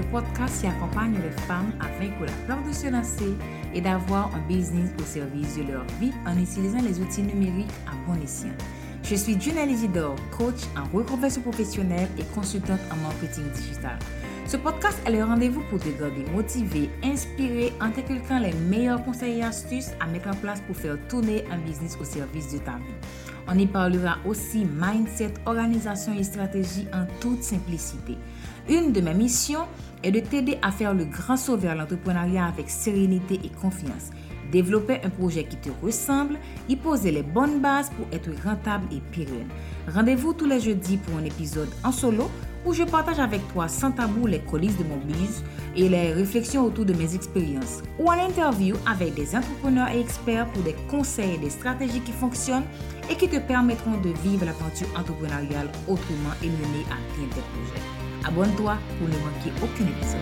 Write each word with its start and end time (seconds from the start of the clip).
le 0.00 0.06
podcast 0.06 0.60
qui 0.60 0.66
accompagne 0.66 1.14
les 1.14 1.30
femmes 1.42 1.72
à 1.78 1.86
vaincre 1.98 2.24
la 2.24 2.32
peur 2.46 2.64
de 2.66 2.72
se 2.72 2.88
lancer 2.88 3.34
et 3.74 3.80
d'avoir 3.80 4.34
un 4.34 4.40
business 4.48 4.90
au 4.98 5.04
service 5.04 5.56
de 5.56 5.70
leur 5.70 5.84
vie 6.00 6.12
en 6.26 6.38
utilisant 6.38 6.80
les 6.80 7.00
outils 7.00 7.22
numériques 7.22 7.70
à 7.86 7.92
bon 8.06 8.18
escient. 8.22 8.54
Je 9.02 9.14
suis 9.14 9.38
Junelle 9.38 9.70
Isidore, 9.70 10.16
coach 10.36 10.62
en 10.76 10.96
reconversion 10.96 11.42
professionnelle 11.42 12.08
et 12.18 12.24
consultante 12.34 12.80
en 12.90 12.96
marketing 12.96 13.44
digital. 13.52 13.98
Ce 14.46 14.56
podcast 14.56 14.98
est 15.06 15.10
le 15.10 15.22
rendez-vous 15.22 15.62
pour 15.68 15.78
te 15.78 15.88
garder 15.90 16.24
motivé, 16.32 16.90
inspiré 17.04 17.72
en 17.80 17.90
t'inculquant 17.90 18.38
les 18.38 18.54
meilleurs 18.54 19.04
conseils 19.04 19.38
et 19.38 19.42
astuces 19.42 19.90
à 20.00 20.06
mettre 20.06 20.28
en 20.28 20.34
place 20.34 20.60
pour 20.62 20.76
faire 20.76 20.96
tourner 21.08 21.44
un 21.50 21.58
business 21.58 21.96
au 22.00 22.04
service 22.04 22.52
de 22.52 22.58
ta 22.58 22.72
vie. 22.72 22.94
On 23.48 23.58
y 23.58 23.66
parlera 23.66 24.16
aussi 24.26 24.64
mindset, 24.64 25.34
organisation 25.44 26.14
et 26.14 26.22
stratégie 26.22 26.86
en 26.94 27.06
toute 27.20 27.42
simplicité. 27.42 28.16
Une 28.68 28.92
de 28.92 29.00
mes 29.00 29.14
missions 29.14 29.66
est 30.02 30.10
de 30.10 30.20
t'aider 30.20 30.58
à 30.62 30.70
faire 30.70 30.94
le 30.94 31.04
grand 31.04 31.36
saut 31.36 31.56
vers 31.56 31.74
l'entrepreneuriat 31.74 32.46
avec 32.46 32.70
sérénité 32.70 33.40
et 33.42 33.48
confiance. 33.48 34.10
Développer 34.52 35.00
un 35.04 35.10
projet 35.10 35.44
qui 35.44 35.56
te 35.56 35.70
ressemble, 35.82 36.36
y 36.68 36.76
poser 36.76 37.12
les 37.12 37.22
bonnes 37.22 37.60
bases 37.60 37.90
pour 37.90 38.06
être 38.12 38.30
rentable 38.44 38.86
et 38.92 39.00
pérenne. 39.14 39.48
Rendez-vous 39.92 40.32
tous 40.32 40.46
les 40.46 40.60
jeudis 40.60 40.96
pour 40.96 41.18
un 41.18 41.24
épisode 41.24 41.68
en 41.84 41.92
solo 41.92 42.28
où 42.66 42.74
je 42.74 42.82
partage 42.82 43.20
avec 43.20 43.46
toi 43.52 43.68
sans 43.68 43.92
tabou 43.92 44.26
les 44.26 44.40
coulisses 44.40 44.76
de 44.76 44.84
mon 44.84 44.96
business 44.98 45.42
et 45.76 45.88
les 45.88 46.12
réflexions 46.12 46.64
autour 46.64 46.84
de 46.84 46.92
mes 46.92 47.14
expériences, 47.14 47.82
ou 47.98 48.08
en 48.08 48.12
interview 48.12 48.76
avec 48.86 49.14
des 49.14 49.34
entrepreneurs 49.34 49.88
et 49.88 50.00
experts 50.00 50.46
pour 50.48 50.62
des 50.62 50.74
conseils 50.90 51.34
et 51.34 51.38
des 51.38 51.50
stratégies 51.50 52.00
qui 52.00 52.12
fonctionnent 52.12 52.66
et 53.08 53.16
qui 53.16 53.28
te 53.28 53.38
permettront 53.38 53.98
de 54.00 54.10
vivre 54.22 54.44
l'aventure 54.44 54.88
entrepreneuriale 54.98 55.70
autrement 55.88 56.34
et 56.42 56.48
mener 56.48 56.84
à 56.90 57.16
bien 57.16 57.28
tes 57.28 57.40
projets. 57.40 57.99
Abonne-toi 58.24 58.78
pour 58.98 59.08
ne 59.08 59.14
manquer 59.14 59.52
aucun 59.62 59.86
épisode. 59.86 60.20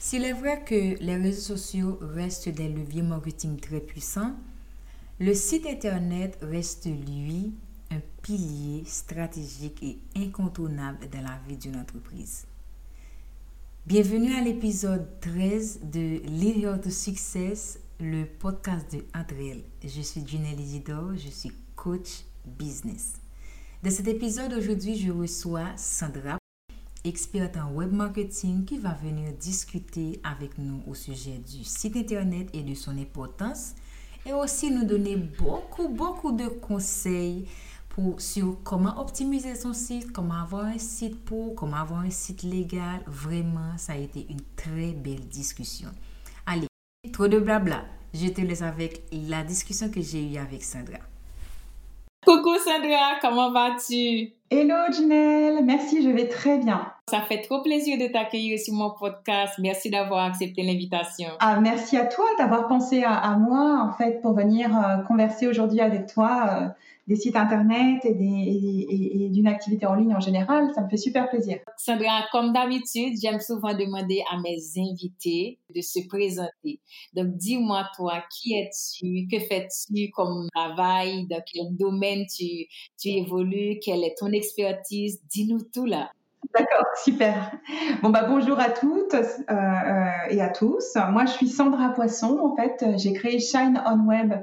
S'il 0.00 0.24
est 0.24 0.32
vrai 0.32 0.64
que 0.64 0.98
les 1.02 1.16
réseaux 1.16 1.54
sociaux 1.54 1.98
restent 2.00 2.48
des 2.48 2.68
leviers 2.68 3.02
marketing 3.02 3.60
très 3.60 3.80
puissants, 3.80 4.32
le 5.20 5.34
site 5.34 5.66
Internet 5.66 6.38
reste, 6.40 6.86
lui, 6.86 7.52
un 7.90 8.00
pilier 8.22 8.84
stratégique 8.84 9.82
et 9.82 9.98
incontournable 10.16 11.08
dans 11.10 11.22
la 11.22 11.38
vie 11.46 11.56
d'une 11.56 11.76
entreprise. 11.76 12.46
Bienvenue 13.86 14.34
à 14.34 14.42
l'épisode 14.42 15.08
13 15.20 15.80
de 15.84 16.20
Lead 16.26 16.62
Her 16.62 16.80
to 16.80 16.90
Success, 16.90 17.78
le 18.00 18.24
podcast 18.24 18.92
de 18.92 19.04
André. 19.14 19.64
Je 19.82 20.02
suis 20.02 20.26
Junelle 20.26 20.60
Isidore, 20.60 21.16
je 21.16 21.30
suis 21.30 21.52
coach 21.74 22.24
business. 22.44 23.14
Dans 23.82 23.90
cet 23.90 24.08
épisode 24.08 24.52
aujourd'hui, 24.52 24.96
je 24.96 25.10
reçois 25.10 25.74
Sandra, 25.76 26.38
experte 27.04 27.56
en 27.56 27.72
web 27.72 27.92
marketing, 27.92 28.66
qui 28.66 28.76
va 28.76 28.92
venir 28.92 29.32
discuter 29.32 30.20
avec 30.22 30.58
nous 30.58 30.82
au 30.86 30.94
sujet 30.94 31.38
du 31.38 31.64
site 31.64 31.96
internet 31.96 32.50
et 32.52 32.62
de 32.62 32.74
son 32.74 32.98
importance, 32.98 33.74
et 34.26 34.32
aussi 34.32 34.70
nous 34.70 34.84
donner 34.84 35.16
beaucoup, 35.16 35.88
beaucoup 35.88 36.32
de 36.32 36.48
conseils 36.48 37.46
sur 38.18 38.56
comment 38.64 38.98
optimiser 39.00 39.54
son 39.54 39.72
site, 39.72 40.12
comment 40.12 40.42
avoir 40.42 40.66
un 40.66 40.78
site 40.78 41.24
pour, 41.24 41.54
comment 41.54 41.76
avoir 41.76 42.00
un 42.00 42.10
site 42.10 42.42
légal. 42.42 43.00
Vraiment, 43.06 43.76
ça 43.76 43.94
a 43.94 43.96
été 43.96 44.26
une 44.28 44.40
très 44.56 44.92
belle 44.92 45.26
discussion. 45.28 45.88
Allez, 46.46 46.68
trop 47.12 47.28
de 47.28 47.38
blabla. 47.38 47.84
Je 48.14 48.28
te 48.28 48.40
laisse 48.40 48.62
avec 48.62 49.02
la 49.12 49.42
discussion 49.42 49.90
que 49.90 50.00
j'ai 50.00 50.32
eue 50.32 50.38
avec 50.38 50.62
Sandra. 50.62 50.98
Coucou 52.24 52.56
Sandra, 52.58 53.18
comment 53.20 53.52
vas-tu? 53.52 54.32
Hello 54.50 54.92
Janelle, 54.92 55.64
merci, 55.64 56.02
je 56.02 56.08
vais 56.08 56.28
très 56.28 56.58
bien. 56.58 56.92
Ça 57.10 57.20
fait 57.20 57.42
trop 57.42 57.62
plaisir 57.62 57.98
de 57.98 58.10
t'accueillir 58.10 58.58
sur 58.58 58.74
mon 58.74 58.90
podcast. 58.90 59.54
Merci 59.58 59.90
d'avoir 59.90 60.24
accepté 60.24 60.62
l'invitation. 60.62 61.28
Ah, 61.40 61.60
merci 61.60 61.96
à 61.96 62.06
toi 62.06 62.24
d'avoir 62.38 62.66
pensé 62.66 63.02
à, 63.04 63.36
moi 63.36 63.82
en 63.82 63.92
fait 63.92 64.20
pour 64.20 64.34
venir 64.34 64.74
euh, 64.76 65.02
converser 65.06 65.46
aujourd'hui 65.46 65.80
avec 65.80 66.06
toi. 66.06 66.48
Euh, 66.50 66.68
des 67.08 67.16
sites 67.16 67.36
internet 67.36 68.04
et, 68.04 68.10
et, 68.10 69.28
d'une 69.30 69.46
activité 69.46 69.86
en 69.86 69.94
ligne 69.94 70.14
en 70.14 70.20
général. 70.20 70.70
Ça 70.74 70.82
me 70.82 70.88
fait 70.88 70.98
super 70.98 71.28
plaisir. 71.30 71.58
Sandra, 71.78 72.26
comme 72.30 72.52
d'habitude, 72.52 73.14
j'aime 73.20 73.40
souvent 73.40 73.72
demander 73.72 74.22
à 74.30 74.38
mes 74.38 74.58
invités 74.76 75.58
de 75.74 75.80
se 75.80 76.06
présenter. 76.06 76.80
Donc, 77.14 77.34
dis-moi, 77.36 77.88
toi, 77.96 78.22
qui 78.30 78.54
es-tu? 78.54 79.26
Que 79.30 79.40
fais-tu 79.42 80.10
comme 80.10 80.48
travail? 80.54 81.26
Dans 81.28 81.42
quel 81.50 81.74
domaine 81.76 82.26
tu, 82.26 82.66
tu 83.00 83.08
évolues? 83.08 83.78
Quelle 83.82 84.04
est 84.04 84.14
ton 84.18 84.30
expertise? 84.30 85.22
Dis-nous 85.30 85.62
tout 85.72 85.86
là. 85.86 86.10
D'accord, 86.54 86.86
super. 87.04 87.52
Bon 88.02 88.10
bah 88.10 88.24
bonjour 88.28 88.60
à 88.60 88.70
toutes 88.70 89.14
euh, 89.14 89.22
euh, 89.50 90.30
et 90.30 90.40
à 90.40 90.50
tous. 90.50 90.96
Moi 91.10 91.26
je 91.26 91.32
suis 91.32 91.48
Sandra 91.48 91.90
Poisson. 91.90 92.38
En 92.40 92.54
fait, 92.54 92.84
j'ai 92.96 93.12
créé 93.12 93.40
Shine 93.40 93.82
on 93.86 94.06
Web 94.06 94.34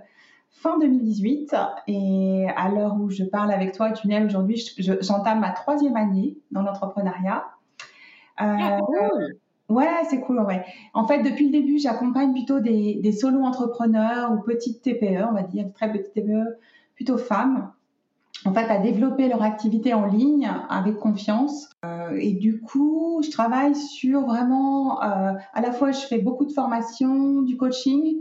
fin 0.56 0.80
2018 0.80 1.56
et 1.88 2.48
à 2.56 2.70
l'heure 2.70 2.96
où 3.00 3.10
je 3.10 3.24
parle 3.24 3.52
avec 3.52 3.74
toi, 3.74 3.92
Tunnel, 3.92 4.26
aujourd'hui, 4.26 4.62
j'entame 4.78 5.40
ma 5.40 5.52
troisième 5.52 5.96
année 5.96 6.38
dans 6.52 6.64
l'entrepreneuriat. 6.64 7.46
Euh, 8.42 8.44
ah, 8.44 8.80
ouais, 9.70 9.88
c'est 10.10 10.22
cool, 10.22 10.40
ouais. 10.42 10.64
En 10.94 11.08
fait, 11.08 11.22
depuis 11.24 11.46
le 11.48 11.52
début, 11.52 11.78
j'accompagne 11.78 12.34
plutôt 12.34 12.60
des, 12.60 12.96
des 12.96 13.12
solo-entrepreneurs 13.12 14.32
ou 14.32 14.42
petites 14.42 14.82
TPE, 14.82 15.26
on 15.30 15.34
va 15.34 15.44
dire, 15.44 15.68
très 15.74 15.92
petites 15.92 16.14
TPE, 16.14 16.58
plutôt 16.96 17.18
femmes, 17.18 17.72
en 18.46 18.54
fait, 18.54 18.70
à 18.70 18.78
développer 18.78 19.28
leur 19.28 19.42
activité 19.42 19.94
en 19.94 20.06
ligne 20.06 20.50
avec 20.70 20.98
confiance. 20.98 21.70
Euh, 21.84 22.18
et 22.20 22.34
du 22.34 22.62
coup, 22.62 23.22
je 23.24 23.32
travaille 23.32 23.76
sur 23.76 24.22
vraiment, 24.22 25.02
euh, 25.02 25.34
à 25.54 25.62
la 25.62 25.72
fois, 25.72 25.92
je 25.92 26.02
fais 26.02 26.20
beaucoup 26.20 26.46
de 26.46 26.52
formation, 26.52 27.42
du 27.42 27.58
coaching, 27.58 28.18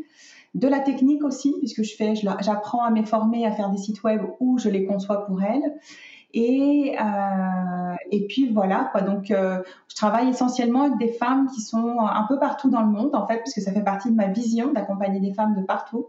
de 0.54 0.68
la 0.68 0.80
technique 0.80 1.24
aussi, 1.24 1.54
puisque 1.58 1.82
je 1.82 1.96
fais, 1.96 2.14
j'apprends 2.14 2.84
à 2.84 2.90
me 2.90 3.04
former 3.04 3.44
à 3.44 3.50
faire 3.50 3.70
des 3.70 3.78
sites 3.78 4.02
web 4.04 4.22
où 4.40 4.58
je 4.58 4.68
les 4.68 4.86
conçois 4.86 5.26
pour 5.26 5.42
elles. 5.42 5.74
Et, 6.32 6.96
euh, 7.00 7.94
et 8.10 8.26
puis 8.26 8.52
voilà, 8.52 8.88
quoi. 8.90 9.02
Donc, 9.02 9.30
euh, 9.30 9.62
je 9.88 9.94
travaille 9.94 10.28
essentiellement 10.28 10.82
avec 10.82 10.98
des 10.98 11.12
femmes 11.12 11.48
qui 11.52 11.60
sont 11.60 12.00
un 12.00 12.24
peu 12.28 12.38
partout 12.38 12.70
dans 12.70 12.82
le 12.82 12.88
monde, 12.88 13.14
en 13.14 13.26
fait, 13.26 13.38
puisque 13.38 13.60
ça 13.60 13.72
fait 13.72 13.84
partie 13.84 14.10
de 14.10 14.16
ma 14.16 14.28
vision 14.28 14.72
d'accompagner 14.72 15.20
des 15.20 15.32
femmes 15.32 15.54
de 15.54 15.62
partout, 15.62 16.06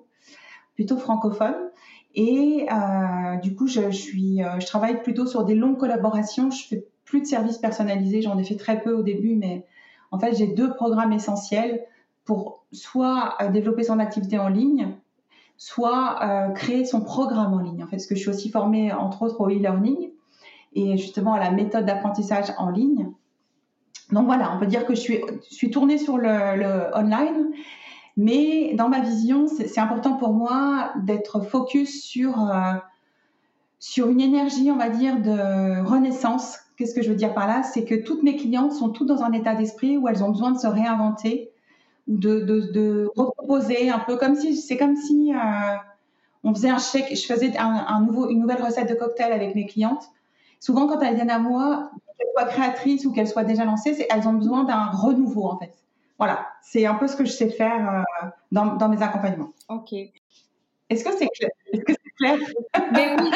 plutôt 0.75 0.97
francophones. 0.97 1.69
Et 2.15 2.67
euh, 2.71 3.35
du 3.37 3.55
coup, 3.55 3.67
je, 3.67 3.91
suis, 3.91 4.41
je 4.59 4.65
travaille 4.65 5.01
plutôt 5.01 5.27
sur 5.27 5.43
des 5.43 5.55
longues 5.55 5.77
collaborations. 5.77 6.49
Je 6.49 6.67
fais 6.67 6.87
plus 7.03 7.21
de 7.21 7.25
services 7.25 7.57
personnalisés. 7.57 8.21
J'en 8.21 8.37
ai 8.37 8.43
fait 8.43 8.57
très 8.57 8.81
peu 8.81 8.93
au 8.93 9.03
début, 9.03 9.35
mais 9.35 9.65
en 10.11 10.19
fait, 10.19 10.35
j'ai 10.35 10.47
deux 10.47 10.73
programmes 10.73 11.13
essentiels 11.13 11.83
pour 12.25 12.65
soit 12.71 13.35
euh, 13.41 13.49
développer 13.49 13.83
son 13.83 13.99
activité 13.99 14.37
en 14.37 14.49
ligne, 14.49 14.95
soit 15.57 16.19
euh, 16.23 16.49
créer 16.49 16.85
son 16.85 17.01
programme 17.01 17.53
en 17.53 17.59
ligne. 17.59 17.83
En 17.83 17.87
fait, 17.87 17.97
parce 17.97 18.07
que 18.07 18.15
je 18.15 18.19
suis 18.21 18.29
aussi 18.29 18.49
formée 18.49 18.91
entre 18.91 19.21
autres 19.21 19.39
au 19.39 19.47
e-learning 19.47 20.09
et 20.73 20.97
justement 20.97 21.33
à 21.33 21.39
la 21.39 21.51
méthode 21.51 21.85
d'apprentissage 21.85 22.51
en 22.57 22.69
ligne. 22.69 23.11
Donc 24.11 24.25
voilà, 24.25 24.53
on 24.55 24.59
peut 24.59 24.67
dire 24.67 24.85
que 24.85 24.93
je 24.93 25.01
suis, 25.49 25.71
tournée 25.71 25.97
sur 25.97 26.17
le, 26.17 26.95
online, 26.95 27.51
mais 28.17 28.73
dans 28.75 28.89
ma 28.89 28.99
vision, 28.99 29.47
c'est 29.47 29.79
important 29.79 30.13
pour 30.13 30.33
moi 30.33 30.91
d'être 31.03 31.41
focus 31.41 32.03
sur, 32.03 32.39
euh, 32.51 32.73
sur 33.79 34.09
une 34.09 34.21
énergie, 34.21 34.69
on 34.69 34.77
va 34.77 34.89
dire, 34.89 35.21
de 35.21 35.83
renaissance. 35.83 36.59
Qu'est-ce 36.77 36.93
que 36.93 37.01
je 37.01 37.09
veux 37.09 37.15
dire 37.15 37.33
par 37.33 37.47
là? 37.47 37.63
C'est 37.63 37.83
que 37.83 37.95
toutes 37.95 38.21
mes 38.21 38.35
clientes 38.35 38.73
sont 38.73 38.89
toutes 38.89 39.07
dans 39.07 39.23
un 39.23 39.31
état 39.31 39.55
d'esprit 39.55 39.97
où 39.97 40.07
elles 40.07 40.23
ont 40.23 40.29
besoin 40.29 40.51
de 40.51 40.59
se 40.59 40.67
réinventer, 40.67 41.51
ou 42.07 42.17
de, 42.17 42.39
de, 42.39 42.61
de 42.71 43.11
reproposer 43.15 43.89
un 43.89 43.99
peu 43.99 44.17
comme 44.17 44.35
si 44.35 44.55
c'est 44.55 44.77
comme 44.77 44.95
si 44.95 45.33
euh, 45.33 45.75
on 46.43 46.53
faisait 46.53 46.69
un 46.69 46.77
chèque. 46.77 47.15
Je 47.15 47.25
faisais 47.25 47.57
un, 47.57 48.01
nouveau, 48.01 48.29
une 48.29 48.39
nouvelle 48.39 48.61
recette 48.61 48.89
de 48.89 48.95
cocktail 48.95 49.31
avec 49.31 49.55
mes 49.55 49.65
clientes. 49.65 50.03
Souvent, 50.59 50.87
quand 50.87 50.99
elles 51.01 51.15
viennent 51.15 51.31
à 51.31 51.39
moi, 51.39 51.91
qu'elles 52.17 52.27
soient 52.35 52.45
créatrices 52.45 53.05
ou 53.05 53.11
qu'elles 53.11 53.27
soient 53.27 53.43
déjà 53.43 53.65
lancées, 53.65 54.05
elles 54.09 54.27
ont 54.27 54.33
besoin 54.33 54.63
d'un 54.63 54.85
renouveau 54.85 55.45
en 55.45 55.57
fait. 55.57 55.73
Voilà, 56.17 56.47
c'est 56.61 56.85
un 56.85 56.95
peu 56.95 57.07
ce 57.07 57.15
que 57.15 57.25
je 57.25 57.31
sais 57.31 57.49
faire 57.49 58.03
euh, 58.23 58.27
dans, 58.51 58.75
dans, 58.75 58.87
mes 58.87 59.01
accompagnements. 59.01 59.49
Ok. 59.67 59.93
Est-ce 60.89 61.03
que 61.03 61.11
c'est 61.17 61.27
clair 61.27 61.49
Est-ce 61.73 61.81
que 61.83 61.93
c'est 61.93 62.11
clair? 62.17 62.37
Mais 62.93 63.15
oui, 63.19 63.31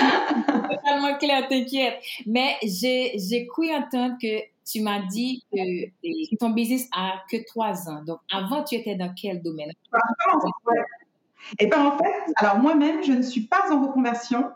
totalement 0.46 1.18
clair, 1.18 1.48
t'inquiète. 1.50 2.00
Mais 2.26 2.56
j'ai 2.64 3.48
cru 3.48 3.74
entendre 3.74 4.16
que 4.22 4.40
tu 4.70 4.82
m'as 4.82 5.00
dit 5.00 5.44
que 5.52 6.36
ton 6.38 6.52
business 6.52 6.88
a 6.96 7.14
que 7.32 7.38
trois 7.48 7.90
ans. 7.90 8.04
Donc, 8.04 8.20
avant, 8.32 8.64
tu 8.64 8.76
étais 8.76 8.96
dans 8.96 9.14
quel 9.14 9.42
domaine? 9.42 9.72
Et 11.58 11.68
bien, 11.68 11.86
en 11.88 11.98
fait, 11.98 12.34
alors 12.36 12.60
moi-même, 12.60 13.04
je 13.04 13.14
ne 13.14 13.22
suis 13.22 13.42
pas 13.42 13.72
en 13.72 13.82
reconversion. 13.88 14.52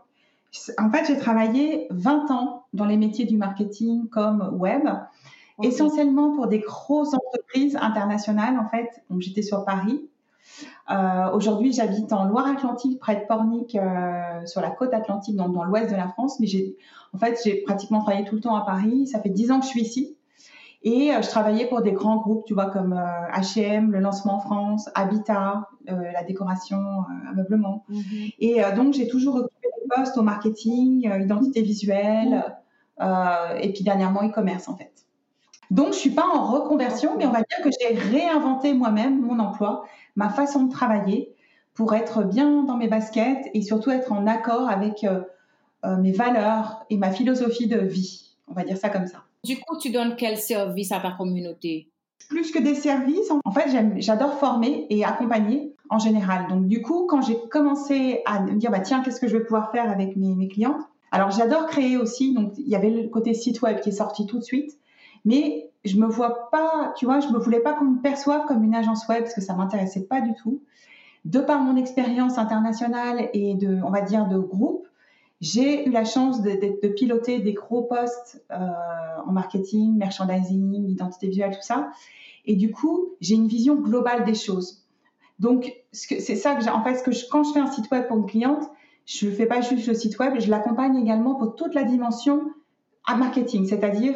En 0.78 0.92
fait, 0.92 1.06
j'ai 1.06 1.18
travaillé 1.18 1.88
20 1.90 2.30
ans 2.30 2.66
dans 2.74 2.86
les 2.86 2.98
métiers 2.98 3.26
du 3.26 3.38
marketing 3.38 4.08
comme 4.10 4.50
web. 4.54 4.88
essentiellement 5.62 6.36
pour 6.36 6.48
des 6.48 6.60
grosses 6.60 7.14
entreprises 7.14 7.76
internationales 7.76 8.58
en 8.60 8.68
fait. 8.70 9.04
Donc 9.10 9.22
j'étais 9.22 9.42
sur 9.44 9.66
Paris. 9.66 10.10
Euh, 10.92 11.32
Aujourd'hui, 11.32 11.72
j'habite 11.72 12.12
en 12.12 12.26
Loire-Atlantique, 12.26 13.00
près 13.00 13.16
de 13.16 13.26
Pornic, 13.26 13.76
euh, 13.76 14.46
sur 14.46 14.62
la 14.62 14.70
côte 14.70 14.94
atlantique, 14.94 15.36
donc 15.36 15.54
dans 15.54 15.64
l'ouest 15.64 15.90
de 15.90 15.96
la 15.96 16.08
France. 16.10 16.40
Mais 16.40 16.48
j'ai, 16.48 16.76
en 17.14 17.18
fait, 17.18 17.40
j'ai 17.44 17.62
pratiquement 17.62 18.02
travaillé 18.02 18.26
tout 18.26 18.36
le 18.36 18.42
temps 18.42 18.56
à 18.56 18.66
Paris. 18.66 19.08
Ça 19.08 19.20
fait 19.20 19.30
dix 19.30 19.52
ans 19.52 19.60
que 19.60 19.66
je 19.66 19.70
suis 19.70 19.82
ici. 19.82 20.18
Et 20.84 21.14
euh, 21.14 21.22
je 21.22 21.30
travaillais 21.30 21.68
pour 21.68 21.82
des 21.82 21.94
grands 21.94 22.18
groupes, 22.18 22.44
tu 22.46 22.54
vois, 22.54 22.66
comme 22.66 22.94
H&M, 23.34 23.92
le 23.92 24.00
lancement 24.00 24.36
en 24.36 24.40
France, 24.40 24.90
Habitat, 24.96 25.70
la 25.86 26.24
décoration, 26.24 26.80
ameublement. 27.30 27.86
Mhm. 27.88 28.30
Et 28.40 28.62
donc, 28.76 28.94
j'ai 28.94 29.08
toujours 29.08 29.36
occupé 29.36 29.68
des 29.82 29.96
postes 29.96 30.18
au 30.18 30.24
marketing, 30.24 31.10
identité 31.22 31.62
visuelle, 31.62 32.44
et 33.00 33.72
puis 33.74 33.84
dernièrement 33.84 34.24
e-commerce, 34.24 34.68
en 34.68 34.76
fait. 34.76 34.94
Donc, 35.72 35.94
je 35.94 35.98
suis 35.98 36.12
pas 36.12 36.28
en 36.28 36.52
reconversion, 36.52 37.18
mais 37.18 37.26
on 37.26 37.32
va 37.32 37.40
dire 37.40 37.64
que 37.64 37.70
j'ai 37.72 37.96
réinventé 37.96 38.74
moi-même 38.74 39.22
mon 39.22 39.40
emploi, 39.40 39.86
ma 40.16 40.30
façon 40.30 40.64
de 40.64 40.72
travailler 40.72 41.34
pour 41.74 41.94
être 41.94 42.24
bien 42.24 42.64
dans 42.64 42.78
mes 42.78 42.88
baskets 42.88 43.50
et 43.54 43.62
surtout 43.62 43.92
être 43.92 44.12
en 44.12 44.28
accord 44.28 44.70
avec 44.70 45.06
mes 45.84 46.12
valeurs 46.12 46.86
et 46.90 46.98
ma 46.98 47.12
philosophie 47.12 47.68
de 47.68 47.80
vie. 47.80 48.36
On 48.48 48.54
va 48.54 48.64
dire 48.64 48.78
ça 48.78 48.90
comme 48.90 49.08
ça. 49.08 49.24
Du 49.44 49.58
coup, 49.58 49.78
tu 49.78 49.90
donnes 49.90 50.16
quel 50.16 50.38
service 50.38 50.92
à 50.92 51.00
ta 51.00 51.12
communauté? 51.12 51.90
Plus 52.30 52.52
que 52.52 52.60
des 52.60 52.76
services, 52.76 53.32
en 53.44 53.52
fait, 53.52 53.70
j'adore 53.98 54.40
former 54.40 54.88
et 54.90 55.04
accompagner 55.04 55.76
en 55.90 56.00
général. 56.00 56.48
Donc, 56.48 56.68
du 56.68 56.82
coup, 56.82 57.06
quand 57.08 57.22
j'ai 57.22 57.38
commencé 57.50 58.22
à 58.26 58.42
me 58.42 58.54
dire, 58.54 58.72
bah, 58.72 58.80
tiens, 58.80 59.02
qu'est-ce 59.02 59.20
que 59.20 59.28
je 59.28 59.38
vais 59.38 59.44
pouvoir 59.44 59.72
faire 59.72 59.90
avec 59.90 60.16
mes, 60.16 60.34
mes 60.34 60.48
clientes? 60.48 60.82
Alors, 61.12 61.32
j'adore 61.32 61.66
créer 61.66 61.98
aussi. 61.98 62.34
Donc, 62.34 62.54
il 62.58 62.68
y 62.68 62.76
avait 62.76 62.90
le 62.90 63.10
côté 63.10 63.34
site 63.34 63.62
web 63.62 63.82
qui 63.82 63.90
est 63.90 63.94
sorti 63.94 64.26
tout 64.26 64.40
de 64.40 64.44
suite. 64.44 64.78
Mais 65.26 65.70
je 65.86 65.98
me 65.98 66.08
vois 66.08 66.50
pas, 66.50 66.94
tu 66.98 67.06
vois, 67.06 67.20
je 67.20 67.28
me 67.28 67.38
voulais 67.38 67.60
pas 67.60 67.74
qu'on 67.74 67.86
me 67.86 68.02
perçoive 68.02 68.46
comme 68.48 68.64
une 68.64 68.76
agence 68.76 69.08
web 69.08 69.24
parce 69.24 69.34
que 69.34 69.42
ça 69.42 69.54
m'intéressait 69.54 70.04
pas 70.04 70.22
du 70.22 70.34
tout. 70.36 70.62
De 71.26 71.40
par 71.40 71.62
mon 71.62 71.76
expérience 71.78 72.38
internationale 72.38 73.30
et 73.34 73.56
de, 73.56 73.82
on 73.84 73.90
va 73.90 74.02
dire, 74.02 74.28
de 74.28 74.38
groupe, 74.38 74.88
j'ai 75.42 75.88
eu 75.88 75.92
la 75.92 76.06
chance 76.06 76.42
de, 76.42 76.88
piloter 76.88 77.40
des 77.40 77.54
gros 77.54 77.84
postes 77.84 78.44
euh, 78.52 78.58
en 79.26 79.32
marketing, 79.32 79.98
merchandising, 79.98 80.90
identité 80.90 81.28
visuelle, 81.28 81.52
tout 81.52 81.62
ça. 81.62 81.92
Et 82.46 82.56
du 82.56 82.72
coup, 82.72 83.10
j'ai 83.20 83.36
une 83.36 83.48
vision 83.48 83.76
globale 83.76 84.24
des 84.24 84.36
choses. 84.36 84.86
Donc, 85.40 85.74
c'est 85.92 86.20
ça 86.36 86.56
que. 86.56 86.70
En 86.70 86.84
fait, 86.84 87.04
que 87.04 87.12
je, 87.12 87.26
quand 87.30 87.44
je 87.44 87.52
fais 87.52 87.60
un 87.60 87.68
site 87.68 87.92
web 87.92 88.08
pour 88.08 88.18
une 88.18 88.26
cliente, 88.26 88.64
je 89.06 89.28
ne 89.28 89.32
fais 89.32 89.46
pas 89.46 89.62
juste 89.62 89.88
le 89.88 89.94
site 89.94 90.18
web, 90.20 90.40
je 90.40 90.50
l'accompagne 90.50 90.96
également 90.96 91.36
pour 91.36 91.56
toute 91.56 91.76
la 91.76 91.84
dimension 91.84 92.52
à 93.06 93.16
marketing, 93.16 93.66
c'est-à-dire 93.66 94.16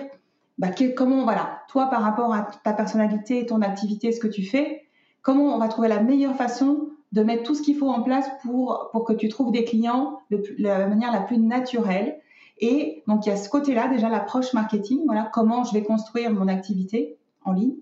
bah, 0.58 0.70
comment, 0.96 1.24
voilà, 1.24 1.62
toi 1.70 1.88
par 1.88 2.02
rapport 2.02 2.34
à 2.34 2.48
ta 2.64 2.74
personnalité, 2.74 3.46
ton 3.46 3.62
activité, 3.62 4.12
ce 4.12 4.20
que 4.20 4.28
tu 4.28 4.44
fais, 4.44 4.84
comment 5.22 5.56
on 5.56 5.58
va 5.58 5.68
trouver 5.68 5.88
la 5.88 6.02
meilleure 6.02 6.36
façon 6.36 6.90
de 7.12 7.24
mettre 7.24 7.44
tout 7.44 7.56
ce 7.56 7.62
qu'il 7.62 7.78
faut 7.78 7.90
en 7.90 8.02
place 8.02 8.28
pour, 8.42 8.90
pour 8.92 9.04
que 9.06 9.14
tu 9.14 9.30
trouves 9.30 9.52
des 9.52 9.64
clients 9.64 10.20
de 10.32 10.42
la 10.58 10.88
manière 10.88 11.12
la 11.12 11.22
plus 11.22 11.38
naturelle? 11.38 12.20
Et 12.60 13.04
donc, 13.08 13.26
il 13.26 13.30
y 13.30 13.32
a 13.32 13.38
ce 13.38 13.50
côté-là, 13.50 13.88
déjà 13.88 14.10
l'approche 14.10 14.54
marketing, 14.54 15.02
voilà, 15.06 15.30
comment 15.32 15.64
je 15.64 15.74
vais 15.74 15.84
construire 15.84 16.32
mon 16.32 16.48
activité 16.48 17.18
en 17.46 17.54
ligne. 17.54 17.76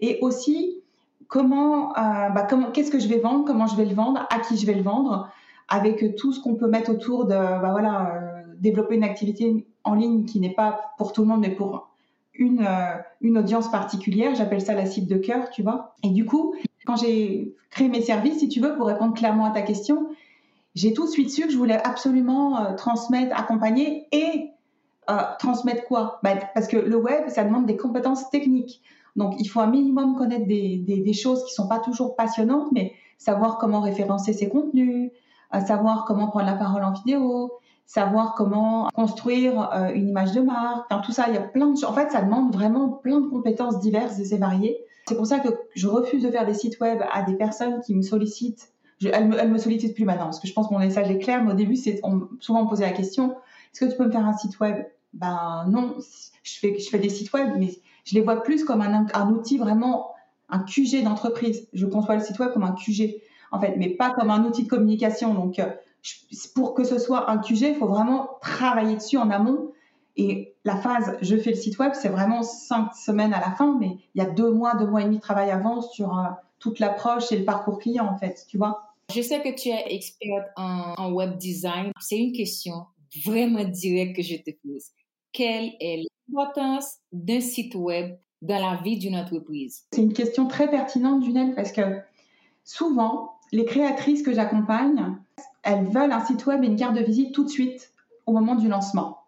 Et 0.00 0.18
aussi, 0.20 0.82
comment, 1.28 1.90
euh, 1.90 2.28
bah, 2.30 2.46
qu'est-ce 2.72 2.90
que 2.90 2.98
je 2.98 3.08
vais 3.08 3.18
vendre, 3.18 3.44
comment 3.44 3.66
je 3.66 3.76
vais 3.76 3.84
le 3.84 3.94
vendre, 3.94 4.26
à 4.30 4.40
qui 4.40 4.56
je 4.56 4.66
vais 4.66 4.74
le 4.74 4.82
vendre, 4.82 5.30
avec 5.68 6.16
tout 6.16 6.32
ce 6.32 6.40
qu'on 6.40 6.56
peut 6.56 6.68
mettre 6.68 6.90
autour 6.90 7.26
de, 7.26 7.34
bah, 7.34 7.70
voilà, 7.70 8.14
euh, 8.14 8.42
développer 8.58 8.96
une 8.96 9.04
activité 9.04 9.66
en 9.84 9.94
ligne 9.94 10.24
qui 10.24 10.40
n'est 10.40 10.54
pas 10.54 10.92
pour 10.98 11.12
tout 11.12 11.22
le 11.22 11.28
monde, 11.28 11.40
mais 11.40 11.54
pour 11.54 11.88
une, 12.38 12.60
euh, 12.60 12.96
une 13.20 13.38
audience 13.38 13.70
particulière. 13.70 14.34
J'appelle 14.34 14.60
ça 14.60 14.74
la 14.74 14.86
cible 14.86 15.08
de 15.08 15.16
cœur, 15.16 15.50
tu 15.50 15.62
vois. 15.62 15.94
Et 16.02 16.10
du 16.10 16.24
coup, 16.24 16.54
quand 16.86 16.96
j'ai 16.96 17.54
créé 17.70 17.88
mes 17.88 18.02
services, 18.02 18.38
si 18.38 18.48
tu 18.48 18.60
veux, 18.60 18.76
pour 18.76 18.86
répondre 18.86 19.14
clairement 19.14 19.46
à 19.46 19.50
ta 19.50 19.62
question, 19.62 20.08
j'ai 20.74 20.92
tout 20.92 21.04
de 21.04 21.10
suite 21.10 21.30
su 21.30 21.42
que 21.42 21.50
je 21.50 21.56
voulais 21.56 21.80
absolument 21.82 22.58
euh, 22.58 22.74
transmettre, 22.74 23.38
accompagner 23.38 24.06
et 24.12 24.50
euh, 25.10 25.16
transmettre 25.38 25.84
quoi? 25.84 26.20
Bah, 26.22 26.34
Parce 26.54 26.68
que 26.68 26.76
le 26.76 26.96
web, 26.96 27.28
ça 27.28 27.44
demande 27.44 27.66
des 27.66 27.76
compétences 27.76 28.30
techniques. 28.30 28.82
Donc, 29.16 29.34
il 29.38 29.46
faut 29.46 29.60
un 29.60 29.66
minimum 29.66 30.16
connaître 30.16 30.46
des, 30.46 30.76
des, 30.76 31.12
choses 31.14 31.42
qui 31.44 31.54
sont 31.54 31.68
pas 31.68 31.78
toujours 31.78 32.16
passionnantes, 32.16 32.70
mais 32.72 32.92
savoir 33.16 33.56
comment 33.56 33.80
référencer 33.80 34.34
ses 34.34 34.50
contenus, 34.50 35.10
savoir 35.66 36.04
comment 36.04 36.28
prendre 36.28 36.44
la 36.44 36.52
parole 36.52 36.84
en 36.84 36.92
vidéo, 36.92 37.50
savoir 37.86 38.34
comment 38.34 38.88
construire 38.94 39.70
une 39.94 40.08
image 40.08 40.32
de 40.32 40.40
marque. 40.40 40.88
tout 41.04 41.12
ça, 41.12 41.26
il 41.28 41.34
y 41.34 41.38
a 41.38 41.42
plein 41.42 41.68
de 41.68 41.76
choses. 41.76 41.84
En 41.84 41.92
fait, 41.92 42.10
ça 42.10 42.20
demande 42.20 42.52
vraiment 42.52 42.88
plein 42.88 43.20
de 43.20 43.28
compétences 43.28 43.78
diverses 43.80 44.18
et 44.18 44.38
variées. 44.38 44.76
C'est 45.08 45.16
pour 45.16 45.26
ça 45.26 45.38
que 45.38 45.48
je 45.74 45.86
refuse 45.86 46.22
de 46.22 46.30
faire 46.30 46.44
des 46.44 46.54
sites 46.54 46.80
web 46.80 47.00
à 47.12 47.22
des 47.22 47.34
personnes 47.34 47.80
qui 47.80 47.94
me 47.94 48.02
sollicitent. 48.02 48.72
elles, 49.04 49.28
me, 49.28 49.40
me 49.44 49.58
sollicitent 49.58 49.94
plus 49.94 50.04
maintenant 50.04 50.24
parce 50.24 50.40
que 50.40 50.48
je 50.48 50.52
pense 50.52 50.68
que 50.68 50.74
mon 50.74 50.80
message 50.80 51.08
est 51.10 51.18
clair. 51.18 51.44
Mais 51.44 51.52
au 51.52 51.54
début, 51.54 51.76
c'est 51.76 52.00
souvent 52.40 52.64
me 52.64 52.68
posait 52.68 52.86
la 52.86 52.92
question 52.92 53.36
est-ce 53.76 53.84
que 53.84 53.90
tu 53.90 53.98
peux 53.98 54.06
me 54.06 54.10
faire 54.10 54.26
un 54.26 54.32
site 54.32 54.58
web? 54.58 54.86
Ben 55.12 55.66
non, 55.68 55.96
je 56.42 56.58
fais, 56.58 56.78
je 56.78 56.88
fais 56.88 56.98
des 56.98 57.10
sites 57.10 57.30
web, 57.34 57.50
mais 57.58 57.78
je 58.04 58.14
les 58.14 58.22
vois 58.22 58.42
plus 58.42 58.64
comme 58.64 58.80
un, 58.80 59.06
un 59.12 59.30
outil 59.30 59.58
vraiment, 59.58 60.12
un 60.48 60.60
QG 60.60 61.04
d'entreprise. 61.04 61.68
Je 61.74 61.84
conçois 61.84 62.14
le 62.16 62.22
site 62.22 62.38
web 62.38 62.54
comme 62.54 62.62
un 62.62 62.72
QG, 62.72 63.20
en 63.52 63.60
fait, 63.60 63.74
mais 63.76 63.90
pas 63.90 64.12
comme 64.12 64.30
un 64.30 64.44
outil 64.44 64.62
de 64.62 64.68
communication. 64.68 65.34
Donc, 65.34 65.58
euh, 65.58 65.66
pour 66.54 66.74
que 66.74 66.84
ce 66.84 66.98
soit 66.98 67.30
un 67.30 67.38
QG, 67.38 67.62
il 67.62 67.74
faut 67.76 67.86
vraiment 67.86 68.30
travailler 68.40 68.96
dessus 68.96 69.16
en 69.16 69.30
amont 69.30 69.72
et 70.16 70.54
la 70.64 70.76
phase 70.76 71.16
je 71.20 71.36
fais 71.36 71.50
le 71.50 71.56
site 71.56 71.78
web, 71.78 71.92
c'est 71.94 72.08
vraiment 72.08 72.42
cinq 72.42 72.94
semaines 72.94 73.34
à 73.34 73.40
la 73.40 73.52
fin, 73.52 73.76
mais 73.78 73.98
il 74.14 74.22
y 74.22 74.26
a 74.26 74.28
deux 74.28 74.50
mois, 74.50 74.74
deux 74.74 74.86
mois 74.86 75.02
et 75.02 75.04
demi 75.04 75.16
de 75.16 75.22
travail 75.22 75.50
avant 75.50 75.82
sur 75.82 76.18
euh, 76.18 76.22
toute 76.58 76.78
l'approche 76.78 77.30
et 77.32 77.38
le 77.38 77.44
parcours 77.44 77.78
client, 77.78 78.06
en 78.06 78.16
fait, 78.16 78.44
tu 78.48 78.56
vois. 78.56 78.94
Je 79.14 79.20
sais 79.20 79.40
que 79.40 79.54
tu 79.54 79.68
es 79.68 79.94
experte 79.94 80.48
en, 80.56 81.12
web 81.12 81.36
design. 81.36 81.92
C'est 82.00 82.18
une 82.18 82.32
question 82.32 82.86
vraiment 83.24 83.64
directe 83.64 84.16
que 84.16 84.22
je 84.22 84.36
te 84.36 84.50
pose. 84.50 84.86
Quelle 85.32 85.72
est 85.80 86.04
l'importance 86.28 86.96
d'un 87.12 87.40
site 87.40 87.74
web 87.74 88.16
dans 88.42 88.58
la 88.58 88.80
vie 88.82 88.98
d'une 88.98 89.16
entreprise? 89.16 89.84
C'est 89.92 90.02
une 90.02 90.12
question 90.12 90.48
très 90.48 90.68
pertinente, 90.68 91.24
Junelle, 91.24 91.54
parce 91.54 91.72
que 91.72 92.00
souvent, 92.64 93.32
les 93.52 93.64
créatrices 93.64 94.22
que 94.22 94.32
j'accompagne, 94.32 95.16
elles 95.66 95.84
veulent 95.84 96.12
un 96.12 96.24
site 96.24 96.46
web 96.46 96.62
et 96.64 96.66
une 96.66 96.76
carte 96.76 96.94
de 96.94 97.02
visite 97.02 97.34
tout 97.34 97.44
de 97.44 97.50
suite 97.50 97.92
au 98.24 98.32
moment 98.32 98.54
du 98.54 98.68
lancement. 98.68 99.24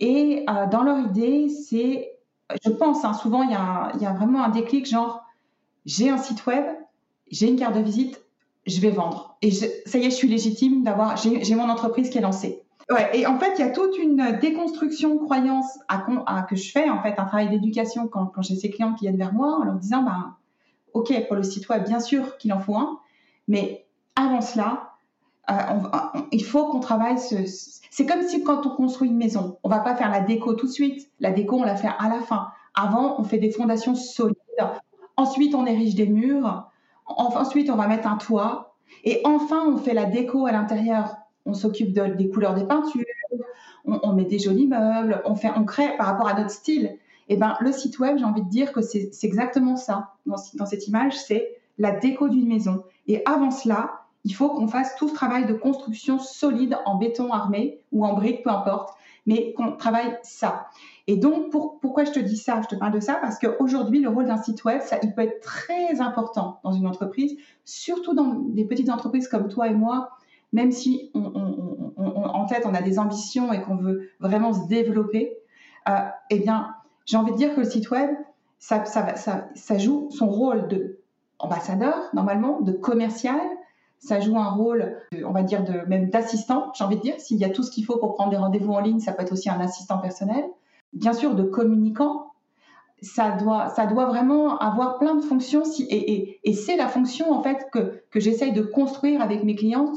Et 0.00 0.44
euh, 0.50 0.66
dans 0.66 0.82
leur 0.82 0.98
idée, 0.98 1.48
c'est, 1.48 2.18
je 2.64 2.70
pense, 2.70 3.04
hein, 3.04 3.14
souvent, 3.14 3.42
il 3.44 3.50
y, 3.50 3.54
a 3.54 4.12
vraiment 4.12 4.42
un 4.42 4.48
déclic, 4.48 4.86
genre, 4.86 5.24
j'ai 5.86 6.10
un 6.10 6.18
site 6.18 6.44
web, 6.46 6.64
j'ai 7.30 7.48
une 7.48 7.56
carte 7.56 7.76
de 7.76 7.80
visite, 7.80 8.20
je 8.66 8.80
vais 8.80 8.90
vendre. 8.90 9.36
Et 9.42 9.52
ça 9.52 9.98
y 9.98 10.04
est, 10.04 10.10
je 10.10 10.16
suis 10.16 10.28
légitime 10.28 10.82
d'avoir, 10.82 11.16
j'ai 11.16 11.54
mon 11.54 11.68
entreprise 11.68 12.10
qui 12.10 12.18
est 12.18 12.22
lancée. 12.22 12.62
Ouais, 12.90 13.16
et 13.16 13.26
en 13.26 13.38
fait, 13.38 13.54
il 13.58 13.60
y 13.60 13.68
a 13.68 13.70
toute 13.70 13.96
une 13.96 14.38
déconstruction 14.40 15.20
à, 15.88 16.42
que 16.42 16.56
je 16.56 16.70
fais, 16.72 16.90
en 16.90 17.00
fait, 17.00 17.14
un 17.18 17.24
travail 17.24 17.48
d'éducation 17.48 18.08
quand, 18.08 18.32
j'ai 18.40 18.56
ces 18.56 18.70
clients 18.70 18.94
qui 18.94 19.04
viennent 19.04 19.16
vers 19.16 19.32
moi 19.32 19.60
en 19.60 19.64
leur 19.64 19.76
disant, 19.76 20.02
ben, 20.02 20.34
OK, 20.92 21.12
pour 21.28 21.36
le 21.36 21.44
site 21.44 21.68
web, 21.68 21.84
bien 21.84 22.00
sûr 22.00 22.36
qu'il 22.38 22.52
en 22.52 22.58
faut 22.58 22.76
un, 22.76 22.98
mais 23.46 23.86
avant 24.16 24.40
cela, 24.40 24.91
euh, 25.50 25.54
il 26.30 26.44
faut 26.44 26.66
qu'on 26.66 26.80
travaille 26.80 27.18
ce, 27.18 27.34
c'est 27.92 28.06
comme 28.06 28.22
si 28.22 28.42
quand 28.42 28.64
on 28.64 28.70
construit 28.70 29.08
une 29.08 29.18
maison, 29.18 29.58
on 29.62 29.68
va 29.68 29.80
pas 29.80 29.94
faire 29.94 30.10
la 30.10 30.20
déco 30.20 30.54
tout 30.54 30.66
de 30.66 30.72
suite. 30.72 31.10
La 31.20 31.30
déco, 31.30 31.56
on 31.56 31.62
la 31.62 31.76
fait 31.76 31.90
à 31.98 32.08
la 32.08 32.20
fin. 32.20 32.48
Avant, 32.74 33.20
on 33.20 33.24
fait 33.24 33.36
des 33.36 33.50
fondations 33.50 33.94
solides. 33.94 34.36
Ensuite, 35.18 35.54
on 35.54 35.66
érige 35.66 35.94
des 35.94 36.06
murs. 36.06 36.70
Ensuite, 37.06 37.68
on 37.68 37.76
va 37.76 37.88
mettre 37.88 38.08
un 38.08 38.16
toit. 38.16 38.76
Et 39.04 39.20
enfin, 39.24 39.64
on 39.66 39.76
fait 39.76 39.92
la 39.92 40.06
déco 40.06 40.46
à 40.46 40.52
l'intérieur. 40.52 41.16
On 41.44 41.52
s'occupe 41.52 41.92
des 41.92 42.30
couleurs 42.30 42.54
des 42.54 42.64
peintures. 42.64 43.04
On, 43.84 44.14
met 44.14 44.24
des 44.24 44.38
jolis 44.38 44.68
meubles. 44.68 45.20
On 45.26 45.34
fait, 45.34 45.50
on 45.54 45.64
crée 45.64 45.94
par 45.98 46.06
rapport 46.06 46.28
à 46.28 46.34
notre 46.34 46.50
style. 46.50 46.96
Et 47.28 47.34
eh 47.34 47.36
ben, 47.36 47.56
le 47.60 47.72
site 47.72 47.98
web, 47.98 48.16
j'ai 48.16 48.24
envie 48.24 48.42
de 48.42 48.48
dire 48.48 48.72
que 48.72 48.80
c'est 48.80 49.10
exactement 49.22 49.76
ça. 49.76 50.14
Dans 50.24 50.66
cette 50.66 50.88
image, 50.88 51.18
c'est 51.18 51.58
la 51.78 51.90
déco 51.90 52.30
d'une 52.30 52.48
maison. 52.48 52.84
Et 53.06 53.22
avant 53.26 53.50
cela, 53.50 54.01
il 54.24 54.34
faut 54.34 54.50
qu'on 54.50 54.68
fasse 54.68 54.94
tout 54.96 55.08
ce 55.08 55.14
travail 55.14 55.46
de 55.46 55.52
construction 55.52 56.18
solide 56.18 56.78
en 56.86 56.96
béton 56.96 57.32
armé 57.32 57.80
ou 57.90 58.04
en 58.04 58.14
briques, 58.14 58.42
peu 58.42 58.50
importe, 58.50 58.94
mais 59.26 59.52
qu'on 59.54 59.72
travaille 59.72 60.16
ça. 60.22 60.66
Et 61.06 61.16
donc, 61.16 61.50
pourquoi 61.50 62.04
je 62.04 62.12
te 62.12 62.20
dis 62.20 62.36
ça? 62.36 62.60
Je 62.62 62.68
te 62.68 62.74
parle 62.76 62.92
de 62.92 63.00
ça 63.00 63.14
parce 63.14 63.38
qu'aujourd'hui, 63.38 64.00
le 64.00 64.08
rôle 64.08 64.26
d'un 64.26 64.36
site 64.36 64.64
web, 64.64 64.80
ça, 64.82 64.98
il 65.02 65.12
peut 65.14 65.22
être 65.22 65.40
très 65.40 66.00
important 66.00 66.60
dans 66.62 66.72
une 66.72 66.86
entreprise, 66.86 67.36
surtout 67.64 68.14
dans 68.14 68.34
des 68.34 68.64
petites 68.64 68.90
entreprises 68.90 69.26
comme 69.26 69.48
toi 69.48 69.68
et 69.68 69.74
moi, 69.74 70.10
même 70.52 70.70
si 70.70 71.10
en 71.14 72.46
tête, 72.46 72.64
on 72.66 72.74
a 72.74 72.82
des 72.82 72.98
ambitions 72.98 73.52
et 73.52 73.62
qu'on 73.62 73.76
veut 73.76 74.10
vraiment 74.20 74.52
se 74.52 74.68
développer. 74.68 75.36
Euh, 75.88 75.92
eh 76.30 76.38
bien, 76.38 76.74
j'ai 77.06 77.16
envie 77.16 77.32
de 77.32 77.36
dire 77.36 77.54
que 77.54 77.60
le 77.60 77.66
site 77.68 77.90
web, 77.90 78.10
ça, 78.58 78.84
ça 78.84 79.78
joue 79.78 80.08
son 80.10 80.28
rôle 80.28 80.68
de 80.68 81.00
ambassadeur, 81.38 81.96
normalement, 82.12 82.60
de 82.60 82.70
commercial, 82.70 83.40
ça 84.02 84.18
joue 84.18 84.36
un 84.36 84.50
rôle, 84.50 84.96
on 85.24 85.30
va 85.30 85.42
dire, 85.42 85.62
de, 85.62 85.86
même 85.86 86.10
d'assistant, 86.10 86.72
j'ai 86.74 86.82
envie 86.82 86.96
de 86.96 87.02
dire. 87.02 87.14
S'il 87.18 87.36
y 87.36 87.44
a 87.44 87.50
tout 87.50 87.62
ce 87.62 87.70
qu'il 87.70 87.84
faut 87.84 87.98
pour 87.98 88.14
prendre 88.14 88.30
des 88.30 88.36
rendez-vous 88.36 88.72
en 88.72 88.80
ligne, 88.80 88.98
ça 88.98 89.12
peut 89.12 89.22
être 89.22 89.32
aussi 89.32 89.48
un 89.48 89.60
assistant 89.60 89.98
personnel. 89.98 90.44
Bien 90.92 91.12
sûr, 91.12 91.36
de 91.36 91.44
communicant. 91.44 92.32
ça 93.00 93.30
doit, 93.30 93.68
ça 93.70 93.86
doit 93.86 94.06
vraiment 94.06 94.58
avoir 94.58 94.98
plein 94.98 95.14
de 95.14 95.20
fonctions. 95.22 95.62
Et, 95.88 96.40
c'est 96.52 96.76
la 96.76 96.88
fonction 96.88 97.32
en 97.32 97.42
fait 97.42 97.68
que, 97.72 98.02
que 98.10 98.18
j'essaye 98.18 98.52
de 98.52 98.62
construire 98.62 99.22
avec 99.22 99.44
mes 99.44 99.54
clientes 99.54 99.96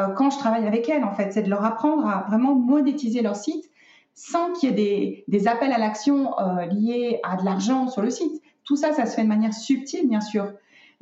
euh, 0.00 0.08
quand 0.08 0.30
je 0.30 0.38
travaille 0.38 0.66
avec 0.66 0.88
elles. 0.88 1.04
En 1.04 1.12
fait, 1.12 1.32
c'est 1.32 1.42
de 1.42 1.50
leur 1.50 1.64
apprendre 1.64 2.08
à 2.08 2.24
vraiment 2.28 2.56
monétiser 2.56 3.22
leur 3.22 3.36
site 3.36 3.70
sans 4.14 4.52
qu'il 4.52 4.70
y 4.70 4.72
ait 4.72 4.74
des, 4.74 5.24
des 5.28 5.48
appels 5.48 5.72
à 5.72 5.78
l'action 5.78 6.38
euh, 6.40 6.66
liés 6.66 7.20
à 7.22 7.36
de 7.36 7.44
l'argent 7.44 7.88
sur 7.88 8.02
le 8.02 8.10
site. 8.10 8.42
Tout 8.64 8.76
ça, 8.76 8.92
ça 8.92 9.06
se 9.06 9.14
fait 9.14 9.22
de 9.22 9.28
manière 9.28 9.54
subtile, 9.54 10.08
bien 10.08 10.20
sûr. 10.20 10.52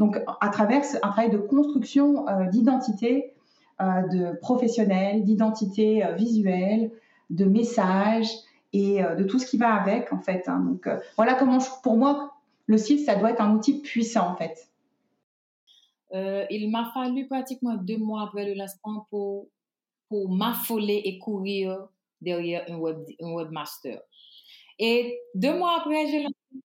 Donc, 0.02 0.18
à 0.40 0.49
travers 0.49 0.82
un 1.02 1.11
travail 1.11 1.30
de 1.30 1.38
construction 1.38 2.28
euh, 2.28 2.47
d'identité, 2.49 3.35
de 3.80 4.38
professionnel, 4.38 5.25
d'identité 5.25 6.04
visuelle, 6.16 6.92
de 7.30 7.47
messages, 7.47 8.30
et 8.73 9.02
euh, 9.02 9.14
de 9.14 9.25
tout 9.25 9.38
ce 9.38 9.47
qui 9.47 9.56
va 9.56 9.75
avec 9.75 10.12
en 10.12 10.18
fait. 10.18 10.49
Hein. 10.49 10.61
Donc 10.61 10.87
euh, 10.87 10.99
voilà 11.16 11.35
comment 11.35 11.59
pour 11.82 11.97
moi 11.97 12.32
le 12.66 12.78
site 12.78 13.04
ça 13.04 13.16
doit 13.16 13.30
être 13.30 13.40
un 13.40 13.54
outil 13.54 13.80
puissant 13.80 14.28
en 14.28 14.37
fait. 14.37 14.68
Euh, 16.14 16.44
il 16.50 16.71
m'a 16.71 16.90
fallu 16.92 17.26
pratiquement 17.26 17.75
deux 17.75 17.97
mois 17.97 18.25
après 18.25 18.44
le 18.44 18.54
lancement 18.54 19.06
pour, 19.11 19.49
m'affoler 20.28 21.00
et 21.06 21.18
courir 21.18 21.88
derrière 22.21 22.66
un 22.68 22.76
webmaster. 23.32 23.99
Et 24.84 25.20
deux 25.36 25.56
mois 25.56 25.78
après, 25.78 26.08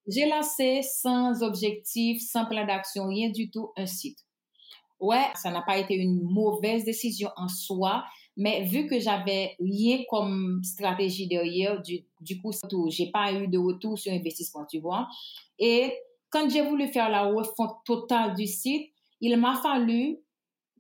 j'ai 0.08 0.26
lancé 0.26 0.82
sans 0.82 1.44
objectif, 1.44 2.20
sans 2.20 2.48
plan 2.48 2.66
d'action, 2.66 3.10
rien 3.10 3.30
du 3.30 3.52
tout, 3.52 3.70
un 3.78 3.86
site. 3.86 4.18
Ouais, 5.00 5.28
ça 5.36 5.52
n'a 5.52 5.62
pas 5.62 5.78
été 5.78 5.94
une 5.94 6.24
mauvaise 6.24 6.84
décision 6.84 7.30
en 7.38 7.48
soi, 7.48 8.04
mais 8.36 8.64
vu 8.64 8.88
que 8.88 9.00
j'avais 9.00 9.56
rien 9.60 10.00
comme 10.10 10.62
stratégie 10.64 11.28
derrière, 11.28 11.80
du, 11.84 12.00
du 12.20 12.42
coup, 12.42 12.52
j'ai 12.90 13.12
pas 13.12 13.34
eu 13.34 13.48
de 13.48 13.60
retour 13.60 14.00
sur 14.00 14.12
investissement, 14.12 14.66
tu 14.66 14.80
vois. 14.80 15.08
Et 15.60 15.94
quand 16.32 16.50
j'ai 16.50 16.64
voulu 16.64 16.88
faire 16.88 17.12
la 17.12 17.26
refonte 17.26 17.76
totale 17.86 18.34
du 18.34 18.48
site, 18.48 18.92
il 19.22 19.38
m'a 19.38 19.62
fallu 19.62 20.18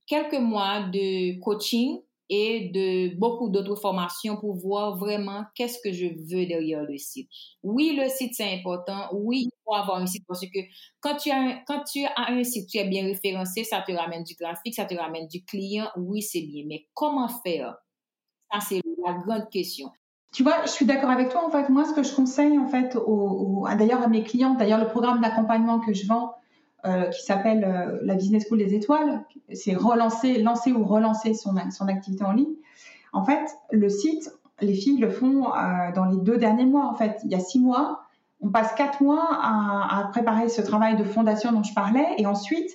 quelques 0.07 0.39
mois 0.39 0.89
de 0.91 1.39
coaching 1.39 1.99
et 2.29 2.69
de 2.69 3.15
beaucoup 3.17 3.49
d'autres 3.49 3.75
formations 3.75 4.37
pour 4.37 4.55
voir 4.55 4.97
vraiment 4.97 5.43
qu'est-ce 5.55 5.79
que 5.83 5.93
je 5.93 6.07
veux 6.07 6.45
derrière 6.45 6.83
le 6.83 6.97
site. 6.97 7.29
Oui, 7.63 7.97
le 7.99 8.09
site 8.09 8.33
c'est 8.35 8.53
important. 8.53 9.09
Oui, 9.13 9.43
il 9.45 9.51
faut 9.65 9.73
avoir 9.73 9.97
un 9.97 10.05
site 10.07 10.25
parce 10.27 10.41
que 10.41 10.59
quand 10.99 11.15
tu 11.15 11.31
as 11.31 11.39
un, 11.39 11.59
quand 11.65 11.83
tu 11.83 12.03
as 12.05 12.31
un 12.31 12.43
site, 12.43 12.69
tu 12.69 12.77
es 12.77 12.87
bien 12.87 13.03
référencé, 13.03 13.63
ça 13.63 13.81
te 13.81 13.91
ramène 13.91 14.23
du 14.23 14.35
trafic, 14.35 14.73
ça 14.73 14.85
te 14.85 14.95
ramène 14.95 15.27
du 15.27 15.43
client. 15.45 15.87
Oui, 15.95 16.21
c'est 16.21 16.41
bien. 16.41 16.65
Mais 16.67 16.87
comment 16.93 17.29
faire? 17.29 17.75
Ça, 18.51 18.59
c'est 18.59 18.81
la 19.05 19.13
grande 19.13 19.49
question. 19.49 19.89
Tu 20.33 20.43
vois, 20.43 20.65
je 20.65 20.69
suis 20.69 20.85
d'accord 20.85 21.09
avec 21.09 21.29
toi. 21.29 21.45
En 21.45 21.49
fait, 21.49 21.69
moi, 21.69 21.85
ce 21.85 21.93
que 21.93 22.03
je 22.03 22.13
conseille, 22.13 22.57
en 22.57 22.67
fait, 22.67 22.97
d'ailleurs 23.77 24.01
à 24.01 24.07
mes 24.07 24.23
clients, 24.23 24.55
d'ailleurs 24.55 24.79
le 24.79 24.87
programme 24.87 25.21
d'accompagnement 25.21 25.79
que 25.79 25.93
je 25.93 26.05
vends, 26.05 26.33
euh, 26.87 27.09
qui 27.09 27.23
s'appelle 27.23 27.63
euh, 27.65 27.99
la 28.03 28.15
Business 28.15 28.45
School 28.47 28.59
des 28.59 28.73
étoiles. 28.73 29.23
C'est 29.53 29.75
relancer, 29.75 30.39
lancer 30.39 30.71
ou 30.71 30.85
relancer 30.85 31.33
son, 31.33 31.55
son 31.71 31.87
activité 31.87 32.23
en 32.23 32.31
ligne. 32.31 32.55
En 33.13 33.25
fait, 33.25 33.45
le 33.71 33.89
site, 33.89 34.31
les 34.61 34.73
filles 34.73 34.99
le 34.99 35.09
font 35.09 35.47
euh, 35.47 35.91
dans 35.95 36.05
les 36.05 36.17
deux 36.17 36.37
derniers 36.37 36.65
mois. 36.65 36.85
En 36.87 36.93
fait, 36.93 37.19
il 37.23 37.31
y 37.31 37.35
a 37.35 37.39
six 37.39 37.59
mois, 37.59 38.03
on 38.41 38.49
passe 38.49 38.73
quatre 38.73 39.01
mois 39.01 39.27
à, 39.41 40.07
préparer 40.11 40.49
ce 40.49 40.61
travail 40.61 40.95
de 40.95 41.03
fondation 41.03 41.51
dont 41.51 41.63
je 41.63 41.73
parlais, 41.73 42.07
et 42.17 42.25
ensuite, 42.25 42.69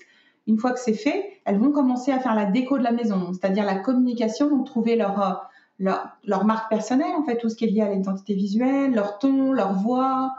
une 0.46 0.58
fois 0.58 0.72
que 0.72 0.80
c'est 0.80 0.94
fait, 0.94 1.40
elles 1.44 1.58
vont 1.58 1.70
commencer 1.70 2.10
à 2.10 2.18
faire 2.18 2.34
la 2.34 2.46
déco 2.46 2.76
de 2.76 2.82
la 2.82 2.92
maison, 2.92 3.32
c'est-à-dire 3.32 3.64
la 3.64 3.76
communication, 3.76 4.48
donc 4.48 4.66
trouver 4.66 4.96
leur, 4.96 5.48
leur, 5.78 6.44
marque 6.44 6.68
personnelle, 6.68 7.14
en 7.16 7.22
fait, 7.22 7.38
tout 7.38 7.48
ce 7.48 7.54
qui 7.54 7.64
est 7.64 7.68
lié 7.68 7.82
à 7.82 7.94
l'identité 7.94 8.34
visuelle, 8.34 8.92
leur 8.92 9.18
ton, 9.18 9.52
leur 9.52 9.74
voix. 9.74 10.34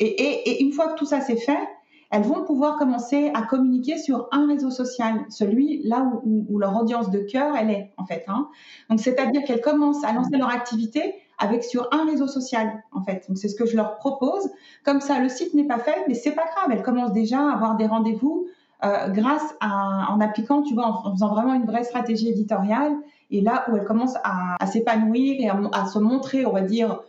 Et, 0.00 0.62
une 0.64 0.72
fois 0.72 0.88
que 0.88 0.98
tout 0.98 1.06
ça 1.06 1.20
c'est 1.20 1.36
fait, 1.36 1.68
elles 2.10 2.22
vont 2.22 2.44
pouvoir 2.44 2.78
commencer 2.78 3.30
à 3.34 3.42
communiquer 3.42 3.98
sur 3.98 4.28
un 4.32 4.46
réseau 4.46 4.70
social, 4.70 5.24
celui 5.28 5.82
là 5.84 6.10
où, 6.24 6.58
leur 6.58 6.76
audience 6.80 7.10
de 7.10 7.18
cœur 7.18 7.56
elle 7.56 7.70
est 7.70 7.92
en 7.96 8.06
fait. 8.06 8.24
Hein. 8.28 8.48
Donc 8.90 9.00
c'est-à-dire 9.00 9.42
qu'elles 9.44 9.60
commencent 9.60 10.04
à 10.04 10.12
lancer 10.12 10.36
leur 10.36 10.50
activité 10.50 11.14
avec 11.38 11.64
sur 11.64 11.88
un 11.92 12.04
réseau 12.06 12.26
social 12.26 12.82
en 12.92 13.02
fait. 13.02 13.24
Donc 13.28 13.38
c'est 13.38 13.48
ce 13.48 13.56
que 13.56 13.66
je 13.66 13.76
leur 13.76 13.96
propose. 13.96 14.48
Comme 14.84 15.00
ça, 15.00 15.18
le 15.18 15.28
site 15.28 15.54
n'est 15.54 15.66
pas 15.66 15.78
fait, 15.78 16.04
mais 16.08 16.14
c'est 16.14 16.32
pas 16.32 16.44
grave. 16.44 16.70
Elles 16.70 16.82
commencent 16.82 17.12
déjà 17.12 17.40
à 17.40 17.54
avoir 17.54 17.76
des 17.76 17.86
rendez-vous 17.86 18.46
euh, 18.84 19.08
grâce 19.08 19.54
à 19.60 20.12
en 20.12 20.20
appliquant, 20.20 20.62
tu 20.62 20.74
vois, 20.74 20.86
en, 20.86 21.12
faisant 21.12 21.28
vraiment 21.28 21.54
une 21.54 21.64
vraie 21.64 21.84
stratégie 21.84 22.28
éditoriale. 22.28 22.94
Et 23.30 23.40
là 23.40 23.64
où 23.68 23.76
elles 23.76 23.84
commencent 23.84 24.18
à, 24.22 24.64
s'épanouir 24.66 25.36
et 25.40 25.48
à 25.48 25.86
se 25.86 25.98
montrer, 25.98 26.46
on 26.46 26.52
va 26.52 26.60
dire, 26.60 27.00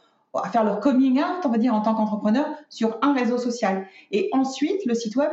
à 0.44 0.50
faire 0.50 0.64
leur 0.64 0.80
coming 0.80 1.20
out, 1.20 1.46
on 1.46 1.50
va 1.50 1.58
dire, 1.58 1.74
en 1.74 1.82
tant 1.82 1.96
qu'entrepreneur 1.96 2.46
sur 2.70 2.98
un 3.02 3.14
réseau 3.14 3.38
social. 3.38 3.86
Et 4.12 4.30
ensuite, 4.32 4.86
le 4.86 4.94
site 4.94 5.16
web, 5.16 5.32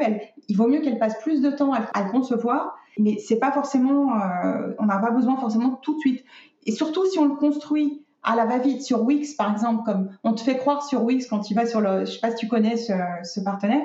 il 0.49 0.57
vaut 0.57 0.69
mieux 0.69 0.81
qu'elle 0.81 0.99
passe 0.99 1.19
plus 1.21 1.41
de 1.41 1.51
temps 1.51 1.73
à, 1.73 2.03
le 2.03 2.11
concevoir, 2.11 2.77
mais 2.99 3.19
c'est 3.19 3.39
pas 3.39 3.53
forcément, 3.53 4.15
euh, 4.15 4.75
on 4.79 4.87
n'a 4.87 4.99
pas 4.99 5.11
besoin 5.11 5.37
forcément 5.37 5.81
tout 5.83 5.95
de 5.95 6.01
suite. 6.01 6.25
Et 6.67 6.73
surtout 6.73 7.07
si 7.07 7.19
on 7.19 7.27
le 7.27 7.35
construit 7.35 8.05
à 8.23 8.37
la 8.37 8.45
va-vite 8.45 8.83
sur 8.83 9.03
Wix, 9.03 9.35
par 9.35 9.53
exemple, 9.53 9.83
comme 9.85 10.11
on 10.23 10.33
te 10.33 10.41
fait 10.41 10.57
croire 10.57 10.85
sur 10.85 11.03
Wix 11.03 11.27
quand 11.27 11.41
tu 11.41 11.55
vas 11.55 11.67
sur 11.67 11.81
le, 11.81 12.05
je 12.05 12.13
sais 12.13 12.21
pas 12.21 12.31
si 12.31 12.37
tu 12.37 12.49
connais 12.49 12.77
ce, 12.77 13.41
partenaire, 13.41 13.83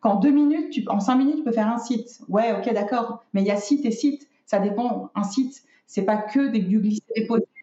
qu'en 0.00 0.16
deux 0.16 0.30
minutes, 0.30 0.78
en 0.88 1.00
cinq 1.00 1.16
minutes, 1.16 1.36
tu 1.36 1.44
peux 1.44 1.52
faire 1.52 1.68
un 1.68 1.78
site. 1.78 2.20
Ouais, 2.28 2.52
ok, 2.52 2.72
d'accord. 2.74 3.24
Mais 3.32 3.40
il 3.40 3.46
y 3.46 3.50
a 3.50 3.56
site 3.56 3.84
et 3.86 3.90
site. 3.90 4.28
Ça 4.44 4.58
dépend. 4.58 5.10
Un 5.14 5.24
site, 5.24 5.62
c'est 5.86 6.04
pas 6.04 6.16
que 6.16 6.48
des, 6.48 6.60
du 6.60 6.80
glisser 6.80 7.02
déposer 7.16 7.44
c'est 7.54 7.57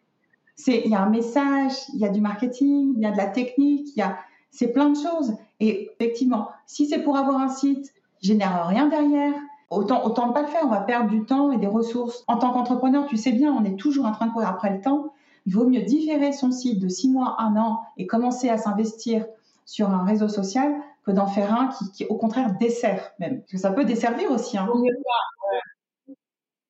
il 0.66 0.90
y 0.90 0.94
a 0.94 1.02
un 1.02 1.10
message, 1.10 1.72
il 1.94 2.00
y 2.00 2.04
a 2.04 2.08
du 2.08 2.20
marketing, 2.20 2.94
il 2.96 3.02
y 3.02 3.06
a 3.06 3.10
de 3.10 3.16
la 3.16 3.26
technique, 3.26 3.88
il 3.94 3.98
y 3.98 4.02
a 4.02 4.18
c'est 4.50 4.72
plein 4.72 4.90
de 4.90 4.96
choses. 4.96 5.34
Et 5.60 5.90
effectivement, 5.92 6.48
si 6.66 6.86
c'est 6.86 7.00
pour 7.00 7.16
avoir 7.16 7.40
un 7.40 7.48
site 7.48 7.92
génère 8.22 8.66
rien 8.66 8.88
derrière, 8.88 9.34
autant 9.70 10.04
autant 10.04 10.28
ne 10.28 10.32
pas 10.32 10.42
le 10.42 10.48
faire. 10.48 10.62
On 10.64 10.70
va 10.70 10.80
perdre 10.80 11.10
du 11.10 11.24
temps 11.24 11.52
et 11.52 11.58
des 11.58 11.66
ressources. 11.66 12.24
En 12.26 12.38
tant 12.38 12.52
qu'entrepreneur, 12.52 13.06
tu 13.06 13.16
sais 13.16 13.32
bien, 13.32 13.52
on 13.52 13.64
est 13.64 13.76
toujours 13.76 14.06
en 14.06 14.12
train 14.12 14.26
de 14.26 14.32
courir 14.32 14.48
après 14.48 14.74
le 14.74 14.80
temps. 14.80 15.12
Il 15.46 15.54
vaut 15.54 15.66
mieux 15.66 15.82
différer 15.82 16.32
son 16.32 16.50
site 16.50 16.80
de 16.80 16.88
six 16.88 17.08
mois, 17.08 17.36
un 17.38 17.56
an 17.56 17.82
et 17.96 18.06
commencer 18.06 18.48
à 18.48 18.58
s'investir 18.58 19.26
sur 19.64 19.90
un 19.90 20.04
réseau 20.04 20.28
social 20.28 20.74
que 21.04 21.12
d'en 21.12 21.26
faire 21.26 21.54
un 21.54 21.68
qui, 21.94 22.04
au 22.06 22.16
contraire, 22.16 22.56
dessert 22.58 23.12
même. 23.20 23.40
Parce 23.40 23.52
que 23.52 23.58
ça 23.58 23.70
peut 23.70 23.84
desservir 23.84 24.30
aussi. 24.30 24.58
Hein. 24.58 24.68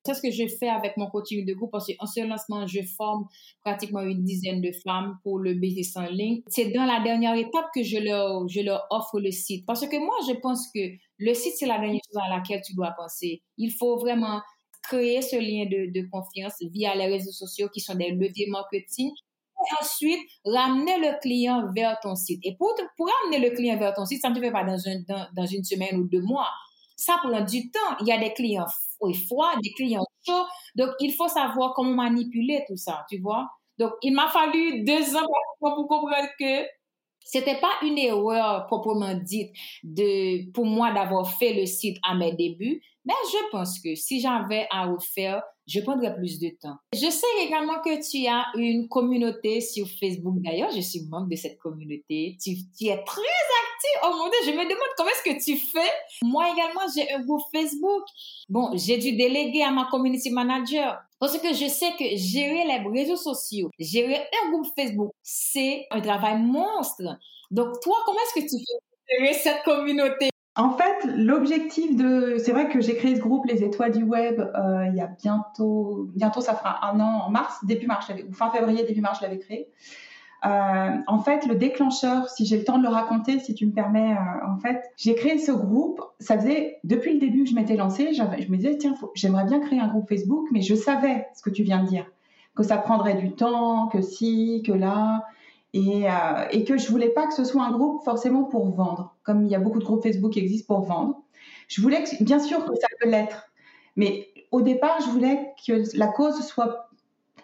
C'est 0.07 0.13
ce 0.13 0.21
que 0.21 0.31
je 0.31 0.47
fais 0.57 0.69
avec 0.69 0.95
mon 0.97 1.07
coaching 1.07 1.45
de 1.45 1.53
groupe? 1.53 1.71
Parce 1.71 1.87
qu'en 1.87 2.05
ce 2.05 2.25
lancement, 2.25 2.65
je 2.65 2.81
forme 2.81 3.25
pratiquement 3.63 4.01
une 4.01 4.23
dizaine 4.23 4.61
de 4.61 4.71
femmes 4.83 5.17
pour 5.23 5.39
le 5.39 5.53
business 5.53 5.95
en 5.97 6.07
ligne. 6.07 6.41
C'est 6.47 6.71
dans 6.71 6.85
la 6.85 7.01
dernière 7.03 7.35
étape 7.35 7.65
que 7.75 7.83
je 7.83 7.97
leur, 7.97 8.47
je 8.47 8.61
leur 8.61 8.87
offre 8.89 9.19
le 9.19 9.31
site. 9.31 9.65
Parce 9.65 9.85
que 9.85 9.97
moi, 9.97 10.15
je 10.27 10.33
pense 10.39 10.67
que 10.73 10.79
le 11.17 11.33
site, 11.33 11.53
c'est 11.57 11.65
la 11.65 11.77
dernière 11.77 12.01
chose 12.07 12.21
à 12.25 12.35
laquelle 12.35 12.61
tu 12.65 12.73
dois 12.73 12.93
penser. 12.97 13.43
Il 13.57 13.71
faut 13.71 13.97
vraiment 13.97 14.41
créer 14.83 15.21
ce 15.21 15.35
lien 15.35 15.65
de, 15.65 15.91
de 15.91 16.07
confiance 16.09 16.55
via 16.71 16.95
les 16.95 17.07
réseaux 17.07 17.31
sociaux 17.31 17.67
qui 17.73 17.81
sont 17.81 17.95
des 17.95 18.11
leviers 18.11 18.47
marketing 18.49 19.11
et 19.11 19.83
ensuite 19.83 20.19
ramener 20.45 20.97
le 20.99 21.19
client 21.19 21.71
vers 21.75 21.99
ton 21.99 22.15
site. 22.15 22.39
Et 22.43 22.55
pour, 22.57 22.73
pour 22.95 23.09
ramener 23.23 23.49
le 23.49 23.55
client 23.55 23.77
vers 23.77 23.93
ton 23.93 24.05
site, 24.05 24.21
ça 24.21 24.29
ne 24.29 24.35
te 24.35 24.39
fait 24.39 24.51
pas 24.51 24.63
dans, 24.63 24.77
dans, 25.07 25.27
dans 25.35 25.45
une 25.45 25.63
semaine 25.63 25.97
ou 25.97 26.07
deux 26.07 26.21
mois. 26.21 26.49
Ça 26.97 27.17
prend 27.23 27.41
du 27.41 27.71
temps. 27.71 27.97
Il 28.01 28.07
y 28.07 28.11
a 28.11 28.17
des 28.19 28.33
clients 28.33 28.67
froids, 29.27 29.53
des 29.63 29.71
clients 29.71 30.05
chauds. 30.25 30.45
Donc, 30.75 30.89
il 30.99 31.13
faut 31.13 31.29
savoir 31.29 31.73
comment 31.75 31.93
manipuler 31.93 32.65
tout 32.67 32.77
ça, 32.77 33.05
tu 33.09 33.19
vois. 33.19 33.47
Donc, 33.77 33.93
il 34.01 34.13
m'a 34.13 34.27
fallu 34.29 34.83
deux 34.83 35.15
ans 35.15 35.27
pour 35.59 35.87
comprendre 35.87 36.27
que 36.39 36.65
c'était 37.29 37.59
pas 37.59 37.73
une 37.83 37.97
erreur 37.97 38.65
proprement 38.67 39.13
dite 39.13 39.51
de, 39.83 40.49
pour 40.51 40.65
moi 40.65 40.91
d'avoir 40.93 41.29
fait 41.37 41.53
le 41.53 41.65
site 41.65 41.97
à 42.07 42.15
mes 42.15 42.33
débuts, 42.33 42.81
mais 43.05 43.13
je 43.31 43.49
pense 43.51 43.79
que 43.79 43.95
si 43.95 44.19
j'avais 44.19 44.67
à 44.69 44.85
refaire, 44.85 45.41
je 45.67 45.79
prendrais 45.81 46.13
plus 46.15 46.39
de 46.39 46.49
temps. 46.61 46.75
Je 46.93 47.09
sais 47.09 47.45
également 47.45 47.79
que 47.81 48.09
tu 48.09 48.27
as 48.27 48.45
une 48.55 48.87
communauté 48.87 49.61
sur 49.61 49.87
Facebook. 49.87 50.35
D'ailleurs, 50.39 50.71
je 50.71 50.81
suis 50.81 51.01
membre 51.09 51.29
de 51.29 51.35
cette 51.35 51.57
communauté. 51.57 52.37
Tu, 52.41 52.51
es 52.51 53.03
très 53.03 53.21
actif. 53.21 53.97
Oh 54.03 54.11
mon 54.17 54.29
Dieu, 54.29 54.39
je 54.45 54.51
me 54.51 54.63
demande 54.63 54.93
comment 54.97 55.09
est-ce 55.09 55.23
que 55.23 55.43
tu 55.43 55.57
fais. 55.57 55.89
Moi 56.21 56.45
également, 56.53 56.81
j'ai 56.93 57.11
un 57.13 57.21
groupe 57.23 57.43
Facebook. 57.53 58.03
Bon, 58.49 58.71
j'ai 58.75 58.97
dû 58.97 59.13
déléguer 59.13 59.63
à 59.63 59.71
ma 59.71 59.85
community 59.85 60.29
manager. 60.29 60.97
Parce 61.19 61.37
que 61.39 61.53
je 61.53 61.67
sais 61.67 61.91
que 61.97 62.05
gérer 62.15 62.63
les 62.65 62.89
réseaux 62.89 63.15
sociaux, 63.15 63.69
gérer 63.79 64.17
un 64.17 64.51
groupe 64.51 64.67
Facebook, 64.75 65.11
c'est 65.23 65.87
un 65.91 66.01
travail 66.01 66.41
monstre. 66.41 67.17
Donc, 67.49 67.79
toi, 67.81 67.95
comment 68.05 68.19
est-ce 68.19 68.41
que 68.41 68.49
tu 68.49 68.63
fais 68.63 69.17
gérer 69.17 69.33
cette 69.33 69.63
communauté? 69.63 70.29
En 70.55 70.71
fait, 70.71 71.05
l'objectif 71.15 71.95
de, 71.95 72.37
c'est 72.43 72.51
vrai 72.51 72.67
que 72.67 72.81
j'ai 72.81 72.95
créé 72.95 73.15
ce 73.15 73.21
groupe 73.21 73.45
Les 73.45 73.63
Étoiles 73.63 73.91
du 73.91 74.03
Web 74.03 74.39
euh, 74.39 74.87
il 74.87 74.95
y 74.95 75.01
a 75.01 75.05
bientôt, 75.05 76.07
bientôt 76.15 76.41
ça 76.41 76.55
fera 76.55 76.83
un 76.87 76.99
an 76.99 77.25
en 77.25 77.29
mars, 77.29 77.63
début 77.63 77.85
mars, 77.85 78.11
ou 78.27 78.33
fin 78.33 78.49
février, 78.49 78.83
début 78.83 79.01
mars, 79.01 79.19
je 79.19 79.25
l'avais 79.25 79.37
créé. 79.37 79.71
Euh, 80.45 80.91
en 81.07 81.19
fait, 81.19 81.45
le 81.47 81.55
déclencheur, 81.55 82.29
si 82.29 82.45
j'ai 82.45 82.57
le 82.57 82.63
temps 82.63 82.77
de 82.77 82.83
le 82.83 82.89
raconter, 82.89 83.39
si 83.39 83.55
tu 83.55 83.65
me 83.65 83.71
permets, 83.71 84.13
euh, 84.13 84.47
en 84.47 84.57
fait, 84.57 84.83
j'ai 84.95 85.15
créé 85.15 85.39
ce 85.39 85.51
groupe. 85.51 86.01
Ça 86.19 86.37
faisait 86.37 86.79
depuis 86.83 87.13
le 87.13 87.19
début 87.19 87.43
que 87.43 87.49
je 87.49 87.55
m'étais 87.55 87.75
lancée. 87.75 88.13
Je 88.13 88.21
me 88.23 88.57
disais, 88.57 88.77
tiens, 88.77 88.93
j'aimerais 89.15 89.45
bien 89.45 89.59
créer 89.59 89.79
un 89.79 89.87
groupe 89.87 90.07
Facebook, 90.07 90.47
mais 90.51 90.61
je 90.61 90.75
savais 90.75 91.27
ce 91.35 91.41
que 91.41 91.49
tu 91.49 91.63
viens 91.63 91.81
de 91.83 91.87
dire, 91.87 92.05
que 92.55 92.63
ça 92.63 92.77
prendrait 92.77 93.15
du 93.15 93.31
temps, 93.33 93.87
que 93.87 94.01
si, 94.01 94.63
que 94.65 94.71
là. 94.71 95.25
Et, 95.73 96.09
euh, 96.09 96.45
et, 96.51 96.63
que 96.63 96.77
je 96.77 96.89
voulais 96.89 97.09
pas 97.09 97.27
que 97.27 97.33
ce 97.33 97.43
soit 97.43 97.63
un 97.63 97.71
groupe 97.71 98.03
forcément 98.03 98.43
pour 98.43 98.69
vendre, 98.69 99.15
comme 99.23 99.45
il 99.45 99.51
y 99.51 99.55
a 99.55 99.59
beaucoup 99.59 99.79
de 99.79 99.83
groupes 99.83 100.01
Facebook 100.01 100.31
qui 100.31 100.39
existent 100.39 100.73
pour 100.73 100.85
vendre. 100.85 101.21
Je 101.67 101.81
voulais 101.81 102.03
bien 102.21 102.39
sûr 102.39 102.65
que 102.65 102.73
ça 102.75 102.87
peut 102.99 103.09
l'être, 103.09 103.51
mais 103.95 104.29
au 104.51 104.61
départ, 104.61 104.99
je 105.01 105.09
voulais 105.09 105.53
que 105.65 105.83
la 105.97 106.07
cause 106.07 106.39
soit 106.41 106.86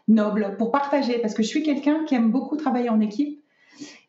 noble 0.07 0.55
pour 0.57 0.72
partager, 0.72 1.19
parce 1.19 1.33
que 1.33 1.43
je 1.43 1.48
suis 1.48 1.63
quelqu'un 1.63 2.03
qui 2.05 2.15
aime 2.15 2.31
beaucoup 2.31 2.57
travailler 2.57 2.89
en 2.89 3.00
équipe 3.00 3.43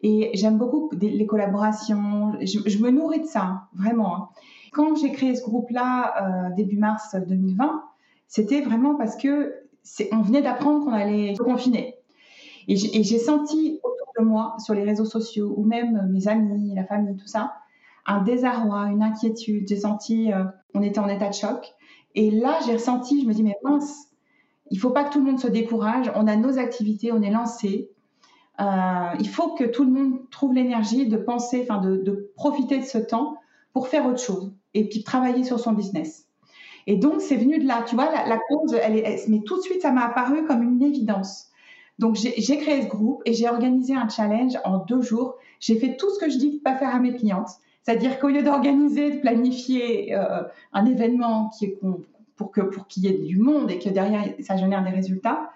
et 0.02 0.30
j'aime 0.34 0.58
beaucoup 0.58 0.90
les 1.00 1.26
collaborations. 1.26 2.32
Je, 2.40 2.78
me 2.78 2.90
nourris 2.90 3.20
de 3.20 3.26
ça, 3.26 3.68
vraiment. 3.74 4.16
Hein. 4.16 4.28
Quand 4.72 4.96
j'ai 4.96 5.12
créé 5.12 5.34
ce 5.34 5.42
groupe-là 5.42 6.48
euh, 6.50 6.54
début 6.56 6.76
mars 6.76 7.14
2020, 7.14 7.82
c'était 8.26 8.60
vraiment 8.60 8.96
parce 8.96 9.16
que 9.16 9.54
on 10.12 10.22
venait 10.22 10.42
d'apprendre 10.42 10.84
qu'on 10.84 10.92
allait 10.92 11.34
se 11.34 11.42
confiner. 11.42 11.96
Et 12.66 12.76
j'ai 12.76 13.18
senti 13.18 13.80
autour 13.82 14.12
de 14.18 14.24
moi, 14.24 14.56
sur 14.58 14.74
les 14.74 14.84
réseaux 14.84 15.04
sociaux, 15.04 15.54
ou 15.56 15.64
même 15.64 16.08
mes 16.10 16.28
amis, 16.28 16.74
la 16.74 16.84
famille, 16.84 17.16
tout 17.16 17.26
ça, 17.26 17.54
un 18.06 18.22
désarroi, 18.22 18.86
une 18.86 19.02
inquiétude. 19.02 19.68
J'ai 19.68 19.76
senti, 19.76 20.32
euh, 20.32 20.44
on 20.74 20.82
était 20.82 20.98
en 20.98 21.08
état 21.08 21.28
de 21.28 21.34
choc. 21.34 21.74
Et 22.14 22.30
là, 22.30 22.58
j'ai 22.64 22.74
ressenti, 22.74 23.22
je 23.22 23.26
me 23.26 23.34
dis, 23.34 23.42
mais 23.42 23.56
mince, 23.62 24.08
il 24.70 24.78
faut 24.78 24.90
pas 24.90 25.04
que 25.04 25.12
tout 25.12 25.18
le 25.18 25.26
monde 25.26 25.40
se 25.40 25.48
décourage. 25.48 26.10
On 26.14 26.26
a 26.26 26.36
nos 26.36 26.58
activités, 26.58 27.12
on 27.12 27.22
est 27.22 27.30
lancé. 27.30 27.90
Euh, 28.60 29.10
il 29.18 29.28
faut 29.28 29.54
que 29.54 29.64
tout 29.64 29.84
le 29.84 29.90
monde 29.90 30.30
trouve 30.30 30.52
l'énergie 30.54 31.06
de 31.06 31.16
penser, 31.16 31.66
enfin 31.68 31.80
de, 31.80 32.32
profiter 32.36 32.78
de 32.78 32.84
ce 32.84 32.98
temps 32.98 33.36
pour 33.72 33.88
faire 33.88 34.06
autre 34.06 34.20
chose 34.20 34.52
et 34.74 34.88
puis 34.88 35.02
travailler 35.02 35.44
sur 35.44 35.58
son 35.58 35.72
business. 35.72 36.28
Et 36.86 36.96
donc 36.96 37.20
c'est 37.20 37.36
venu 37.36 37.58
de 37.58 37.66
là, 37.66 37.84
tu 37.86 37.94
vois, 37.94 38.10
la, 38.10 38.38
cause, 38.48 38.74
elle 38.74 39.18
mais 39.28 39.40
tout 39.40 39.56
de 39.56 39.62
suite 39.62 39.82
ça 39.82 39.90
m'a 39.90 40.04
apparu 40.04 40.44
comme 40.44 40.62
une 40.62 40.82
évidence. 40.82 41.50
Donc 41.98 42.16
j'ai 42.16 42.58
créé 42.58 42.82
ce 42.82 42.88
groupe 42.88 43.22
et 43.24 43.32
j'ai 43.32 43.48
organisé 43.48 43.94
un 43.94 44.08
challenge 44.08 44.52
en 44.64 44.78
deux 44.78 45.00
jours. 45.00 45.36
J'ai 45.60 45.76
fait 45.76 45.96
tout 45.96 46.10
ce 46.10 46.18
que 46.18 46.30
je 46.30 46.38
dis 46.38 46.58
de 46.58 46.62
pas 46.62 46.76
faire 46.76 46.94
à 46.94 47.00
mes 47.00 47.14
clientes, 47.14 47.48
c'est-à-dire 47.82 48.18
qu'au 48.18 48.28
lieu 48.28 48.42
d'organiser, 48.42 49.12
de 49.12 49.20
planifier 49.20 50.14
euh, 50.14 50.42
un 50.72 50.86
événement 50.86 51.50
qui 51.50 51.66
est 51.66 51.78
pour 52.36 52.50
que 52.50 52.60
pour 52.60 52.86
qu'il 52.86 53.04
y 53.04 53.08
ait 53.08 53.18
du 53.18 53.38
monde 53.38 53.70
et 53.70 53.78
que 53.78 53.88
derrière 53.88 54.22
ça 54.40 54.56
génère 54.56 54.82
des 54.84 54.90
résultats, 54.90 55.50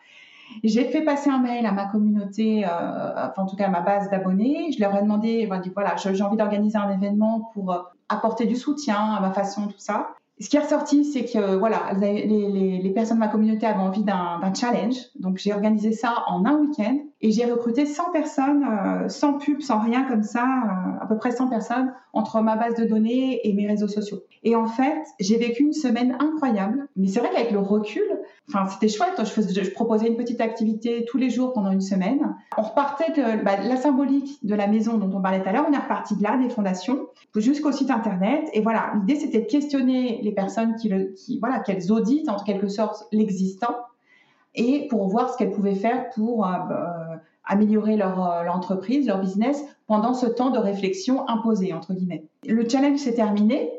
j'ai 0.64 0.84
fait 0.84 1.02
passer 1.02 1.30
un 1.30 1.38
mail 1.38 1.66
à 1.66 1.72
ma 1.72 1.86
communauté, 1.86 2.64
euh, 2.64 2.68
enfin 3.28 3.42
en 3.42 3.46
tout 3.46 3.56
cas 3.56 3.66
à 3.66 3.70
ma 3.70 3.80
base 3.80 4.10
d'abonnés. 4.10 4.70
Je 4.72 4.80
leur 4.80 4.96
ai 4.96 5.02
demandé, 5.02 5.48
voilà, 5.74 5.96
j'ai 5.96 6.22
envie 6.22 6.36
d'organiser 6.36 6.78
un 6.78 6.90
événement 6.90 7.50
pour 7.52 7.72
euh, 7.72 7.78
apporter 8.08 8.46
du 8.46 8.56
soutien 8.56 9.14
à 9.14 9.20
ma 9.20 9.32
façon, 9.32 9.66
tout 9.66 9.78
ça 9.78 10.14
ce 10.40 10.48
qui 10.48 10.56
est 10.56 10.60
ressorti, 10.60 11.04
c'est 11.04 11.24
que 11.24 11.56
voilà, 11.56 11.92
les, 11.98 12.26
les, 12.26 12.78
les, 12.78 12.90
personnes 12.90 13.16
de 13.16 13.20
ma 13.20 13.28
communauté 13.28 13.66
avaient 13.66 13.80
envie 13.80 14.04
d'un 14.04 14.52
challenge. 14.54 14.94
Donc 15.18 15.38
j'ai 15.38 15.52
organisé 15.52 15.92
ça 15.92 16.24
en 16.28 16.44
un 16.44 16.58
week-end 16.58 16.98
et 17.20 17.32
j'ai 17.32 17.44
recruté 17.44 17.86
100 17.86 18.12
personnes, 18.12 18.64
euh, 18.64 19.08
sans 19.08 19.38
pub, 19.38 19.60
sans 19.60 19.80
rien 19.80 20.04
comme 20.04 20.22
ça, 20.22 20.44
euh, 20.44 21.02
à 21.02 21.06
peu 21.08 21.16
près 21.16 21.32
100 21.32 21.48
personnes 21.48 21.92
entre 22.12 22.40
ma 22.40 22.56
base 22.56 22.76
de 22.76 22.84
données 22.84 23.40
et 23.48 23.52
mes 23.52 23.66
réseaux 23.66 23.88
sociaux. 23.88 24.18
Et 24.42 24.54
en 24.56 24.66
fait, 24.66 25.04
j'ai 25.20 25.36
vécu 25.36 25.62
une 25.62 25.72
semaine 25.72 26.16
incroyable. 26.20 26.86
Mais 26.96 27.08
c'est 27.08 27.20
vrai 27.20 27.30
qu'avec 27.32 27.50
le 27.50 27.58
recul, 27.58 28.02
enfin 28.48 28.66
c'était 28.66 28.88
chouette. 28.88 29.14
Je, 29.18 29.24
faisais, 29.24 29.64
je, 29.64 29.70
proposais 29.70 30.08
une 30.08 30.16
petite 30.16 30.40
activité 30.40 31.04
tous 31.06 31.18
les 31.18 31.30
jours 31.30 31.52
pendant 31.52 31.70
une 31.70 31.80
semaine. 31.80 32.34
On 32.56 32.62
repartait 32.62 33.12
de 33.12 33.42
bah, 33.44 33.56
la 33.62 33.76
symbolique 33.76 34.44
de 34.44 34.54
la 34.54 34.66
maison 34.66 34.98
dont 34.98 35.16
on 35.16 35.20
parlait 35.20 35.42
tout 35.42 35.48
à 35.48 35.52
l'heure. 35.52 35.66
On 35.68 35.72
est 35.72 35.78
reparti 35.78 36.16
de 36.16 36.22
là, 36.22 36.36
des 36.36 36.50
fondations, 36.50 37.06
jusqu'au 37.36 37.72
site 37.72 37.90
internet. 37.90 38.48
Et 38.52 38.60
voilà, 38.60 38.92
l'idée 38.94 39.16
c'était 39.16 39.40
de 39.40 39.46
questionner 39.46 40.20
les 40.22 40.32
personnes 40.32 40.76
qui, 40.76 41.38
voilà, 41.40 41.60
qu'elles 41.60 41.92
auditent 41.92 42.28
en 42.28 42.36
quelque 42.42 42.68
sorte 42.68 43.06
l'existant 43.12 43.76
et 44.54 44.88
pour 44.88 45.08
voir 45.08 45.32
ce 45.32 45.36
qu'elles 45.36 45.52
pouvaient 45.52 45.74
faire 45.74 46.10
pour 46.10 46.46
euh, 46.46 46.50
bah, 46.68 47.20
améliorer 47.44 47.96
leur, 47.96 48.42
leur, 48.44 48.54
entreprise, 48.54 49.06
leur 49.06 49.20
business 49.20 49.64
pendant 49.86 50.14
ce 50.14 50.26
temps 50.26 50.50
de 50.50 50.58
réflexion 50.58 51.28
imposé, 51.28 51.72
entre 51.72 51.94
guillemets. 51.94 52.24
Le 52.46 52.68
challenge 52.68 52.98
s'est 52.98 53.14
terminé 53.14 53.70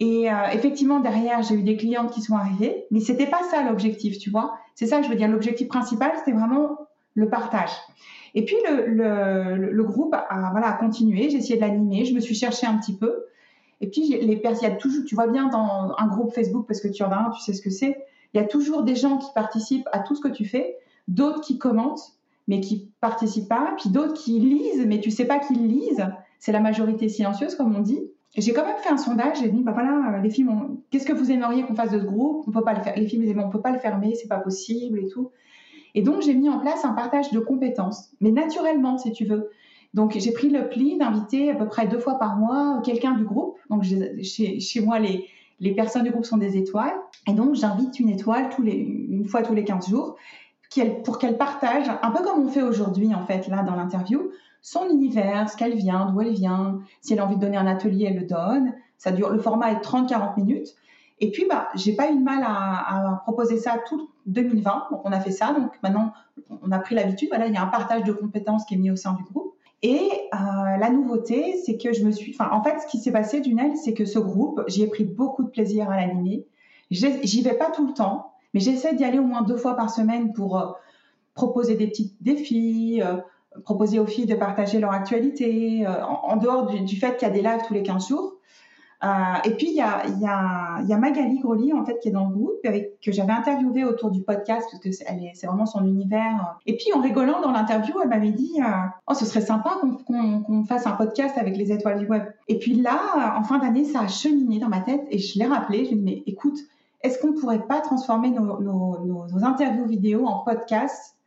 et 0.00 0.30
euh, 0.30 0.34
effectivement, 0.52 1.00
derrière, 1.00 1.42
j'ai 1.42 1.54
eu 1.54 1.62
des 1.62 1.76
clientes 1.76 2.10
qui 2.12 2.22
sont 2.22 2.36
arrivées, 2.36 2.86
mais 2.90 3.00
c'était 3.00 3.26
pas 3.26 3.42
ça 3.50 3.62
l'objectif, 3.62 4.18
tu 4.18 4.30
vois. 4.30 4.54
C'est 4.74 4.86
ça 4.86 4.98
que 4.98 5.04
je 5.04 5.10
veux 5.10 5.16
dire. 5.16 5.28
L'objectif 5.28 5.68
principal, 5.68 6.12
c'était 6.18 6.36
vraiment 6.36 6.76
le 7.14 7.28
partage. 7.28 7.72
Et 8.34 8.44
puis 8.44 8.56
le, 8.68 8.86
le, 8.86 9.72
le 9.72 9.84
groupe 9.84 10.14
a, 10.14 10.50
voilà, 10.52 10.68
a 10.68 10.72
continué. 10.74 11.30
J'ai 11.30 11.38
essayé 11.38 11.56
de 11.56 11.60
l'animer. 11.62 12.04
Je 12.04 12.14
me 12.14 12.20
suis 12.20 12.34
cherchée 12.34 12.66
un 12.66 12.78
petit 12.78 12.96
peu. 12.96 13.24
Et 13.80 13.88
puis 13.88 14.08
les 14.08 14.36
personnes, 14.36 14.68
il 14.68 14.72
y 14.72 14.74
a 14.74 14.76
toujours, 14.76 15.04
tu 15.04 15.14
vois 15.14 15.26
bien 15.26 15.48
dans 15.48 15.94
un 15.98 16.06
groupe 16.06 16.32
Facebook 16.32 16.66
parce 16.66 16.80
que 16.80 16.88
tu 16.88 17.02
en 17.02 17.10
as 17.10 17.16
un, 17.16 17.30
tu 17.30 17.40
sais 17.40 17.52
ce 17.52 17.62
que 17.62 17.70
c'est. 17.70 17.96
Il 18.34 18.40
y 18.40 18.44
a 18.44 18.46
toujours 18.46 18.82
des 18.82 18.94
gens 18.94 19.18
qui 19.18 19.28
participent 19.34 19.88
à 19.92 20.00
tout 20.00 20.14
ce 20.14 20.20
que 20.20 20.28
tu 20.28 20.44
fais, 20.44 20.76
d'autres 21.08 21.40
qui 21.40 21.58
commentent 21.58 22.18
mais 22.48 22.60
qui 22.60 22.90
participent 23.00 23.48
pas, 23.48 23.74
puis 23.78 23.90
d'autres 23.90 24.14
qui 24.14 24.40
lisent, 24.40 24.84
mais 24.86 25.00
tu 25.00 25.10
sais 25.10 25.26
pas 25.26 25.38
qu'ils 25.38 25.68
lisent. 25.68 26.06
C'est 26.40 26.50
la 26.50 26.60
majorité 26.60 27.08
silencieuse, 27.08 27.54
comme 27.54 27.76
on 27.76 27.80
dit. 27.80 28.00
J'ai 28.36 28.52
quand 28.52 28.64
même 28.64 28.76
fait 28.78 28.90
un 28.90 28.96
sondage. 28.96 29.38
J'ai 29.40 29.48
dit, 29.48 29.62
bah 29.62 29.72
voilà, 29.72 30.16
euh, 30.18 30.20
les 30.20 30.30
filles, 30.30 30.46
qu'est-ce 30.90 31.06
que 31.06 31.12
vous 31.12 31.30
aimeriez 31.30 31.62
qu'on 31.64 31.74
fasse 31.74 31.90
de 31.90 31.98
ce 31.98 32.04
groupe? 32.04 32.44
On 32.46 32.50
peut 32.50 32.62
pas 32.62 32.74
le. 32.74 32.80
Les 33.00 33.06
filles 33.06 33.34
on 33.36 33.50
peut 33.50 33.60
pas 33.60 33.72
le 33.72 33.78
fermer, 33.78 34.14
c'est 34.14 34.28
pas 34.28 34.38
possible 34.38 34.98
et 34.98 35.06
tout. 35.06 35.30
Et 35.94 36.02
donc 36.02 36.22
j'ai 36.22 36.34
mis 36.34 36.48
en 36.48 36.58
place 36.58 36.84
un 36.84 36.92
partage 36.92 37.32
de 37.32 37.40
compétences, 37.40 38.10
mais 38.20 38.30
naturellement, 38.30 38.98
si 38.98 39.12
tu 39.12 39.24
veux. 39.24 39.50
Donc 39.94 40.16
j'ai 40.18 40.32
pris 40.32 40.50
le 40.50 40.68
pli 40.68 40.98
d'inviter 40.98 41.50
à 41.50 41.54
peu 41.54 41.66
près 41.66 41.86
deux 41.86 41.98
fois 41.98 42.18
par 42.18 42.36
mois 42.36 42.82
quelqu'un 42.84 43.12
du 43.12 43.24
groupe. 43.24 43.56
Donc 43.70 43.84
chez, 43.84 44.60
chez 44.60 44.80
moi, 44.80 44.98
les, 44.98 45.26
les 45.60 45.72
personnes 45.74 46.04
du 46.04 46.10
groupe 46.10 46.26
sont 46.26 46.36
des 46.36 46.56
étoiles. 46.56 46.94
Et 47.26 47.32
donc, 47.32 47.54
j'invite 47.54 47.98
une 47.98 48.08
étoile 48.10 48.48
tous 48.50 48.62
les, 48.62 48.74
une 48.74 49.24
fois 49.26 49.42
tous 49.42 49.54
les 49.54 49.64
15 49.64 49.88
jours 49.88 50.16
pour 51.04 51.18
qu'elle 51.18 51.36
partage, 51.36 51.86
un 52.02 52.10
peu 52.10 52.22
comme 52.22 52.44
on 52.44 52.48
fait 52.48 52.62
aujourd'hui, 52.62 53.14
en 53.14 53.24
fait, 53.24 53.48
là, 53.48 53.62
dans 53.62 53.74
l'interview, 53.74 54.30
son 54.70 54.90
univers, 54.90 55.48
ce 55.48 55.56
qu'elle 55.56 55.74
vient, 55.74 56.06
d'où 56.06 56.20
elle 56.20 56.34
vient. 56.34 56.80
Si 57.00 57.14
elle 57.14 57.20
a 57.20 57.24
envie 57.24 57.36
de 57.36 57.40
donner 57.40 57.56
un 57.56 57.66
atelier, 57.66 58.06
elle 58.10 58.20
le 58.20 58.26
donne. 58.26 58.74
Ça 58.98 59.12
dure, 59.12 59.30
le 59.30 59.38
format 59.38 59.72
est 59.72 59.80
30-40 59.82 60.36
minutes. 60.36 60.74
Et 61.20 61.30
puis, 61.30 61.46
bah, 61.48 61.68
j'ai 61.74 61.94
pas 61.94 62.10
eu 62.10 62.16
de 62.16 62.22
mal 62.22 62.44
à, 62.46 63.22
proposer 63.24 63.56
ça 63.56 63.78
tout 63.88 64.10
2020. 64.26 64.88
Donc, 64.90 65.00
on 65.04 65.12
a 65.12 65.20
fait 65.20 65.30
ça. 65.30 65.54
Donc, 65.54 65.72
maintenant, 65.82 66.12
on 66.62 66.70
a 66.70 66.78
pris 66.78 66.94
l'habitude. 66.94 67.28
Voilà, 67.30 67.46
il 67.46 67.54
y 67.54 67.56
a 67.56 67.62
un 67.62 67.68
partage 67.68 68.04
de 68.04 68.12
compétences 68.12 68.64
qui 68.66 68.74
est 68.74 68.78
mis 68.78 68.90
au 68.90 68.96
sein 68.96 69.14
du 69.14 69.24
groupe. 69.24 69.54
Et 69.82 70.00
euh, 70.34 70.76
la 70.76 70.90
nouveauté, 70.90 71.56
c'est 71.64 71.78
que 71.78 71.92
je 71.92 72.04
me 72.04 72.10
suis. 72.10 72.36
Enfin, 72.38 72.50
en 72.52 72.62
fait, 72.62 72.78
ce 72.80 72.86
qui 72.88 72.98
s'est 72.98 73.12
passé 73.12 73.40
d'une 73.40 73.58
aile, 73.58 73.76
c'est 73.76 73.94
que 73.94 74.04
ce 74.04 74.18
groupe, 74.18 74.62
j'y 74.68 74.82
ai 74.82 74.86
pris 74.88 75.04
beaucoup 75.04 75.44
de 75.44 75.48
plaisir 75.48 75.88
à 75.88 75.96
l'animer. 75.96 76.46
J'y 76.90 77.42
vais 77.42 77.54
pas 77.54 77.70
tout 77.70 77.86
le 77.86 77.94
temps, 77.94 78.32
mais 78.52 78.60
j'essaie 78.60 78.94
d'y 78.94 79.04
aller 79.04 79.18
au 79.18 79.24
moins 79.24 79.42
deux 79.42 79.56
fois 79.56 79.76
par 79.76 79.90
semaine 79.90 80.32
pour 80.32 80.58
euh, 80.58 80.66
proposer 81.34 81.74
des 81.74 81.86
petits 81.86 82.16
défis, 82.20 83.00
proposer 83.64 83.98
aux 83.98 84.06
filles 84.06 84.26
de 84.26 84.34
partager 84.34 84.78
leur 84.78 84.92
actualité, 84.92 85.86
euh, 85.86 86.04
en, 86.04 86.36
dehors 86.36 86.66
du, 86.66 86.96
fait 86.96 87.16
qu'il 87.16 87.28
y 87.28 87.30
a 87.30 87.34
des 87.34 87.42
lives 87.42 87.62
tous 87.66 87.74
les 87.74 87.82
15 87.82 88.08
jours. 88.08 88.34
Euh, 89.04 89.08
et 89.44 89.50
puis 89.52 89.68
il 89.68 89.76
y 89.76 89.80
a, 89.80 90.98
Magali 90.98 91.38
Groli 91.38 91.72
en 91.72 91.84
fait 91.84 92.00
qui 92.00 92.08
est 92.08 92.12
dans 92.12 92.28
le 92.28 92.34
groupe 92.34 92.56
que 92.64 93.12
j'avais 93.12 93.32
interviewé 93.32 93.84
autour 93.84 94.10
du 94.10 94.24
podcast 94.24 94.66
parce 94.68 94.82
que 94.82 94.90
c'est 94.90 95.46
vraiment 95.46 95.66
son 95.66 95.86
univers. 95.86 96.58
Et 96.66 96.76
puis 96.76 96.92
en 96.92 97.00
rigolant 97.00 97.40
dans 97.40 97.52
l'interview, 97.52 97.94
elle 98.02 98.08
m'avait 98.08 98.32
dit 98.32 98.54
euh, 98.60 98.66
oh 99.06 99.14
ce 99.14 99.24
serait 99.24 99.40
sympa 99.40 99.78
qu'on 99.80 100.42
qu 100.42 100.66
fasse 100.66 100.88
un 100.88 100.96
podcast 100.96 101.38
avec 101.38 101.56
les 101.56 101.70
étoiles 101.70 102.00
du 102.00 102.06
web. 102.06 102.24
Et 102.48 102.58
puis 102.58 102.74
là 102.74 103.36
en 103.38 103.44
fin 103.44 103.58
d'année 103.58 103.84
ça 103.84 104.00
a 104.00 104.08
cheminé 104.08 104.58
dans 104.58 104.68
ma 104.68 104.80
tête 104.80 105.06
et 105.10 105.18
je 105.18 105.38
l'ai 105.38 105.46
rappelé. 105.46 105.84
Je 105.84 105.90
lui 105.90 105.94
ai 105.94 105.98
dit 105.98 106.04
mais 106.04 106.22
écoute 106.26 106.58
est-ce 107.02 107.20
qu'on 107.20 107.34
pourrait 107.34 107.68
pas 107.68 107.80
transformer 107.80 108.30
nos, 108.30 108.60
nos, 108.60 109.28
nos 109.28 109.44
interviews 109.44 109.86
vidéo 109.86 110.26
en 110.26 110.42
podcast 110.42 111.17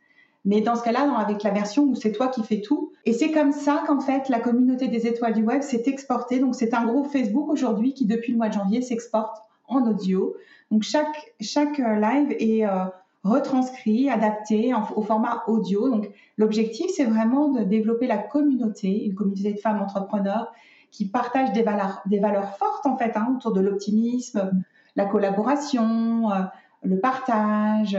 mais 0.44 0.60
dans 0.60 0.74
ce 0.74 0.82
cas-là, 0.82 1.12
avec 1.18 1.42
la 1.42 1.50
version 1.50 1.84
où 1.84 1.94
c'est 1.94 2.12
toi 2.12 2.28
qui 2.28 2.42
fais 2.42 2.60
tout. 2.60 2.92
Et 3.04 3.12
c'est 3.12 3.30
comme 3.30 3.52
ça 3.52 3.82
qu'en 3.86 4.00
fait, 4.00 4.28
la 4.28 4.40
communauté 4.40 4.88
des 4.88 5.06
étoiles 5.06 5.34
du 5.34 5.42
web 5.42 5.62
s'est 5.62 5.84
exportée. 5.86 6.40
Donc, 6.40 6.54
c'est 6.56 6.74
un 6.74 6.84
groupe 6.84 7.06
Facebook 7.06 7.48
aujourd'hui 7.48 7.94
qui, 7.94 8.06
depuis 8.06 8.32
le 8.32 8.38
mois 8.38 8.48
de 8.48 8.54
janvier, 8.54 8.82
s'exporte 8.82 9.36
en 9.68 9.86
audio. 9.86 10.34
Donc, 10.70 10.82
chaque, 10.82 11.34
chaque 11.40 11.78
euh, 11.78 11.94
live 11.94 12.34
est 12.40 12.66
euh, 12.66 12.84
retranscrit, 13.22 14.10
adapté 14.10 14.72
au 14.96 15.02
format 15.02 15.44
audio. 15.46 15.88
Donc, 15.88 16.08
l'objectif, 16.36 16.90
c'est 16.96 17.04
vraiment 17.04 17.48
de 17.48 17.62
développer 17.62 18.08
la 18.08 18.18
communauté, 18.18 19.04
une 19.04 19.14
communauté 19.14 19.52
de 19.52 19.58
femmes 19.58 19.80
entrepreneurs 19.80 20.52
qui 20.90 21.06
partagent 21.06 21.52
des 21.52 21.62
valeurs, 21.62 22.02
des 22.06 22.18
valeurs 22.18 22.56
fortes, 22.56 22.84
en 22.86 22.96
fait, 22.96 23.16
hein, 23.16 23.32
autour 23.36 23.52
de 23.52 23.60
l'optimisme, 23.60 24.50
la 24.96 25.04
collaboration, 25.04 26.32
euh, 26.32 26.40
le 26.82 26.98
partage. 26.98 27.96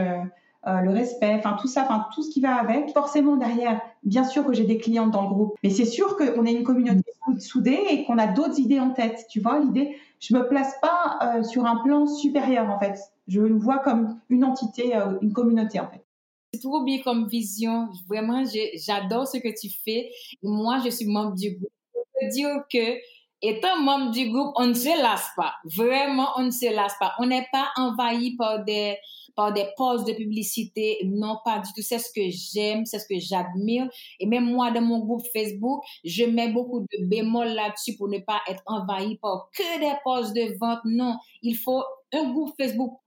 Le 0.66 0.90
respect, 0.90 1.34
enfin 1.34 1.56
tout 1.60 1.68
ça, 1.68 1.82
enfin 1.82 2.06
tout 2.14 2.22
ce 2.22 2.30
qui 2.30 2.40
va 2.40 2.56
avec. 2.56 2.90
Forcément 2.92 3.36
derrière, 3.36 3.80
bien 4.02 4.24
sûr 4.24 4.44
que 4.46 4.52
j'ai 4.52 4.64
des 4.64 4.78
clientes 4.78 5.10
dans 5.10 5.22
le 5.22 5.28
groupe, 5.28 5.54
mais 5.62 5.70
c'est 5.70 5.84
sûr 5.84 6.16
qu'on 6.16 6.46
est 6.46 6.52
une 6.52 6.64
communauté 6.64 7.02
soudée 7.40 7.80
et 7.90 8.04
qu'on 8.04 8.18
a 8.18 8.26
d'autres 8.26 8.58
idées 8.58 8.80
en 8.80 8.90
tête. 8.90 9.26
Tu 9.28 9.40
vois, 9.40 9.58
l'idée, 9.60 9.96
je 10.20 10.34
me 10.34 10.46
place 10.48 10.74
pas 10.80 11.18
euh, 11.22 11.42
sur 11.42 11.66
un 11.66 11.76
plan 11.76 12.06
supérieur 12.06 12.70
en 12.70 12.78
fait. 12.78 12.98
Je 13.26 13.40
me 13.40 13.58
vois 13.58 13.78
comme 13.78 14.20
une 14.28 14.44
entité, 14.44 14.96
euh, 14.96 15.18
une 15.22 15.32
communauté 15.32 15.80
en 15.80 15.88
fait. 15.88 16.04
C'est 16.52 16.60
trop 16.60 16.84
bien 16.84 17.00
comme 17.02 17.26
vision. 17.26 17.88
Vraiment, 18.08 18.44
j'adore 18.74 19.26
ce 19.26 19.38
que 19.38 19.48
tu 19.60 19.68
fais. 19.84 20.10
Moi, 20.42 20.78
je 20.84 20.90
suis 20.90 21.06
membre 21.06 21.34
du 21.34 21.56
groupe. 21.56 21.72
Je 21.94 22.00
peux 22.20 22.32
dire 22.32 22.48
que 22.72 22.96
étant 23.42 23.80
membre 23.80 24.12
du 24.12 24.30
groupe, 24.30 24.52
on 24.56 24.66
ne 24.66 24.74
se 24.74 25.02
lasse 25.02 25.28
pas. 25.36 25.54
Vraiment, 25.64 26.28
on 26.36 26.44
ne 26.44 26.50
se 26.50 26.72
lasse 26.72 26.94
pas. 27.00 27.12
On 27.18 27.26
n'est 27.26 27.46
pas 27.52 27.68
envahi 27.76 28.36
par 28.36 28.64
des 28.64 28.96
par 29.34 29.52
des 29.52 29.66
pauses 29.76 30.04
de 30.04 30.12
publicité. 30.12 30.98
Non, 31.04 31.38
pas 31.44 31.58
du 31.58 31.72
tout. 31.74 31.82
C'est 31.82 31.98
ce 31.98 32.10
que 32.14 32.22
j'aime, 32.30 32.86
c'est 32.86 32.98
ce 32.98 33.06
que 33.06 33.18
j'admire. 33.18 33.88
Et 34.20 34.26
même 34.26 34.44
moi, 34.44 34.70
dans 34.70 34.82
mon 34.82 35.00
groupe 35.00 35.22
Facebook, 35.32 35.82
je 36.04 36.24
mets 36.24 36.52
beaucoup 36.52 36.80
de 36.80 37.06
bémol 37.06 37.48
là-dessus 37.48 37.96
pour 37.96 38.08
ne 38.08 38.18
pas 38.18 38.40
être 38.48 38.62
envahi 38.66 39.16
par 39.18 39.48
que 39.56 39.80
des 39.80 39.96
pauses 40.04 40.32
de 40.32 40.56
vente. 40.58 40.80
Non, 40.84 41.16
il 41.42 41.56
faut 41.56 41.82
un 42.12 42.30
groupe 42.32 42.52
Facebook 42.58 42.98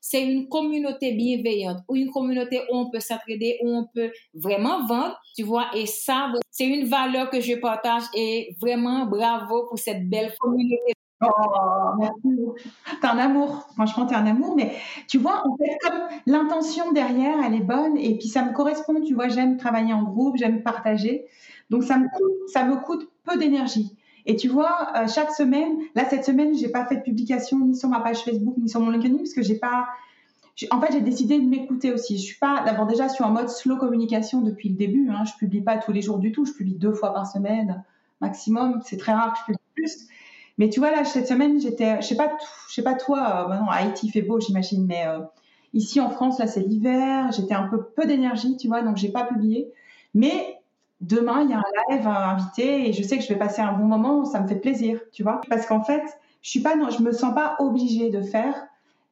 c'est 0.00 0.22
une 0.22 0.48
communauté 0.48 1.12
bienveillante 1.12 1.78
ou 1.88 1.96
une 1.96 2.10
communauté 2.10 2.60
où 2.70 2.76
on 2.76 2.90
peut 2.90 3.00
s'entraider, 3.00 3.58
où 3.62 3.68
on 3.68 3.86
peut 3.94 4.10
vraiment 4.34 4.86
vendre, 4.86 5.18
tu 5.36 5.42
vois. 5.42 5.66
Et 5.74 5.86
ça, 5.86 6.32
c'est 6.50 6.66
une 6.66 6.86
valeur 6.86 7.30
que 7.30 7.40
je 7.40 7.54
partage 7.54 8.02
et 8.14 8.54
vraiment 8.60 9.06
bravo 9.06 9.66
pour 9.68 9.78
cette 9.78 10.08
belle 10.08 10.34
communauté. 10.38 10.92
Oh, 11.22 11.28
merci. 11.98 12.38
T'es 13.00 13.06
un 13.06 13.18
amour. 13.18 13.68
Franchement, 13.74 14.06
t'es 14.06 14.14
un 14.14 14.26
amour. 14.26 14.56
Mais 14.56 14.72
tu 15.06 15.18
vois, 15.18 15.46
en 15.46 15.56
fait, 15.56 15.76
comme 15.82 16.00
l'intention 16.26 16.92
derrière, 16.92 17.36
elle 17.44 17.54
est 17.54 17.60
bonne 17.60 17.96
et 17.98 18.16
puis 18.16 18.28
ça 18.28 18.42
me 18.44 18.52
correspond. 18.52 19.02
Tu 19.02 19.14
vois, 19.14 19.28
j'aime 19.28 19.56
travailler 19.58 19.92
en 19.92 20.02
groupe, 20.02 20.36
j'aime 20.36 20.62
partager. 20.62 21.26
Donc, 21.68 21.84
ça 21.84 21.98
me 21.98 22.84
coûte 22.84 23.08
peu 23.24 23.36
d'énergie. 23.38 23.96
Et 24.26 24.36
tu 24.36 24.48
vois, 24.48 24.92
euh, 24.96 25.08
chaque 25.08 25.32
semaine, 25.32 25.78
là 25.94 26.04
cette 26.08 26.24
semaine, 26.24 26.54
j'ai 26.54 26.68
pas 26.68 26.84
fait 26.84 26.96
de 26.96 27.02
publication 27.02 27.58
ni 27.60 27.74
sur 27.74 27.88
ma 27.88 28.00
page 28.00 28.18
Facebook 28.18 28.54
ni 28.58 28.68
sur 28.68 28.80
mon 28.80 28.90
LinkedIn 28.90 29.16
parce 29.16 29.32
que 29.32 29.42
j'ai 29.42 29.56
pas. 29.56 29.88
En 30.70 30.80
fait, 30.80 30.92
j'ai 30.92 31.00
décidé 31.00 31.40
de 31.40 31.46
m'écouter 31.46 31.92
aussi. 31.92 32.18
Je 32.18 32.22
suis 32.22 32.38
pas 32.38 32.62
d'abord 32.66 32.86
déjà 32.86 33.08
je 33.08 33.14
suis 33.14 33.24
en 33.24 33.30
mode 33.30 33.48
slow 33.48 33.76
communication 33.76 34.42
depuis 34.42 34.68
le 34.68 34.76
début. 34.76 35.08
Hein. 35.10 35.24
Je 35.24 35.32
publie 35.38 35.62
pas 35.62 35.78
tous 35.78 35.92
les 35.92 36.02
jours 36.02 36.18
du 36.18 36.32
tout. 36.32 36.44
Je 36.44 36.52
publie 36.52 36.74
deux 36.74 36.92
fois 36.92 37.14
par 37.14 37.26
semaine 37.26 37.82
maximum. 38.20 38.80
C'est 38.84 38.98
très 38.98 39.12
rare 39.12 39.32
que 39.32 39.38
je 39.38 39.44
publie 39.46 39.58
plus. 39.74 40.06
Mais 40.60 40.68
tu 40.68 40.78
vois 40.78 40.90
là 40.90 41.06
cette 41.06 41.26
semaine, 41.26 41.58
j'étais, 41.58 42.02
je 42.02 42.06
sais 42.06 42.16
pas, 42.16 42.36
je 42.68 42.74
sais 42.74 42.82
pas 42.82 42.92
toi. 42.92 43.48
Euh, 43.50 43.54
non, 43.54 43.70
Haïti 43.70 44.10
fait 44.10 44.20
beau, 44.20 44.38
j'imagine, 44.40 44.84
mais 44.86 45.06
euh, 45.06 45.20
ici 45.72 46.02
en 46.02 46.10
France 46.10 46.38
là 46.38 46.46
c'est 46.46 46.60
l'hiver. 46.60 47.32
J'étais 47.32 47.54
un 47.54 47.66
peu 47.66 47.82
peu 47.96 48.04
d'énergie, 48.06 48.58
tu 48.58 48.68
vois, 48.68 48.82
donc 48.82 48.98
j'ai 48.98 49.08
pas 49.10 49.24
publié. 49.24 49.72
Mais 50.12 50.60
demain, 51.00 51.44
il 51.44 51.50
y 51.50 51.54
a 51.54 51.60
un 51.60 51.96
live 51.96 52.06
invité 52.06 52.90
et 52.90 52.92
je 52.92 53.02
sais 53.02 53.16
que 53.16 53.24
je 53.24 53.28
vais 53.30 53.38
passer 53.38 53.62
un 53.62 53.72
bon 53.72 53.86
moment, 53.86 54.26
ça 54.26 54.38
me 54.38 54.46
fait 54.48 54.56
plaisir, 54.56 55.00
tu 55.12 55.22
vois. 55.22 55.40
Parce 55.48 55.64
qu'en 55.64 55.82
fait, 55.82 56.02
je 56.42 56.50
suis 56.50 56.60
pas, 56.60 56.76
non, 56.76 56.90
je 56.90 57.02
me 57.02 57.12
sens 57.12 57.34
pas 57.34 57.56
obligée 57.58 58.10
de 58.10 58.20
faire. 58.20 58.54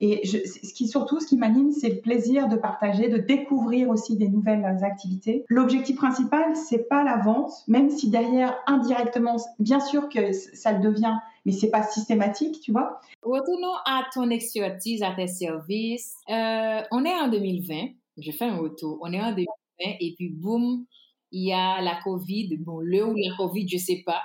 Et 0.01 0.25
ce 0.27 0.73
qui 0.75 0.87
surtout, 0.87 1.19
ce 1.19 1.27
qui 1.27 1.37
m'anime, 1.37 1.73
c'est 1.73 1.89
le 1.89 2.01
plaisir 2.01 2.49
de 2.49 2.57
partager, 2.57 3.09
de 3.09 3.19
découvrir 3.19 3.89
aussi 3.89 4.17
des 4.17 4.29
nouvelles 4.29 4.65
activités. 4.83 5.45
L'objectif 5.49 5.97
principal, 5.97 6.55
c'est 6.55 6.89
pas 6.89 7.03
la 7.03 7.17
vente, 7.17 7.51
même 7.67 7.91
si 7.91 8.09
derrière, 8.09 8.57
indirectement, 8.67 9.37
bien 9.59 9.81
sûr 9.81 10.09
que 10.09 10.33
ça 10.33 10.73
le 10.73 10.81
devient, 10.81 11.17
mais 11.45 11.53
c'est 11.53 11.71
pas 11.71 11.83
systématique, 11.83 12.61
tu 12.61 12.71
vois. 12.71 13.01
Retournons 13.23 13.75
à 13.87 14.05
ton 14.15 14.31
expertise, 14.31 15.03
à 15.03 15.13
tes 15.13 15.27
services. 15.27 16.15
Euh, 16.29 16.81
on 16.93 17.05
est 17.05 17.15
en 17.15 17.29
2020. 17.29 17.89
Je 18.19 18.31
fais 18.31 18.45
un 18.45 18.59
retour. 18.59 18.99
On 19.03 19.13
est 19.13 19.21
en 19.21 19.31
2020 19.31 19.47
et 19.81 20.15
puis 20.17 20.29
boum, 20.29 20.85
il 21.33 21.49
y 21.49 21.53
a 21.53 21.81
la 21.81 21.99
COVID, 22.03 22.57
bon, 22.59 22.81
le 22.81 23.05
ou 23.05 23.15
la 23.17 23.37
COVID, 23.37 23.69
je 23.69 23.79
sais 23.79 24.03
pas. 24.07 24.23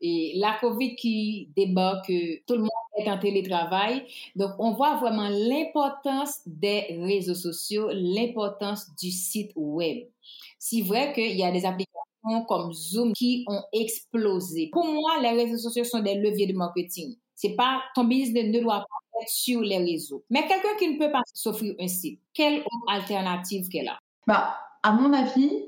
Et 0.00 0.34
la 0.36 0.56
COVID 0.60 0.96
qui 0.96 1.50
débarque, 1.56 2.12
tout 2.46 2.54
le 2.54 2.60
monde 2.60 2.70
est 2.96 3.10
en 3.10 3.18
télétravail. 3.18 4.04
Donc, 4.36 4.52
on 4.58 4.72
voit 4.72 4.96
vraiment 4.96 5.28
l'importance 5.28 6.40
des 6.46 6.98
réseaux 7.00 7.34
sociaux, 7.34 7.88
l'importance 7.92 8.94
du 8.96 9.10
site 9.10 9.52
web. 9.56 10.06
C'est 10.58 10.82
vrai 10.82 11.12
qu'il 11.12 11.36
y 11.36 11.44
a 11.44 11.52
des 11.52 11.64
applications 11.64 12.44
comme 12.48 12.72
Zoom 12.72 13.12
qui 13.12 13.44
ont 13.48 13.62
explosé. 13.72 14.70
Pour 14.72 14.86
moi, 14.86 15.20
les 15.20 15.30
réseaux 15.30 15.58
sociaux 15.58 15.84
sont 15.84 16.00
des 16.00 16.14
leviers 16.14 16.46
de 16.46 16.54
marketing. 16.54 17.16
C'est 17.34 17.56
pas, 17.56 17.82
ton 17.94 18.04
business 18.04 18.46
ne 18.46 18.60
doit 18.60 18.78
pas 18.78 19.20
être 19.20 19.28
sur 19.28 19.60
les 19.60 19.78
réseaux. 19.78 20.24
Mais 20.30 20.46
quelqu'un 20.46 20.76
qui 20.78 20.88
ne 20.88 20.98
peut 20.98 21.12
pas 21.12 21.22
s'offrir 21.32 21.74
un 21.78 21.88
site, 21.88 22.20
quelle 22.32 22.60
autre 22.60 22.84
alternative 22.88 23.68
qu'elle 23.68 23.88
a? 23.88 23.98
Bah, 24.26 24.56
à 24.82 24.92
mon 24.92 25.12
avis, 25.12 25.66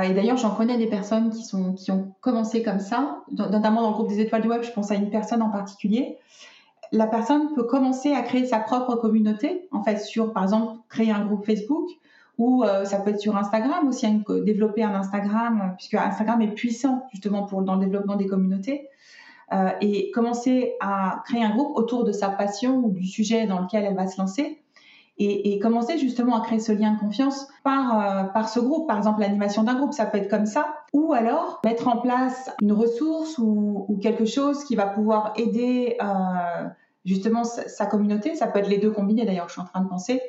et 0.00 0.14
d'ailleurs, 0.14 0.38
j'en 0.38 0.54
connais 0.54 0.78
des 0.78 0.86
personnes 0.86 1.30
qui, 1.30 1.44
sont, 1.44 1.74
qui 1.74 1.90
ont 1.90 2.14
commencé 2.20 2.62
comme 2.62 2.78
ça, 2.80 3.22
notamment 3.30 3.82
dans 3.82 3.88
le 3.88 3.94
groupe 3.94 4.08
des 4.08 4.20
étoiles 4.20 4.40
du 4.40 4.48
web, 4.48 4.62
je 4.62 4.72
pense 4.72 4.90
à 4.90 4.94
une 4.94 5.10
personne 5.10 5.42
en 5.42 5.50
particulier. 5.50 6.16
La 6.92 7.06
personne 7.06 7.54
peut 7.54 7.64
commencer 7.64 8.12
à 8.12 8.22
créer 8.22 8.46
sa 8.46 8.58
propre 8.58 8.96
communauté, 8.96 9.68
en 9.70 9.82
fait, 9.82 9.98
sur, 9.98 10.32
par 10.32 10.44
exemple, 10.44 10.78
créer 10.88 11.10
un 11.10 11.24
groupe 11.26 11.44
Facebook, 11.44 11.88
ou 12.38 12.64
euh, 12.64 12.86
ça 12.86 13.00
peut 13.00 13.10
être 13.10 13.20
sur 13.20 13.36
Instagram 13.36 13.86
aussi, 13.88 14.06
hein, 14.06 14.22
développer 14.44 14.82
un 14.82 14.94
Instagram, 14.94 15.74
puisque 15.76 15.94
Instagram 15.94 16.40
est 16.40 16.54
puissant 16.54 17.06
justement 17.12 17.44
pour, 17.44 17.60
dans 17.62 17.74
le 17.74 17.84
développement 17.84 18.16
des 18.16 18.26
communautés, 18.26 18.88
euh, 19.52 19.70
et 19.82 20.10
commencer 20.12 20.74
à 20.80 21.22
créer 21.26 21.44
un 21.44 21.50
groupe 21.50 21.76
autour 21.76 22.04
de 22.04 22.12
sa 22.12 22.30
passion 22.30 22.76
ou 22.78 22.90
du 22.90 23.06
sujet 23.06 23.46
dans 23.46 23.60
lequel 23.60 23.84
elle 23.84 23.94
va 23.96 24.06
se 24.06 24.18
lancer 24.18 24.61
et, 25.24 25.58
commencer 25.58 25.98
justement 25.98 26.36
à 26.36 26.44
créer 26.44 26.58
ce 26.58 26.72
lien 26.72 26.94
de 26.94 26.98
confiance 26.98 27.46
par, 27.62 27.98
euh, 27.98 28.24
par 28.24 28.48
ce 28.48 28.58
groupe. 28.60 28.88
Par 28.88 28.98
exemple, 28.98 29.20
l'animation 29.20 29.62
d'un 29.62 29.74
groupe, 29.74 29.92
ça 29.92 30.06
peut 30.06 30.18
être 30.18 30.28
comme 30.28 30.46
ça. 30.46 30.74
Ou 30.92 31.12
alors 31.12 31.60
mettre 31.64 31.88
en 31.88 31.98
place 31.98 32.50
une 32.60 32.72
ressource 32.72 33.38
ou, 33.38 33.98
quelque 34.02 34.24
chose 34.24 34.64
qui 34.64 34.74
va 34.74 34.86
pouvoir 34.86 35.32
aider 35.36 35.96
euh, 36.02 36.66
justement 37.04 37.44
sa, 37.44 37.86
communauté. 37.86 38.34
Ça 38.34 38.46
peut 38.46 38.58
être 38.58 38.68
les 38.68 38.78
deux 38.78 38.90
combinés 38.90 39.24
d'ailleurs, 39.24 39.48
je 39.48 39.52
suis 39.52 39.62
en 39.62 39.66
train 39.66 39.80
de 39.80 39.88
penser. 39.88 40.20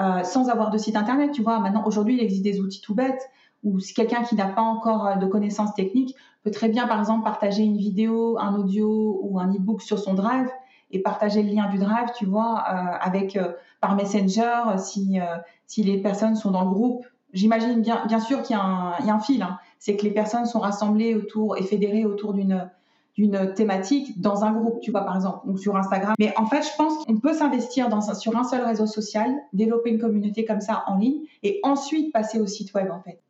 Euh, 0.00 0.22
sans 0.22 0.48
avoir 0.48 0.70
de 0.70 0.78
site 0.78 0.96
internet, 0.96 1.32
tu 1.32 1.42
vois, 1.42 1.58
maintenant 1.58 1.82
aujourd'hui 1.84 2.14
il 2.14 2.22
existe 2.22 2.44
des 2.44 2.60
outils 2.60 2.80
tout 2.80 2.94
bêtes 2.94 3.28
où 3.64 3.80
si 3.80 3.92
quelqu'un 3.92 4.22
qui 4.22 4.36
n'a 4.36 4.46
pas 4.46 4.62
encore 4.62 5.18
de 5.18 5.26
connaissances 5.26 5.74
techniques 5.74 6.14
peut 6.44 6.52
très 6.52 6.68
bien 6.68 6.86
par 6.86 7.00
exemple 7.00 7.24
partager 7.24 7.64
une 7.64 7.76
vidéo, 7.76 8.38
un 8.38 8.54
audio 8.54 9.18
ou 9.22 9.40
un 9.40 9.52
e-book 9.52 9.82
sur 9.82 9.98
son 9.98 10.14
drive 10.14 10.48
et 10.90 11.00
partager 11.00 11.42
le 11.42 11.52
lien 11.52 11.68
du 11.68 11.78
drive, 11.78 12.08
tu 12.16 12.26
vois, 12.26 12.58
avec 12.58 13.38
par 13.80 13.96
Messenger 13.96 14.62
euh, 14.68 14.78
si, 14.78 15.18
euh, 15.18 15.36
si 15.66 15.82
les 15.82 15.98
personnes 15.98 16.36
sont 16.36 16.50
dans 16.50 16.64
le 16.64 16.70
groupe. 16.70 17.06
J'imagine 17.32 17.80
bien, 17.80 18.04
bien 18.06 18.20
sûr 18.20 18.42
qu'il 18.42 18.56
y, 18.56 18.58
a 18.58 18.96
un 19.14 19.20
fil. 19.20 19.42
Hein. 19.42 19.58
C'est 19.78 19.96
que 19.96 20.02
les 20.02 20.10
personnes 20.10 20.46
sont 20.46 20.60
rassemblées 20.60 21.14
autour 21.14 21.56
et 21.56 21.62
fédérées 21.62 22.04
autour 22.04 22.34
d'une 22.34 22.70
d'une 23.16 23.52
thématique 23.52 24.18
dans 24.20 24.44
un 24.44 24.52
groupe, 24.52 24.80
tu 24.80 24.92
vois, 24.92 25.02
par 25.02 25.16
exemple, 25.16 25.40
ou 25.44 25.58
sur 25.58 25.76
Instagram. 25.76 26.14
Mais 26.18 26.32
en 26.38 26.46
fait, 26.46 26.62
je 26.62 26.74
pense 26.78 27.04
qu'on 27.04 27.18
peut 27.18 27.34
s'investir 27.34 27.88
sur 28.14 28.38
un 28.38 28.44
seul 28.44 28.62
réseau 28.64 28.86
social, 28.86 29.34
développer 29.52 29.90
une 29.90 29.98
communauté 29.98 30.46
comme 30.46 30.62
ça 30.62 30.84
en 30.86 30.96
ligne, 30.96 31.22
et 31.42 31.60
ensuite 31.62 32.14
passer 32.14 32.40
au 32.40 32.46
site 32.46 32.72
web, 32.72 32.88
en 32.90 33.02
fait. 33.02 33.20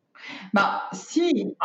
Bah, 0.53 0.83
si, 0.93 1.57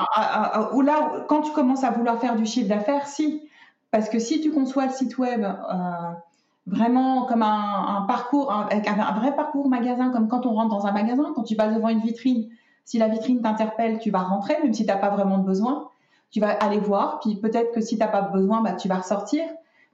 ou 0.72 0.80
là, 0.80 1.24
quand 1.28 1.42
tu 1.42 1.52
commences 1.52 1.84
à 1.84 1.90
vouloir 1.90 2.18
faire 2.18 2.34
du 2.34 2.46
chiffre 2.46 2.68
d'affaires, 2.68 3.06
si. 3.06 3.48
Parce 3.90 4.08
que 4.08 4.18
si 4.18 4.40
tu 4.40 4.52
conçois 4.52 4.86
le 4.86 4.92
site 4.92 5.16
web 5.18 5.44
euh, 5.44 6.12
vraiment 6.66 7.24
comme 7.26 7.42
un, 7.42 8.04
parcours, 8.08 8.52
un, 8.52 9.12
vrai 9.18 9.34
parcours 9.34 9.68
magasin, 9.68 10.10
comme 10.10 10.28
quand 10.28 10.46
on 10.46 10.54
rentre 10.54 10.70
dans 10.70 10.86
un 10.86 10.92
magasin, 10.92 11.32
quand 11.34 11.44
tu 11.44 11.56
passes 11.56 11.74
devant 11.74 11.88
une 11.88 12.00
vitrine, 12.00 12.48
si 12.84 12.98
la 12.98 13.08
vitrine 13.08 13.40
t'interpelle, 13.40 13.98
tu 13.98 14.10
vas 14.10 14.20
rentrer, 14.20 14.56
même 14.62 14.72
si 14.72 14.84
tu 14.84 14.88
n'as 14.88 14.98
pas 14.98 15.10
vraiment 15.10 15.38
de 15.38 15.44
besoin. 15.44 15.88
Tu 16.30 16.40
vas 16.40 16.50
aller 16.50 16.78
voir, 16.78 17.20
puis 17.20 17.36
peut-être 17.36 17.72
que 17.72 17.80
si 17.80 17.96
tu 17.96 18.00
n'as 18.00 18.08
pas 18.08 18.22
besoin, 18.22 18.62
bah, 18.62 18.72
tu 18.72 18.88
vas 18.88 18.96
ressortir. 18.96 19.44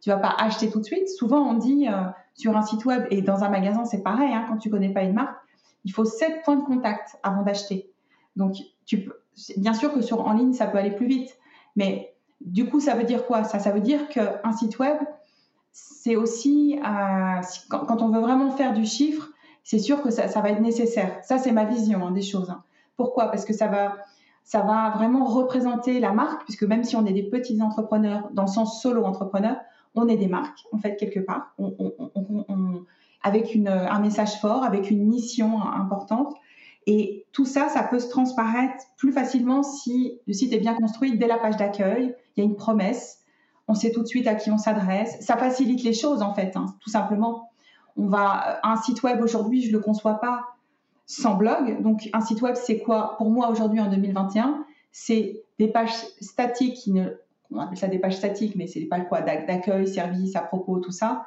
Tu 0.00 0.11
vas 0.11 0.16
pas 0.16 0.35
acheter 0.38 0.70
tout 0.70 0.81
de 0.81 0.85
suite. 0.85 1.09
Souvent, 1.09 1.38
on 1.38 1.55
dit 1.55 1.87
euh, 1.88 1.92
sur 2.35 2.57
un 2.57 2.62
site 2.62 2.85
web 2.85 3.07
et 3.11 3.22
dans 3.22 3.44
un 3.44 3.48
magasin, 3.48 3.85
c'est 3.85 4.02
pareil, 4.02 4.33
hein, 4.33 4.44
quand 4.48 4.57
tu 4.57 4.68
connais 4.68 4.92
pas 4.92 5.02
une 5.02 5.12
marque, 5.12 5.37
il 5.85 5.92
faut 5.92 6.05
sept 6.05 6.42
points 6.44 6.57
de 6.57 6.64
contact 6.64 7.18
avant 7.22 7.42
d'acheter. 7.42 7.90
Donc, 8.37 8.57
tu 8.85 9.09
bien 9.57 9.74
sûr 9.74 9.92
que 9.92 10.00
sur 10.00 10.26
en 10.26 10.33
ligne, 10.33 10.52
ça 10.52 10.66
peut 10.66 10.78
aller 10.78 10.90
plus 10.90 11.07
vite. 11.07 11.37
Mais 11.76 12.12
du 12.44 12.68
coup, 12.68 12.81
ça 12.81 12.94
veut 12.94 13.05
dire 13.05 13.26
quoi? 13.26 13.44
Ça, 13.44 13.59
ça 13.59 13.70
veut 13.70 13.81
dire 13.81 14.09
qu'un 14.09 14.52
site 14.52 14.78
web, 14.78 14.96
c'est 15.72 16.16
aussi, 16.16 16.78
euh, 16.78 17.40
quand, 17.68 18.02
on 18.02 18.09
veut 18.09 18.20
vraiment 18.20 18.50
faire 18.50 18.74
du 18.74 18.85
chiffre, 18.85 19.28
c'est 19.64 19.78
sûr 19.78 20.02
que 20.02 20.11
ça, 20.11 20.26
va 20.40 20.50
être 20.50 20.61
nécessaire. 20.61 21.18
Ça, 21.22 21.38
c'est 21.38 21.52
ma 21.52 21.64
vision 21.64 22.07
hein, 22.07 22.11
des 22.11 22.22
choses. 22.22 22.50
Hein. 22.50 22.62
Pourquoi? 22.96 23.26
Parce 23.28 23.44
que 23.44 23.52
ça 23.52 23.68
va, 23.68 23.96
ça 24.44 24.61
va 24.61 24.90
vraiment 24.96 25.24
représenter 25.24 26.00
la 26.00 26.12
marque, 26.12 26.44
puisque 26.44 26.64
même 26.64 26.85
si 26.85 26.96
on 26.96 27.07
est 27.07 27.12
des 27.12 27.22
petits 27.22 27.61
entrepreneurs, 27.62 28.28
dans 28.33 28.42
le 28.42 28.48
sens 28.48 28.83
solo 28.83 29.05
entrepreneur, 29.05 29.57
on 29.94 30.09
est 30.09 30.16
des 30.16 30.26
marques, 30.26 30.64
en 30.72 30.78
fait, 30.78 30.96
quelque 30.96 31.20
part, 31.20 31.55
avec 33.22 33.57
un 33.66 34.00
message 34.00 34.40
fort, 34.40 34.64
avec 34.64 34.90
une 34.90 35.07
mission 35.07 35.62
importante. 35.62 36.35
Et 36.87 37.26
tout 37.33 37.44
ça, 37.44 37.68
ça 37.68 37.83
peut 37.85 38.00
se 38.00 38.09
transparaître 38.09 38.85
plus 38.96 39.12
facilement 39.12 39.62
si 39.62 40.18
le 40.26 40.33
site 40.33 40.52
est 40.52 40.59
bien 40.59 40.74
construit 40.74 41.16
dès 41.16 41.28
la 41.28 41.38
page 41.38 41.57
d'accueil. 41.57 42.16
Il 42.37 42.45
y 42.45 42.47
a 42.47 42.49
une 42.49 42.57
promesse, 42.57 43.21
on 43.68 43.75
sait 43.75 43.92
tout 43.92 44.03
de 44.03 44.07
suite 44.07 44.27
à 44.27 44.35
qui 44.35 44.51
on 44.51 44.59
s'adresse. 44.59 45.16
Ça 45.21 45.37
facilite 45.37 45.83
les 45.83 45.92
choses 45.92 46.23
en 46.23 46.35
fait, 46.35 46.57
hein, 46.57 46.66
tout 46.81 46.90
simplement. 46.90 47.51
On 47.97 48.07
va 48.07 48.61
un 48.62 48.77
site 48.77 49.03
web 49.03 49.21
aujourd'hui, 49.23 49.62
je 49.62 49.73
le 49.73 49.81
conçois 49.81 50.14
pas 50.14 50.45
sans 51.07 51.35
blog. 51.35 51.83
Donc 51.83 52.09
un 52.12 52.21
site 52.21 52.42
web, 52.42 52.57
c'est 52.57 52.79
quoi? 52.79 53.16
Pour 53.18 53.31
moi 53.31 53.51
aujourd'hui 53.51 53.81
en 53.81 53.90
2021 53.90 54.64
C'est 54.92 55.42
des 55.59 55.68
pages 55.68 55.95
statiques 56.21 56.75
qui 56.75 56.92
ne 56.92 57.11
on 57.55 57.59
appelle 57.59 57.77
ça 57.77 57.88
des 57.88 57.99
pages 57.99 58.16
statiques, 58.16 58.57
mais 58.57 58.66
c'est 58.66 58.87
pas 58.87 59.01
quoi 59.01 59.21
d'accueil, 59.21 59.87
service, 59.87 60.37
à 60.37 60.40
propos, 60.40 60.79
tout 60.79 60.90
ça. 60.90 61.27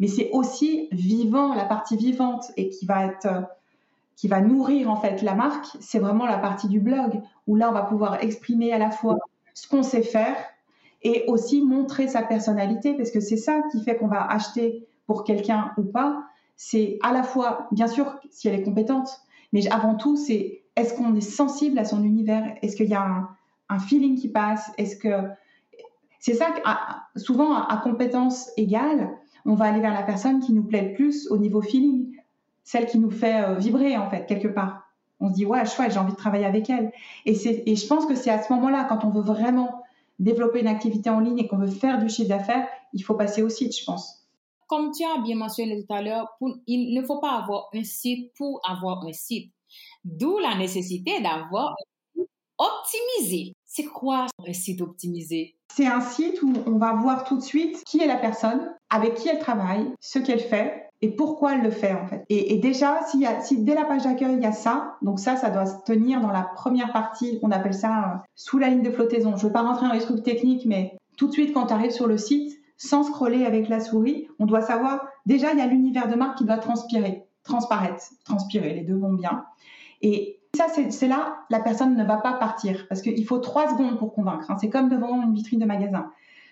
Mais 0.00 0.08
c'est 0.08 0.30
aussi 0.32 0.88
vivant, 0.90 1.54
la 1.54 1.64
partie 1.64 1.96
vivante 1.96 2.50
et 2.56 2.68
qui 2.70 2.86
va 2.86 3.06
être 3.06 3.28
qui 4.16 4.28
va 4.28 4.42
nourrir 4.42 4.90
en 4.90 4.96
fait 4.96 5.22
la 5.22 5.34
marque, 5.34 5.66
c'est 5.80 5.98
vraiment 5.98 6.26
la 6.26 6.36
partie 6.36 6.68
du 6.68 6.78
blog 6.78 7.22
où 7.46 7.56
là 7.56 7.70
on 7.70 7.72
va 7.72 7.82
pouvoir 7.82 8.22
exprimer 8.22 8.70
à 8.70 8.76
la 8.76 8.90
fois 8.90 9.16
ce 9.54 9.68
qu'on 9.68 9.82
sait 9.82 10.02
faire, 10.02 10.36
et 11.02 11.24
aussi 11.28 11.62
montrer 11.62 12.08
sa 12.08 12.22
personnalité 12.22 12.94
parce 12.94 13.10
que 13.10 13.20
c'est 13.20 13.36
ça 13.36 13.62
qui 13.72 13.82
fait 13.82 13.96
qu'on 13.96 14.08
va 14.08 14.26
acheter 14.26 14.86
pour 15.06 15.24
quelqu'un 15.24 15.72
ou 15.76 15.82
pas. 15.82 16.24
c'est 16.56 16.98
à 17.02 17.12
la 17.12 17.22
fois, 17.22 17.68
bien 17.72 17.86
sûr, 17.86 18.18
si 18.30 18.48
elle 18.48 18.54
est 18.54 18.62
compétente, 18.62 19.08
mais 19.52 19.66
avant 19.72 19.94
tout, 19.94 20.16
c'est 20.16 20.62
est-ce 20.76 20.94
qu'on 20.94 21.14
est 21.14 21.20
sensible 21.20 21.78
à 21.78 21.84
son 21.84 22.04
univers? 22.04 22.54
Est-ce 22.62 22.76
qu'il 22.76 22.88
y 22.88 22.94
a 22.94 23.28
un, 23.68 23.78
feeling 23.78 24.16
qui 24.16 24.28
passe? 24.28 24.70
Est-ce 24.78 24.96
que 24.96 25.28
c'est 26.20 26.34
ça 26.34 26.54
souvent 27.16 27.54
à, 27.54 27.76
compétence 27.78 28.50
égale, 28.56 29.10
on 29.46 29.54
va 29.54 29.66
aller 29.66 29.80
vers 29.80 29.94
la 29.94 30.02
personne 30.02 30.40
qui 30.40 30.52
nous 30.52 30.62
plaît 30.62 30.90
le 30.90 30.94
plus 30.94 31.28
au 31.30 31.38
niveau 31.38 31.62
feeling, 31.62 32.14
celle 32.62 32.86
qui 32.86 32.98
nous 32.98 33.10
fait 33.10 33.42
euh, 33.42 33.54
vibrer 33.54 33.96
en 33.96 34.08
fait 34.08 34.26
quelque 34.26 34.48
part. 34.48 34.79
On 35.20 35.28
se 35.28 35.34
dit 35.34 35.46
ouais 35.46 35.64
chouette, 35.66 35.92
j'ai 35.92 35.98
envie 35.98 36.12
de 36.12 36.16
travailler 36.16 36.46
avec 36.46 36.70
elle. 36.70 36.92
Et 37.26 37.70
et 37.70 37.76
je 37.76 37.86
pense 37.86 38.06
que 38.06 38.14
c'est 38.14 38.30
à 38.30 38.42
ce 38.42 38.52
moment-là 38.52 38.84
quand 38.88 39.04
on 39.04 39.10
veut 39.10 39.22
vraiment 39.22 39.82
développer 40.18 40.60
une 40.60 40.68
activité 40.68 41.10
en 41.10 41.20
ligne 41.20 41.38
et 41.38 41.48
qu'on 41.48 41.58
veut 41.58 41.66
faire 41.66 41.98
du 41.98 42.08
chiffre 42.08 42.28
d'affaires, 42.28 42.68
il 42.92 43.02
faut 43.02 43.14
passer 43.14 43.42
au 43.42 43.48
site, 43.48 43.76
je 43.76 43.84
pense. 43.84 44.26
Comme 44.68 44.92
tu 44.92 45.02
as 45.04 45.20
bien 45.20 45.36
mentionné 45.36 45.84
tout 45.84 45.92
à 45.92 46.02
l'heure, 46.02 46.28
il 46.66 46.94
ne 46.94 47.02
faut 47.02 47.18
pas 47.18 47.32
avoir 47.32 47.68
un 47.74 47.82
site 47.82 48.32
pour 48.36 48.60
avoir 48.68 49.04
un 49.04 49.12
site. 49.12 49.52
D'où 50.04 50.38
la 50.38 50.54
nécessité 50.56 51.20
d'avoir 51.20 51.74
un 52.16 52.20
site 52.20 52.30
optimisé. 52.58 53.52
C'est 53.64 53.84
quoi 53.84 54.26
un 54.46 54.52
site 54.52 54.80
optimisé? 54.80 55.56
C'est 55.74 55.86
un 55.86 56.00
site 56.00 56.42
où 56.42 56.52
on 56.66 56.78
va 56.78 56.92
voir 56.92 57.24
tout 57.24 57.36
de 57.36 57.42
suite 57.42 57.82
qui 57.84 58.00
est 58.00 58.06
la 58.06 58.16
personne, 58.16 58.74
avec 58.90 59.14
qui 59.14 59.28
elle 59.28 59.38
travaille, 59.38 59.92
ce 60.00 60.18
qu'elle 60.18 60.40
fait, 60.40 60.89
et 61.02 61.08
pourquoi 61.08 61.54
elle 61.54 61.62
le 61.62 61.70
fait 61.70 61.94
en 61.94 62.06
fait? 62.06 62.24
Et, 62.28 62.58
déjà, 62.58 63.00
si, 63.06 63.58
dès 63.58 63.74
la 63.74 63.84
page 63.84 64.04
d'accueil 64.04 64.34
il 64.34 64.42
y 64.42 64.46
a 64.46 64.52
ça, 64.52 64.96
donc 65.02 65.18
ça, 65.18 65.36
ça 65.36 65.50
doit 65.50 65.66
se 65.66 65.76
tenir 65.84 66.20
dans 66.20 66.30
la 66.30 66.42
première 66.42 66.92
partie, 66.92 67.38
on 67.42 67.50
appelle 67.50 67.74
ça 67.74 67.98
euh, 67.98 68.16
sous 68.34 68.58
la 68.58 68.68
ligne 68.68 68.82
de 68.82 68.90
flottaison. 68.90 69.36
Je 69.36 69.42
ne 69.42 69.48
veux 69.48 69.52
pas 69.52 69.62
rentrer 69.62 69.86
dans 69.86 69.94
les 69.94 70.00
trucs 70.00 70.22
techniques, 70.22 70.66
mais 70.66 70.96
tout 71.16 71.28
de 71.28 71.32
suite 71.32 71.54
quand 71.54 71.66
tu 71.66 71.72
arrives 71.72 71.90
sur 71.90 72.06
le 72.06 72.18
site, 72.18 72.52
sans 72.76 73.02
scroller 73.02 73.44
avec 73.44 73.68
la 73.68 73.80
souris, 73.80 74.28
on 74.38 74.46
doit 74.46 74.62
savoir, 74.62 75.06
déjà 75.26 75.52
il 75.52 75.58
y 75.58 75.62
a 75.62 75.66
l'univers 75.66 76.08
de 76.08 76.14
marque 76.14 76.38
qui 76.38 76.44
doit 76.44 76.58
transpirer, 76.58 77.24
transparaître, 77.44 78.02
transpirer, 78.24 78.74
les 78.74 78.82
deux 78.82 78.96
vont 78.96 79.12
bien. 79.12 79.44
Et 80.02 80.40
ça, 80.56 80.66
c'est 80.68 81.06
là, 81.06 81.36
la 81.50 81.60
personne 81.60 81.94
ne 81.94 82.04
va 82.04 82.16
pas 82.16 82.32
partir, 82.32 82.86
parce 82.88 83.02
qu'il 83.02 83.24
faut 83.24 83.38
trois 83.38 83.68
secondes 83.68 83.98
pour 83.98 84.12
convaincre. 84.12 84.50
Hein. 84.50 84.56
C'est 84.60 84.70
comme 84.70 84.88
devant 84.88 85.22
une 85.22 85.34
vitrine 85.34 85.60
de 85.60 85.66
magasin. 85.66 86.10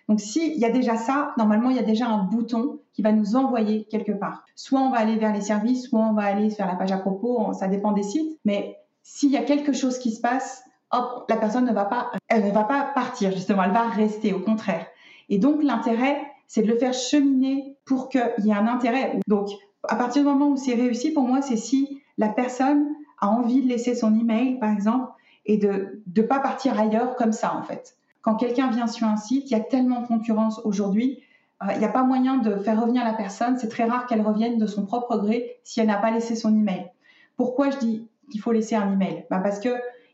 Donc 0.09 0.21
s'il 0.21 0.59
y 0.59 0.65
a 0.65 0.71
déjà 0.71 0.97
ça, 0.97 1.35
normalement, 1.37 1.71
il 1.71 1.77
y 1.77 1.81
a 1.81 1.85
déjà 1.85 2.07
un 2.07 2.25
bouton 2.25 2.81
qui 2.93 3.03
va 3.03 3.13
nous 3.13 3.37
envoyer 3.37 3.85
quelque 3.85 4.13
part. 4.13 4.45
Soit 4.55 4.81
on 4.81 4.91
va 4.91 4.99
aller 4.99 5.17
vers 5.17 5.35
les 5.35 5.43
services, 5.43 5.89
soit 5.89 6.01
on 6.01 6.15
va 6.15 6.23
aller 6.23 6.49
vers 6.49 6.67
la 6.67 6.77
page 6.77 6.93
à 6.93 6.99
propos, 6.99 7.53
ça 7.53 7.69
dépend 7.69 7.93
des 7.93 8.03
sites. 8.03 8.39
Mais 8.45 8.79
s'il 9.03 9.31
y 9.31 9.37
a 9.37 9.43
quelque 9.43 9.73
chose 9.73 9.99
qui 9.99 10.11
se 10.11 10.21
passe, 10.21 10.65
hop, 10.93 11.27
la 11.29 11.37
personne 11.37 11.67
ne 11.67 11.73
va 11.73 11.85
pas, 11.85 12.11
elle 12.29 12.47
ne 12.47 12.51
va 12.51 12.65
pas 12.65 12.91
partir 12.95 13.33
justement, 13.33 13.63
elle 13.63 13.73
va 13.73 13.89
rester 13.89 14.33
au 14.33 14.41
contraire. 14.41 14.87
Et 15.29 15.39
donc 15.39 15.63
l'intérêt, 15.63 16.23
c'est 16.47 16.63
de 16.63 16.69
le 16.69 16.79
faire 16.79 16.95
cheminer 16.95 17.77
pour 17.85 18.09
qu'il 18.09 18.33
y 18.45 18.49
ait 18.49 18.55
un 18.55 18.67
intérêt. 18.67 19.21
Donc 19.29 19.51
à 19.87 19.97
partir 19.97 20.23
du 20.23 20.29
moment 20.29 20.49
où 20.49 20.57
c'est 20.57 20.75
réussi, 20.75 21.13
pour 21.13 21.25
moi, 21.25 21.43
c'est 21.43 21.57
si 21.57 22.03
la 22.17 22.29
personne 22.29 22.89
a 23.21 23.29
envie 23.29 23.63
de 23.63 23.69
laisser 23.69 23.95
son 23.95 24.19
email, 24.19 24.59
par 24.59 24.73
exemple, 24.73 25.13
et 25.45 25.57
de 25.57 26.03
ne 26.15 26.23
pas 26.23 26.41
partir 26.41 26.79
ailleurs 26.79 27.17
comme 27.17 27.33
ça, 27.33 27.55
en 27.55 27.63
fait. 27.63 27.98
Quand 28.29 28.35
quelqu'un 28.35 28.69
vient 28.69 28.87
sur 28.87 29.07
un 29.07 29.17
site, 29.17 29.51
il 29.51 29.53
y 29.53 29.59
a 29.59 29.61
tellement 29.61 30.03
de 30.03 30.07
concurrence 30.07 30.61
aujourd'hui, 30.67 31.23
euh, 31.63 31.69
il 31.73 31.79
n'y 31.79 31.85
a 31.87 31.89
pas 31.89 32.03
moyen 32.03 32.37
de 32.37 32.57
faire 32.57 32.79
revenir 32.79 33.03
la 33.03 33.15
personne. 33.15 33.57
C'est 33.57 33.71
très 33.71 33.85
rare 33.85 34.05
qu'elle 34.05 34.21
revienne 34.21 34.59
de 34.59 34.67
son 34.67 34.85
propre 34.85 35.17
gré 35.17 35.57
si 35.65 35.81
elle 35.81 35.87
n'a 35.87 35.97
pas 35.97 36.11
laissé 36.11 36.37
son 36.37 36.55
email. 36.55 36.91
Pourquoi 37.39 37.71
je 37.71 37.79
dis 37.79 38.07
qu'il 38.31 38.43
faut 38.43 38.53
laisser 38.53 38.75
un 38.75 38.93
email? 38.93 39.25
Bah 39.31 39.39
Parce 39.39 39.61
que 39.61 39.71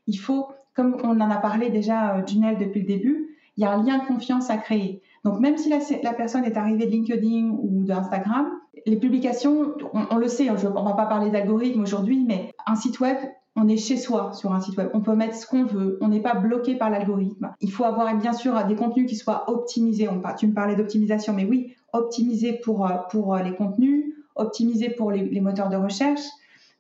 il 0.07 0.15
faut, 0.15 0.47
comme 0.77 0.97
on 1.03 1.21
en 1.21 1.29
a 1.29 1.39
parlé 1.39 1.71
déjà, 1.71 2.15
euh, 2.15 2.23
Junel, 2.25 2.57
depuis 2.57 2.83
le 2.83 2.87
début, 2.87 3.37
il 3.57 3.65
y 3.65 3.67
a 3.67 3.73
un 3.73 3.83
lien 3.83 3.99
de 3.99 4.07
confiance 4.07 4.49
à 4.49 4.59
créer. 4.59 5.03
Donc 5.25 5.41
même 5.41 5.57
si 5.57 5.69
la, 5.69 6.13
personne 6.13 6.45
est 6.45 6.57
arrivée 6.57 6.87
de 6.87 6.93
LinkedIn 6.93 7.49
ou 7.49 7.83
d'Instagram, 7.83 8.47
les 8.87 8.97
publications, 8.97 9.75
on, 9.93 10.19
le 10.19 10.29
sait, 10.29 10.51
on 10.51 10.55
ne 10.55 10.59
va 10.59 10.93
pas 10.93 11.07
parler 11.07 11.31
d'algorithme 11.31 11.83
aujourd'hui, 11.83 12.25
mais 12.25 12.53
un 12.65 12.77
site 12.77 13.01
web, 13.01 13.17
on 13.57 13.69
est 13.69 13.77
chez 13.77 13.97
soi 13.97 14.33
sur 14.33 14.53
un 14.53 14.61
site 14.61 14.77
web. 14.77 14.91
On 14.95 15.01
peut 15.01 15.15
mettre 15.15 15.37
ce 15.37 15.47
qu'on 15.47 15.65
veut. 15.65 15.99
On 16.01 16.09
n'est 16.09 16.21
pas 16.21 16.35
bloqué 16.35 16.75
par 16.75 16.91
l'algorithme. 16.91 17.53
Il 17.61 17.71
faut 17.71 17.85
avoir 17.85 18.15
bien 18.17 18.33
sûr 18.33 18.65
des 18.65 18.75
contenus 18.75 19.09
qui 19.09 19.17
soient 19.17 19.49
optimisés. 19.51 20.09
On, 20.09 20.21
tu 20.37 20.49
me 20.49 20.55
parlais 20.55 20.75
d'optimisation, 20.75 21.33
mais 21.33 21.45
oui, 21.45 21.75
optimisés 21.93 22.55
pour, 22.55 22.87
euh, 22.87 22.97
pour 23.11 23.35
euh, 23.35 23.43
les 23.43 23.55
contenus, 23.55 24.15
optimisés 24.35 24.91
pour 24.91 25.13
les, 25.13 25.41
moteurs 25.41 25.69
de 25.69 25.77
recherche. 25.77 26.23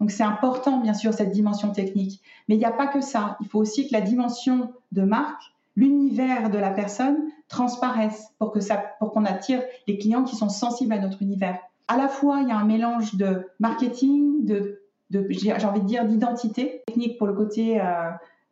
Donc 0.00 0.10
c'est 0.10 0.24
important, 0.24 0.80
bien 0.80 0.94
sûr, 0.94 1.14
cette 1.14 1.30
dimension 1.30 1.70
technique. 1.70 2.20
Mais 2.48 2.56
il 2.56 2.58
n'y 2.58 2.64
a 2.64 2.72
pas 2.72 2.88
que 2.88 3.00
ça. 3.00 3.36
Il 3.40 3.46
faut 3.46 3.60
aussi 3.60 3.86
que 3.86 3.92
la 3.92 4.00
dimension 4.00 4.72
de 4.90 5.02
marque, 5.02 5.54
l'univers 5.76 6.50
de 6.50 6.58
la 6.58 6.70
personne 6.70 7.16
transparaisse 7.48 8.32
pour 8.38 8.52
pour 8.98 9.12
qu'on 9.12 9.24
attire 9.24 9.62
les 9.86 9.98
clients 9.98 10.24
qui 10.24 10.34
sont 10.34 10.48
sensibles 10.48 10.92
à 10.92 10.98
notre 10.98 11.22
univers. 11.22 11.58
À 11.86 11.96
la 11.96 12.08
fois, 12.08 12.40
il 12.40 12.48
y 12.48 12.50
a 12.52 12.56
un 12.56 12.64
mélange 12.64 13.14
de 13.14 13.46
marketing, 13.60 14.44
de 14.44 14.83
j'ai 15.10 15.66
envie 15.66 15.80
de 15.80 15.86
dire, 15.86 16.04
d'identité 16.06 16.82
technique 16.86 17.18
pour 17.18 17.26
le 17.26 17.34
côté, 17.34 17.80
euh, 17.80 17.84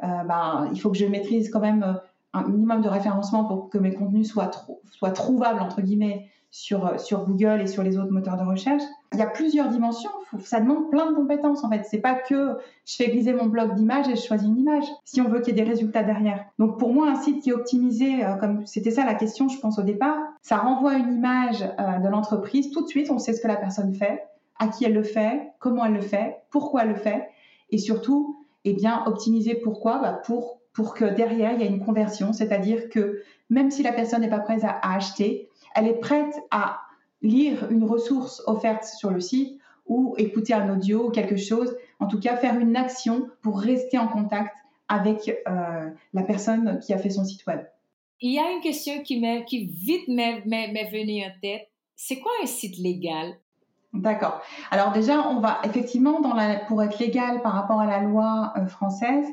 euh, 0.03 0.07
ben, 0.25 0.69
il 0.73 0.81
faut 0.81 0.91
que 0.91 0.99
je 0.99 1.07
maîtrise 1.07 1.51
quand 1.51 1.61
même 1.61 1.83
euh, 1.83 1.95
un 2.33 2.45
minimum 2.49 2.81
de 2.83 2.89
référencement 2.89 3.45
pour 3.45 3.71
que 3.71 3.79
mes 3.79 3.95
contenus 3.95 4.29
soient, 4.29 4.51
trouvables, 5.13 5.61
entre 5.61 5.83
guillemets, 5.83 6.29
sur, 6.51 6.95
Google 7.27 7.63
et 7.63 7.67
sur 7.67 7.83
les 7.83 7.97
autres 7.99 8.11
moteurs 8.11 8.37
de 8.37 8.43
recherche. 8.43 8.83
Il 9.15 9.19
y 9.19 9.23
a 9.23 9.27
plusieurs 9.27 9.69
dimensions, 9.69 10.11
ça 10.41 10.61
demande 10.61 10.91
plein 10.91 11.11
de 11.11 11.15
compétences 11.15 11.65
en 11.65 11.71
fait. 11.71 11.83
C'est 11.85 12.01
pas 12.01 12.15
que 12.15 12.59
je 12.85 12.97
fais 12.97 13.09
glisser 13.09 13.33
mon 13.33 13.47
blog 13.47 13.75
d'images 13.75 14.09
et 14.09 14.17
je 14.17 14.23
choisis 14.23 14.47
une 14.47 14.59
image, 14.59 14.85
si 15.05 15.23
on 15.23 15.29
veut 15.29 15.41
qu'il 15.41 15.57
y 15.57 15.61
ait 15.61 15.65
des 15.65 15.71
résultats 15.71 16.03
derrière. 16.03 16.45
Donc 16.59 16.79
pour 16.79 16.93
moi, 16.93 17.09
un 17.09 17.15
site 17.15 17.43
qui 17.43 17.51
est 17.51 17.55
optimisé, 17.55 18.23
comme 18.39 18.67
c'était 18.67 18.91
ça 18.91 19.07
la 19.07 19.15
question, 19.15 19.49
je 19.49 19.59
pense 19.61 19.79
au 19.79 19.83
départ, 19.83 20.19
ça 20.43 20.59
renvoie 20.59 20.97
une 20.97 21.15
image 21.15 21.61
de 21.61 22.09
l'entreprise, 22.09 22.71
tout 22.71 22.83
de 22.83 22.89
suite 22.89 23.11
on 23.11 23.19
sait 23.19 23.33
ce 23.33 23.41
que 23.41 23.49
la 23.49 23.57
personne 23.57 23.95
fait, 23.95 24.23
à 24.59 24.69
qui 24.69 24.85
elle 24.85 24.95
le 24.95 25.03
fait, 25.03 25.53
comment 25.59 25.85
elle 25.85 25.95
le 25.95 26.01
fait, 26.01 26.43
pourquoi 26.51 26.83
elle 26.83 26.91
le 26.91 26.95
fait, 26.95 27.29
et 27.71 27.79
surtout, 27.79 28.45
eh 28.65 28.75
bien, 28.75 29.03
optimiser 29.07 29.55
pourquoi 29.55 29.99
bah, 29.99 30.21
pour, 30.25 30.61
pour 30.73 30.95
que 30.95 31.05
derrière, 31.05 31.53
il 31.53 31.61
y 31.61 31.65
ait 31.65 31.69
une 31.69 31.85
conversion, 31.85 32.33
c'est-à-dire 32.33 32.89
que 32.89 33.23
même 33.51 33.71
si 33.71 33.83
la 33.83 33.93
personne 33.93 34.21
n'est 34.21 34.31
pas 34.31 34.39
prête 34.39 34.65
à, 34.65 34.95
acheter, 34.95 35.49
elle 35.75 35.87
est 35.87 35.99
prête 35.99 36.35
à 36.51 36.81
lire 37.23 37.71
une 37.71 37.85
ressource 37.85 38.43
offerte 38.47 38.85
sur 38.85 39.11
le 39.11 39.21
site 39.21 39.59
ou 39.87 40.15
écouter 40.19 40.55
un 40.55 40.73
audio 40.73 41.09
ou 41.09 41.11
quelque 41.11 41.37
chose, 41.37 41.77
en 41.99 42.07
tout 42.07 42.21
cas 42.21 42.37
faire 42.37 42.59
une 42.59 42.77
action 42.77 43.29
pour 43.43 43.61
rester 43.61 43.99
en 43.99 44.09
contact 44.09 44.57
avec 44.89 45.29
euh, 45.49 45.91
la 46.13 46.23
personne 46.23 46.79
qui 46.81 46.93
a 46.93 46.99
fait 46.99 47.11
son 47.11 47.25
site 47.25 47.47
web. 47.47 47.61
Il 48.21 48.33
y 48.33 48.39
a 48.39 48.51
une 48.53 48.61
question 48.61 49.03
qui, 49.03 49.21
qui 49.47 49.67
vite 49.67 50.09
m'est 50.09 50.41
venue 50.43 51.25
en 51.25 51.33
tête. 51.41 51.69
C'est 51.97 52.21
quoi 52.21 52.31
un 52.43 52.47
site 52.47 52.79
légal? 52.79 53.37
D'accord. 53.93 54.41
Alors 54.71 54.93
déjà, 54.93 55.29
on 55.29 55.41
va 55.41 55.59
effectivement, 55.65 56.23
pour 56.67 56.83
être 56.83 56.99
légal 56.99 57.43
par 57.43 57.53
rapport 57.53 57.81
à 57.81 57.87
la 57.87 58.01
loi 58.01 58.53
euh, 58.57 58.67
française, 58.67 59.27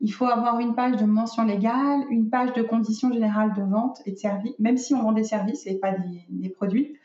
il 0.00 0.12
faut 0.12 0.24
avoir 0.24 0.58
une 0.58 0.74
page 0.74 0.96
de 0.96 1.04
mention 1.04 1.44
légale, 1.44 2.04
une 2.10 2.28
page 2.28 2.52
de 2.54 2.62
conditions 2.62 3.12
générales 3.12 3.52
de 3.54 3.62
vente 3.62 4.00
et 4.06 4.12
de 4.12 4.16
services, 4.16 4.58
même 4.58 4.78
si 4.78 4.94
on 4.94 5.02
vend 5.02 5.12
des 5.12 5.24
services 5.24 5.66
et 5.66 5.78
pas 5.78 5.92
des, 6.28 6.48
produits, 6.48 6.96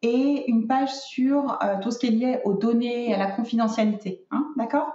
et 0.00 0.44
une 0.48 0.66
page 0.66 0.94
sur 0.94 1.58
euh, 1.62 1.76
tout 1.82 1.90
ce 1.90 1.98
qui 1.98 2.06
est 2.06 2.10
lié 2.10 2.40
aux 2.44 2.54
données 2.54 3.12
à 3.12 3.18
la 3.18 3.30
confidentialité. 3.30 4.24
Hein, 4.30 4.46
D'accord? 4.56 4.92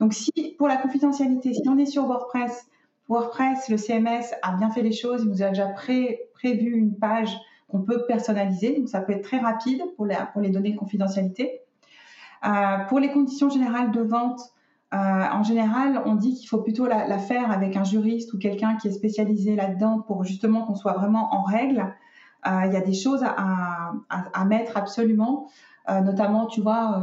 Donc 0.00 0.12
si 0.12 0.56
pour 0.58 0.68
la 0.68 0.76
confidentialité, 0.76 1.54
si 1.54 1.68
on 1.68 1.78
est 1.78 1.86
sur 1.86 2.06
WordPress, 2.06 2.66
WordPress, 3.08 3.68
le 3.70 3.78
CMS 3.78 4.34
a 4.42 4.52
bien 4.56 4.68
fait 4.70 4.82
les 4.82 4.92
choses, 4.92 5.22
il 5.24 5.30
nous 5.30 5.42
a 5.42 5.48
déjà 5.48 5.68
prévu 5.68 6.76
une 6.76 6.98
page 6.98 7.34
qu'on 7.68 7.80
peut 7.80 8.04
personnaliser. 8.06 8.78
Donc, 8.78 8.88
ça 8.88 9.00
peut 9.00 9.12
être 9.12 9.22
très 9.22 9.38
rapide 9.38 9.82
pour 9.96 10.06
les, 10.06 10.50
données 10.50 10.72
de 10.72 10.78
confidentialité. 10.78 11.60
Euh, 12.44 12.78
pour 12.88 12.98
les 12.98 13.10
conditions 13.10 13.50
générales 13.50 13.90
de 13.90 14.00
vente, 14.00 14.40
euh, 14.94 14.96
en 14.96 15.42
général, 15.42 16.02
on 16.06 16.14
dit 16.14 16.34
qu'il 16.34 16.48
faut 16.48 16.62
plutôt 16.62 16.86
la, 16.86 17.18
faire 17.18 17.50
avec 17.50 17.76
un 17.76 17.84
juriste 17.84 18.32
ou 18.32 18.38
quelqu'un 18.38 18.76
qui 18.76 18.88
est 18.88 18.92
spécialisé 18.92 19.54
là-dedans 19.54 20.00
pour 20.00 20.24
justement 20.24 20.64
qu'on 20.64 20.76
soit 20.76 20.94
vraiment 20.94 21.34
en 21.34 21.42
règle. 21.42 21.94
Euh, 22.46 22.62
il 22.66 22.72
y 22.72 22.76
a 22.76 22.80
des 22.80 22.94
choses 22.94 23.22
à, 23.22 23.92
à, 24.08 24.44
mettre 24.44 24.76
absolument, 24.76 25.50
notamment, 25.88 26.46
tu 26.46 26.60
vois, 26.60 27.02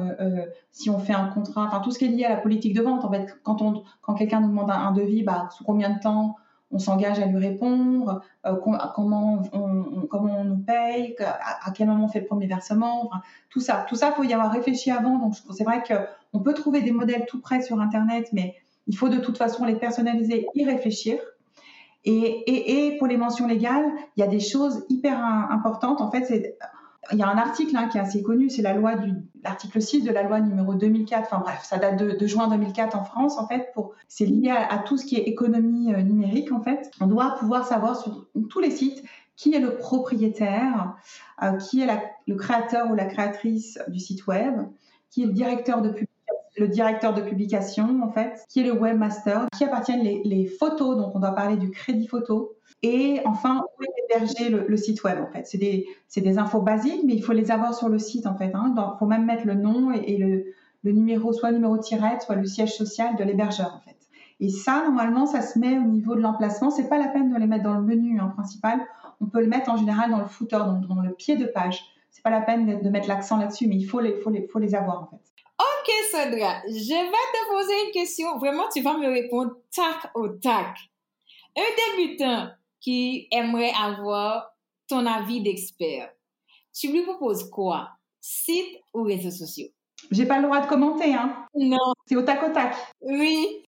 si 0.72 0.90
on 0.90 1.00
fait 1.00 1.14
un 1.14 1.28
contrat, 1.28 1.66
enfin 1.66 1.80
tout 1.80 1.92
ce 1.92 2.00
qui 2.00 2.06
est 2.06 2.10
lié 2.10 2.24
à 2.24 2.30
la 2.30 2.38
politique 2.38 2.74
de 2.74 2.82
vente. 2.82 3.04
En 3.04 3.12
fait, 3.12 3.38
quand, 3.44 3.62
on, 3.62 3.84
quand 4.02 4.14
quelqu'un 4.14 4.40
nous 4.42 4.48
demande 4.48 4.72
un, 4.72 4.80
un 4.80 4.92
devis, 4.92 5.24
bah, 5.24 5.50
sous 5.52 5.64
combien 5.64 5.90
de 5.90 6.00
temps 6.00 6.38
on 6.76 6.80
s'engage 6.80 7.20
à 7.20 7.26
lui 7.26 7.38
répondre, 7.38 8.22
euh, 8.46 8.56
comment, 8.56 9.42
on, 9.54 10.44
nous 10.44 10.58
paye, 10.58 11.16
à, 11.20 11.72
quel 11.72 11.88
moment 11.88 12.06
on 12.06 12.08
fait 12.10 12.20
le 12.20 12.26
premier 12.26 12.48
versement, 12.48 13.10
tout 13.50 13.62
ça. 13.62 13.86
Tout 13.88 13.96
ça, 13.96 14.10
il 14.10 14.16
faut 14.16 14.24
y 14.24 14.34
avoir 14.34 14.52
réfléchi 14.52 14.92
avant. 14.92 15.18
Donc, 15.18 15.36
c'est 15.52 15.64
vrai 15.64 15.82
qu'on 15.88 16.40
peut 16.40 16.54
trouver 16.54 16.82
des 16.82 16.92
modèles 16.92 17.26
tout 17.28 17.40
près 17.40 17.62
sur 17.62 17.80
Internet, 17.80 18.28
mais 18.34 18.56
il 18.88 18.98
faut 18.98 19.08
de 19.08 19.20
toute 19.20 19.38
façon 19.38 19.64
les 19.64 19.76
personnaliser, 19.76 20.48
y 20.54 20.66
réfléchir. 20.66 21.18
Et, 22.04 22.88
et, 22.88 22.98
pour 22.98 23.08
les 23.08 23.18
mentions 23.18 23.48
légales, 23.48 23.90
il 24.18 24.20
y 24.20 24.24
a 24.24 24.28
des 24.28 24.42
choses 24.42 24.86
hyper 24.90 25.18
importantes. 25.50 26.02
En 26.02 26.12
fait, 26.12 26.26
c'est 26.26 26.58
il 27.12 27.18
y 27.18 27.24
a 27.24 27.28
un 27.28 27.38
article 27.38 27.76
hein, 27.78 27.88
qui 27.88 27.98
est 27.98 28.02
assez 28.02 28.24
connu, 28.24 28.50
c'est 28.50 28.62
l'article 28.62 29.82
6 29.82 30.02
de 30.02 30.12
la 30.12 30.24
loi 30.24 30.40
numéro 30.40 30.74
2004. 30.74 31.26
Enfin 31.26 31.40
bref, 31.40 31.62
ça 31.64 31.78
date 31.78 31.98
de, 31.98 32.28
juin 32.28 32.48
2004 32.48 32.96
en 32.96 33.04
France 33.04 33.38
en 33.38 33.48
fait. 33.48 33.72
Pour 33.74 33.94
c'est 34.08 34.26
lié 34.26 34.50
à, 34.50 34.78
tout 34.80 34.98
ce 34.98 35.06
qui 35.06 35.16
est 35.16 35.24
économie 35.24 35.94
euh, 35.94 36.02
numérique 36.02 36.52
en 36.52 36.62
fait. 36.62 36.92
On 37.02 37.08
doit 37.08 37.36
pouvoir 37.40 37.68
savoir 37.68 38.00
sur 38.00 38.28
tous 38.50 38.60
les 38.60 38.72
sites 38.72 39.04
qui 39.36 39.54
est 39.54 39.60
le 39.60 39.78
propriétaire, 39.78 40.96
euh, 41.44 41.58
qui 41.58 41.82
est 41.82 41.88
le 42.28 42.36
créateur 42.36 42.90
ou 42.90 42.96
la 42.96 43.06
créatrice 43.06 43.80
du 43.88 44.00
site 44.00 44.26
web, 44.28 44.62
qui 45.10 45.24
est 45.24 45.26
le 45.26 45.34
directeur 45.34 45.82
de 45.82 45.90
le 46.58 46.68
directeur 46.68 47.14
de 47.14 47.22
publication, 47.22 48.02
en 48.04 48.10
fait, 48.10 48.46
qui 48.50 48.62
est 48.62 48.64
le 48.64 48.74
webmaster, 48.74 49.48
qui 49.56 49.64
appartiennent 49.64 50.04
les, 50.04 50.46
photos, 50.48 50.98
donc 50.98 51.16
on 51.16 51.20
doit 51.20 51.36
parler 51.36 51.58
du 51.58 51.70
crédit 51.70 52.08
photo, 52.08 52.54
et 52.82 53.22
enfin, 53.26 53.64
où 53.78 53.84
est 53.84 54.16
hébergé 54.16 54.50
le, 54.50 54.78
site 54.78 55.04
web, 55.04 55.20
en 55.22 55.32
fait. 55.32 55.46
C'est 55.48 55.58
des, 55.58 55.86
des, 56.16 56.38
infos 56.38 56.62
basiques, 56.62 57.02
mais 57.06 57.14
il 57.14 57.24
faut 57.24 57.34
les 57.34 57.52
avoir 57.52 57.74
sur 57.74 57.90
le 57.90 58.00
site, 58.00 58.28
en 58.28 58.36
fait. 58.36 58.50
Il 58.50 58.56
hein. 58.56 58.96
faut 59.00 59.06
même 59.06 59.26
mettre 59.26 59.46
le 59.46 59.56
nom 59.56 59.92
et, 59.92 60.18
le, 60.18 60.46
le, 60.84 60.92
numéro, 60.92 61.34
soit 61.34 61.50
le 61.50 61.58
numéro 61.58 61.78
tirette, 61.78 62.22
soit 62.22 62.36
le 62.36 62.46
siège 62.46 62.74
social 62.74 63.16
de 63.16 63.24
l'hébergeur, 63.24 63.74
en 63.76 63.80
fait. 63.80 63.96
Et 64.40 64.50
ça, 64.50 64.84
normalement, 64.84 65.26
ça 65.26 65.42
se 65.42 65.58
met 65.58 65.78
au 65.78 65.84
niveau 65.84 66.16
de 66.16 66.22
l'emplacement. 66.22 66.70
C'est 66.70 66.90
pas 66.90 66.98
la 66.98 67.08
peine 67.08 67.34
de 67.34 67.40
les 67.40 67.48
mettre 67.48 67.64
dans 67.64 67.76
le 67.76 67.84
menu 67.84 68.20
en 68.20 68.26
hein, 68.26 68.34
principal. 68.36 68.80
On 69.22 69.28
peut 69.28 69.42
le 69.42 69.48
mettre 69.48 69.70
en 69.72 69.78
général 69.78 70.12
dans 70.12 70.20
le 70.20 70.28
footer, 70.28 70.58
donc 70.58 70.88
dans 70.88 71.02
le 71.02 71.14
pied 71.14 71.38
de 71.38 71.46
page. 71.46 71.82
C'est 72.12 72.24
pas 72.24 72.30
la 72.30 72.42
peine 72.42 72.82
de, 72.82 72.90
mettre 72.90 73.08
l'accent 73.08 73.38
là-dessus, 73.38 73.68
mais 73.68 73.76
il 73.76 73.86
faut 73.86 74.00
les, 74.00 74.20
faut, 74.22 74.30
les, 74.30 74.48
faut 74.48 74.60
les 74.60 74.76
avoir 74.76 75.04
en 75.04 75.08
fait. 75.08 75.35
Ok, 75.58 75.90
Sandra, 76.12 76.62
je 76.68 76.94
vais 76.94 77.12
te 77.12 77.50
poser 77.50 77.86
une 77.86 77.92
question. 77.92 78.38
Vraiment, 78.40 78.68
tu 78.70 78.82
vas 78.82 78.98
me 78.98 79.08
répondre 79.08 79.54
tac 79.74 80.10
au 80.16 80.28
tac. 80.30 80.78
Un 81.58 81.98
débutant 81.98 82.50
qui 82.82 83.28
aimerait 83.32 83.72
avoir 83.72 84.54
ton 84.88 85.06
avis 85.06 85.42
d'expert, 85.42 86.12
tu 86.74 86.92
lui 86.92 87.04
proposes 87.04 87.50
quoi? 87.50 87.90
Site 88.20 88.82
ou 88.94 89.04
réseaux 89.04 89.32
sociaux? 89.32 89.68
J'ai 90.12 90.26
pas 90.26 90.38
le 90.40 90.44
droit 90.44 90.60
de 90.62 90.68
commenter, 90.68 91.14
hein 91.14 91.48
Non. 91.56 91.94
C'est 92.06 92.16
au 92.18 92.22
tac 92.24 92.44
au 92.44 92.52
tac. 92.52 92.76
Oui. 93.02 93.64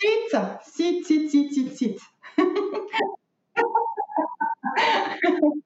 Site, 0.00 0.36
site, 0.62 1.06
site, 1.06 1.30
site, 1.30 1.52
site, 1.52 1.76
site. 1.76 2.00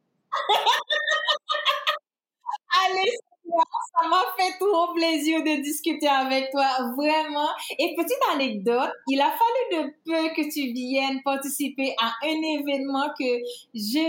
Allez, 2.85 3.19
ça 3.49 4.09
m'a 4.09 4.23
fait 4.37 4.59
trop 4.59 4.93
plaisir 4.95 5.43
de 5.43 5.63
discuter 5.63 6.09
avec 6.09 6.51
toi, 6.51 6.67
vraiment. 6.97 7.49
Et 7.79 7.95
petite 7.97 8.19
anecdote, 8.35 8.91
il 9.09 9.21
a 9.21 9.31
fallu 9.31 9.85
de 9.85 9.95
peu 10.05 10.35
que 10.35 10.53
tu 10.53 10.73
viennes 10.73 11.23
participer 11.23 11.95
à 12.01 12.13
un 12.25 12.61
événement 12.61 13.09
que 13.19 13.25
j'ai 13.75 14.09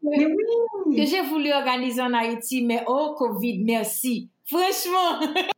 que 0.00 1.04
j'ai 1.04 1.22
voulu 1.22 1.52
organiser 1.52 2.00
en 2.00 2.14
Haïti, 2.14 2.64
mais 2.64 2.84
oh 2.86 3.14
Covid, 3.18 3.64
merci. 3.64 4.30
Franchement, 4.46 5.20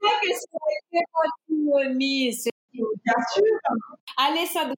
Bien 2.72 3.14
sûr. 3.34 3.44
Allez, 4.16 4.46
Sandra, 4.46 4.74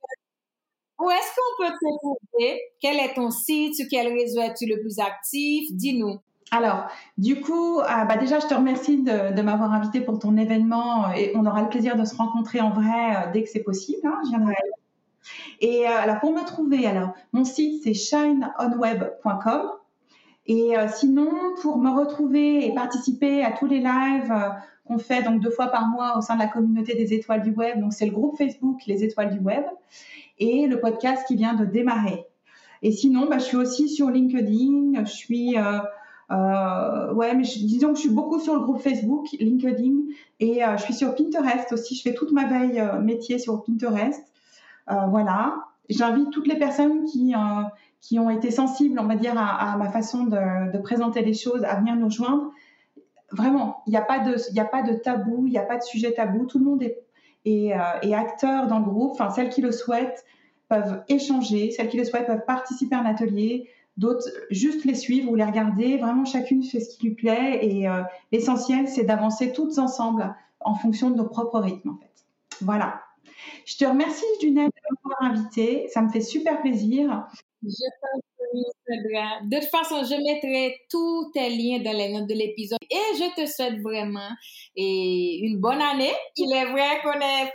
où 0.99 1.11
est-ce 1.11 1.35
qu'on 1.35 1.65
peut 1.65 1.73
te 1.73 1.99
trouver? 1.99 2.61
Quel 2.81 2.99
est 2.99 3.15
ton 3.15 3.31
site? 3.31 3.75
Sur 3.77 3.87
quel 3.91 4.13
réseau 4.13 4.41
es-tu 4.41 4.67
le 4.67 4.81
plus 4.81 4.99
actif? 4.99 5.69
Dis-nous. 5.73 6.21
Alors, 6.55 6.87
du 7.17 7.41
coup, 7.41 7.81
euh, 7.81 8.05
bah 8.05 8.19
déjà, 8.19 8.39
je 8.39 8.47
te 8.47 8.53
remercie 8.53 9.03
de, 9.03 9.41
m'avoir 9.41 9.73
invité 9.73 10.03
pour 10.03 10.19
ton 10.19 10.37
événement 10.37 11.11
et 11.13 11.33
on 11.35 11.47
aura 11.47 11.63
le 11.63 11.71
plaisir 11.71 11.97
de 11.97 12.05
se 12.05 12.15
rencontrer 12.15 12.61
en 12.61 12.69
vrai 12.69 13.17
euh, 13.17 13.33
dès 13.33 13.43
que 13.43 13.49
c'est 13.49 13.63
possible. 13.63 14.07
Hein, 14.07 14.21
je 14.25 14.29
viendrai. 14.29 14.55
Et 15.63 15.89
euh, 15.89 15.91
alors, 15.91 16.21
pour 16.21 16.31
me 16.35 16.45
trouver, 16.45 16.87
alors, 16.87 17.15
mon 17.33 17.47
site 17.47 17.83
c'est 17.83 17.95
shineonweb.com. 17.95 19.63
Et 20.47 20.75
sinon, 20.93 21.31
pour 21.63 21.79
me 21.79 21.89
retrouver 21.89 22.67
et 22.67 22.75
participer 22.75 23.45
à 23.45 23.53
tous 23.53 23.67
les 23.67 23.79
lives 23.79 24.35
qu'on 24.85 24.99
fait 24.99 25.23
donc 25.23 25.41
deux 25.41 25.53
fois 25.53 25.69
par 25.69 25.87
mois 25.87 26.19
au 26.19 26.21
sein 26.21 26.35
de 26.35 26.41
la 26.41 26.49
communauté 26.49 26.97
des 26.97 27.15
étoiles 27.15 27.43
du 27.43 27.53
web, 27.53 27.81
donc 27.81 27.93
c'est 27.93 28.07
le 28.07 28.11
groupe 28.11 28.37
Facebook 28.37 28.81
Les 28.89 29.05
étoiles 29.05 29.31
du 29.31 29.39
web 29.39 29.63
et 30.41 30.67
le 30.67 30.81
podcast 30.81 31.25
qui 31.29 31.37
vient 31.37 31.55
de 31.55 31.65
démarrer. 31.65 32.27
Et 32.83 32.91
sinon, 32.91 33.29
bah, 33.31 33.39
je 33.39 33.45
suis 33.45 33.57
aussi 33.57 33.89
sur 33.89 34.11
LinkedIn, 34.11 35.05
je 35.05 35.13
suis 35.13 35.57
euh, 36.33 37.13
ouais, 37.13 37.35
mais 37.35 37.43
disons 37.43 37.91
que 37.91 37.97
je 37.97 38.01
suis 38.01 38.11
beaucoup 38.11 38.41
sur 38.41 38.55
le 38.55 38.61
groupe 38.61 38.81
Facebook, 38.81 39.29
LinkedIn, 39.39 39.97
et 40.41 40.65
euh, 40.65 40.77
je 40.77 40.83
suis 40.85 40.95
sur 40.95 41.15
Pinterest 41.15 41.71
aussi. 41.73 41.95
Je 41.95 42.03
fais 42.03 42.15
toute 42.15 42.33
ma 42.33 42.47
veille 42.47 42.81
euh, 42.81 43.01
métier 43.01 43.39
sur 43.39 43.63
Pinterest. 43.63 44.23
voilà. 44.89 45.67
J'invite 45.89 46.31
toutes 46.31 46.47
les 46.47 46.59
personnes 46.59 47.05
qui, 47.05 47.35
qui 48.01 48.19
ont 48.19 48.31
été 48.31 48.51
sensibles, 48.51 48.99
on 48.99 49.07
va 49.07 49.17
dire, 49.17 49.35
à, 49.37 49.77
ma 49.77 49.91
façon 49.91 50.25
de, 50.25 50.79
présenter 50.79 51.23
les 51.23 51.35
choses, 51.35 51.65
à 51.65 51.75
venir 51.75 51.97
nous 51.97 52.07
rejoindre. 52.07 52.51
Vraiment, 53.31 53.83
il 53.87 53.91
n'y 53.91 53.97
a, 53.97 54.03
pas 54.03 54.21
de, 54.21 54.37
a 54.59 54.65
pas 54.65 54.83
de 54.83 54.95
tabou, 54.95 55.47
il 55.47 55.51
n'y 55.51 55.59
a 55.59 55.65
pas 55.65 55.77
de 55.77 55.83
sujet 55.83 56.13
tabou. 56.13 56.47
Tout 56.47 56.61
le 56.61 56.65
monde 56.65 56.83
est, 56.83 56.99
est, 57.45 57.75
est 58.03 58.15
acteur 58.15 58.69
dans 58.69 58.79
le 58.79 58.85
groupe. 58.85 59.13
Enfin, 59.13 59.29
celles 59.31 59.51
qui 59.51 59.61
le 59.61 59.73
souhaitent 59.73 60.25
peuvent 60.69 61.03
échanger, 61.09 61.73
celles 61.73 61.89
qui 61.89 61.99
le 61.99 62.05
souhaitent 62.05 62.27
peuvent 62.27 62.47
participer 62.47 62.95
à 62.95 63.01
un 63.01 63.07
atelier, 63.07 63.69
d'autres 63.97 64.29
juste 64.51 64.85
les 64.85 64.95
suivre 64.95 65.31
ou 65.31 65.35
les 65.35 65.45
regarder. 65.45 65.97
Vraiment, 65.97 66.25
chacune 66.25 66.63
fait 66.63 66.81
ce 66.81 66.97
qui 66.97 67.09
lui 67.09 67.15
plaît 67.15 67.59
et 67.63 67.89
euh, 67.89 68.03
l'essentiel, 68.31 68.89
c'est 68.89 69.05
d'avancer 69.05 69.53
toutes 69.53 69.79
ensemble 69.79 70.35
en 70.61 70.75
fonction 70.75 71.11
de 71.11 71.17
nos 71.17 71.29
propres 71.29 71.61
rythmes, 71.61 71.91
en 71.91 71.97
fait. 71.97 72.25
Voilà. 72.61 73.03
Je 73.65 73.77
te 73.77 73.85
remercie, 73.85 74.25
Junelle, 74.41 74.69
de 74.69 74.97
m'avoir 75.05 75.33
invitée. 75.33 75.89
Ça 75.89 76.03
me 76.03 76.11
fait 76.11 76.21
super 76.21 76.61
plaisir. 76.61 77.27
Je 77.63 77.69
De 78.91 79.59
toute 79.59 79.71
façon, 79.71 80.05
je 80.05 80.15
mettrai 80.23 80.81
tous 80.91 81.31
tes 81.33 81.49
liens 81.51 81.81
dans 81.83 81.97
les 81.97 82.13
notes 82.13 82.29
de 82.29 82.35
l'épisode 82.35 82.79
et 82.91 83.17
je 83.17 83.35
te 83.35 83.47
souhaite 83.51 83.81
vraiment 83.81 84.31
une 84.77 85.59
bonne 85.59 85.81
année. 85.81 86.13
Il 86.37 86.53
est 86.53 86.67
vrai 86.67 87.01
qu'on 87.03 87.21
est 87.21 87.53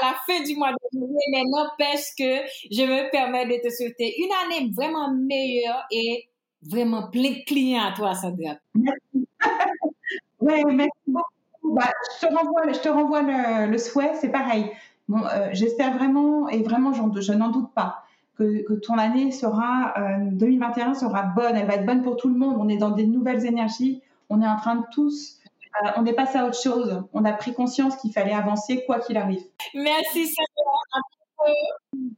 à 0.00 0.06
la 0.06 0.14
fin 0.26 0.42
du 0.42 0.56
mois 0.56 0.72
de 0.72 0.76
juillet, 0.92 1.26
mais 1.32 1.42
n'empêche 1.44 2.14
que 2.18 2.46
je 2.70 2.82
me 2.82 3.10
permets 3.10 3.46
de 3.46 3.60
te 3.62 3.74
souhaiter 3.74 4.14
une 4.18 4.30
année 4.44 4.70
vraiment 4.74 5.12
meilleure 5.12 5.84
et 5.90 6.28
vraiment 6.62 7.08
plein 7.08 7.30
de 7.30 7.44
clients 7.44 7.84
à 7.84 7.92
toi, 7.92 8.14
Sandra. 8.14 8.54
Merci. 8.74 9.28
oui, 10.40 10.62
merci 10.72 10.90
beaucoup. 11.06 11.74
Bah, 11.74 11.90
je 12.20 12.26
te 12.26 12.32
renvoie, 12.32 12.72
je 12.72 12.78
te 12.78 12.88
renvoie 12.88 13.22
le, 13.66 13.78
souhait, 13.78 14.12
c'est 14.20 14.30
pareil. 14.30 14.70
Euh, 15.10 15.48
J'espère 15.52 15.96
vraiment, 15.96 16.48
et 16.48 16.62
vraiment, 16.62 16.92
je 16.92 17.32
n'en 17.32 17.50
doute 17.50 17.72
pas, 17.74 18.04
que, 18.36 18.62
que, 18.64 18.74
ton 18.74 18.98
année 18.98 19.32
sera, 19.32 19.94
2021 20.20 20.90
euh, 20.90 20.94
sera 20.94 21.22
bonne. 21.22 21.56
Elle 21.56 21.66
va 21.66 21.74
être 21.74 21.86
bonne 21.86 22.02
pour 22.02 22.16
tout 22.16 22.28
le 22.28 22.36
monde. 22.36 22.56
On 22.58 22.68
est 22.68 22.76
dans 22.76 22.90
des 22.90 23.06
nouvelles 23.06 23.46
énergies. 23.46 24.02
On 24.28 24.42
est 24.42 24.46
en 24.46 24.56
train 24.56 24.76
de 24.76 24.84
tous 24.92 25.38
euh, 25.84 25.90
on 25.96 26.06
est 26.06 26.12
passé 26.12 26.38
à 26.38 26.46
autre 26.46 26.60
chose. 26.60 27.02
On 27.12 27.24
a 27.24 27.32
pris 27.32 27.52
conscience 27.52 27.96
qu'il 27.96 28.12
fallait 28.12 28.32
avancer 28.32 28.84
quoi 28.86 29.00
qu'il 29.00 29.16
arrive. 29.16 29.42
Merci 29.74 30.26
Sarah. 30.26 31.02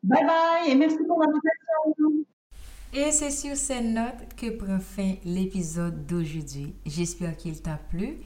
Bye 0.02 0.24
bye 0.24 0.70
et 0.70 0.74
merci 0.74 0.98
pour 1.06 1.20
l'invitation. 1.20 2.24
Et 2.94 3.12
c'est 3.12 3.30
sur 3.30 3.56
cette 3.56 3.84
note 3.84 4.34
que 4.36 4.50
prend 4.50 4.80
fin 4.80 5.14
l'épisode 5.24 6.06
d'aujourd'hui. 6.06 6.74
J'espère 6.86 7.36
qu'il 7.36 7.60
t'a 7.60 7.78
plu. 7.90 8.18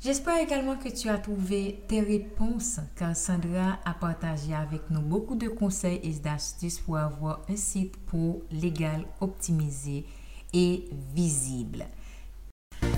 J'espère 0.00 0.42
également 0.42 0.76
que 0.76 0.88
tu 0.88 1.08
as 1.08 1.16
trouvé 1.16 1.84
tes 1.86 2.00
réponses 2.00 2.80
car 2.96 3.16
Sandra 3.16 3.78
a 3.84 3.94
partagé 3.94 4.52
avec 4.52 4.90
nous 4.90 5.00
beaucoup 5.00 5.36
de 5.36 5.48
conseils 5.48 6.00
et 6.02 6.10
d'astuces 6.10 6.80
pour 6.80 6.96
avoir 6.96 7.42
un 7.48 7.56
site 7.56 7.96
pour 8.04 8.42
légal, 8.50 9.06
optimisé 9.20 10.04
et 10.52 10.88
visible. 11.14 11.86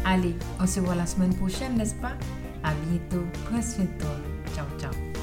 Allez, 0.04 0.34
on 0.60 0.66
se 0.66 0.80
voit 0.80 0.94
la 0.94 1.06
semaine 1.06 1.34
prochaine, 1.34 1.76
n'est-ce 1.76 1.94
pas? 1.94 2.12
À 2.62 2.72
bientôt. 2.86 3.24
Prends 3.44 3.62
soin 3.62 3.84
de 3.84 4.00
toi. 4.00 4.16
Ciao, 4.54 4.66
ciao. 4.78 5.13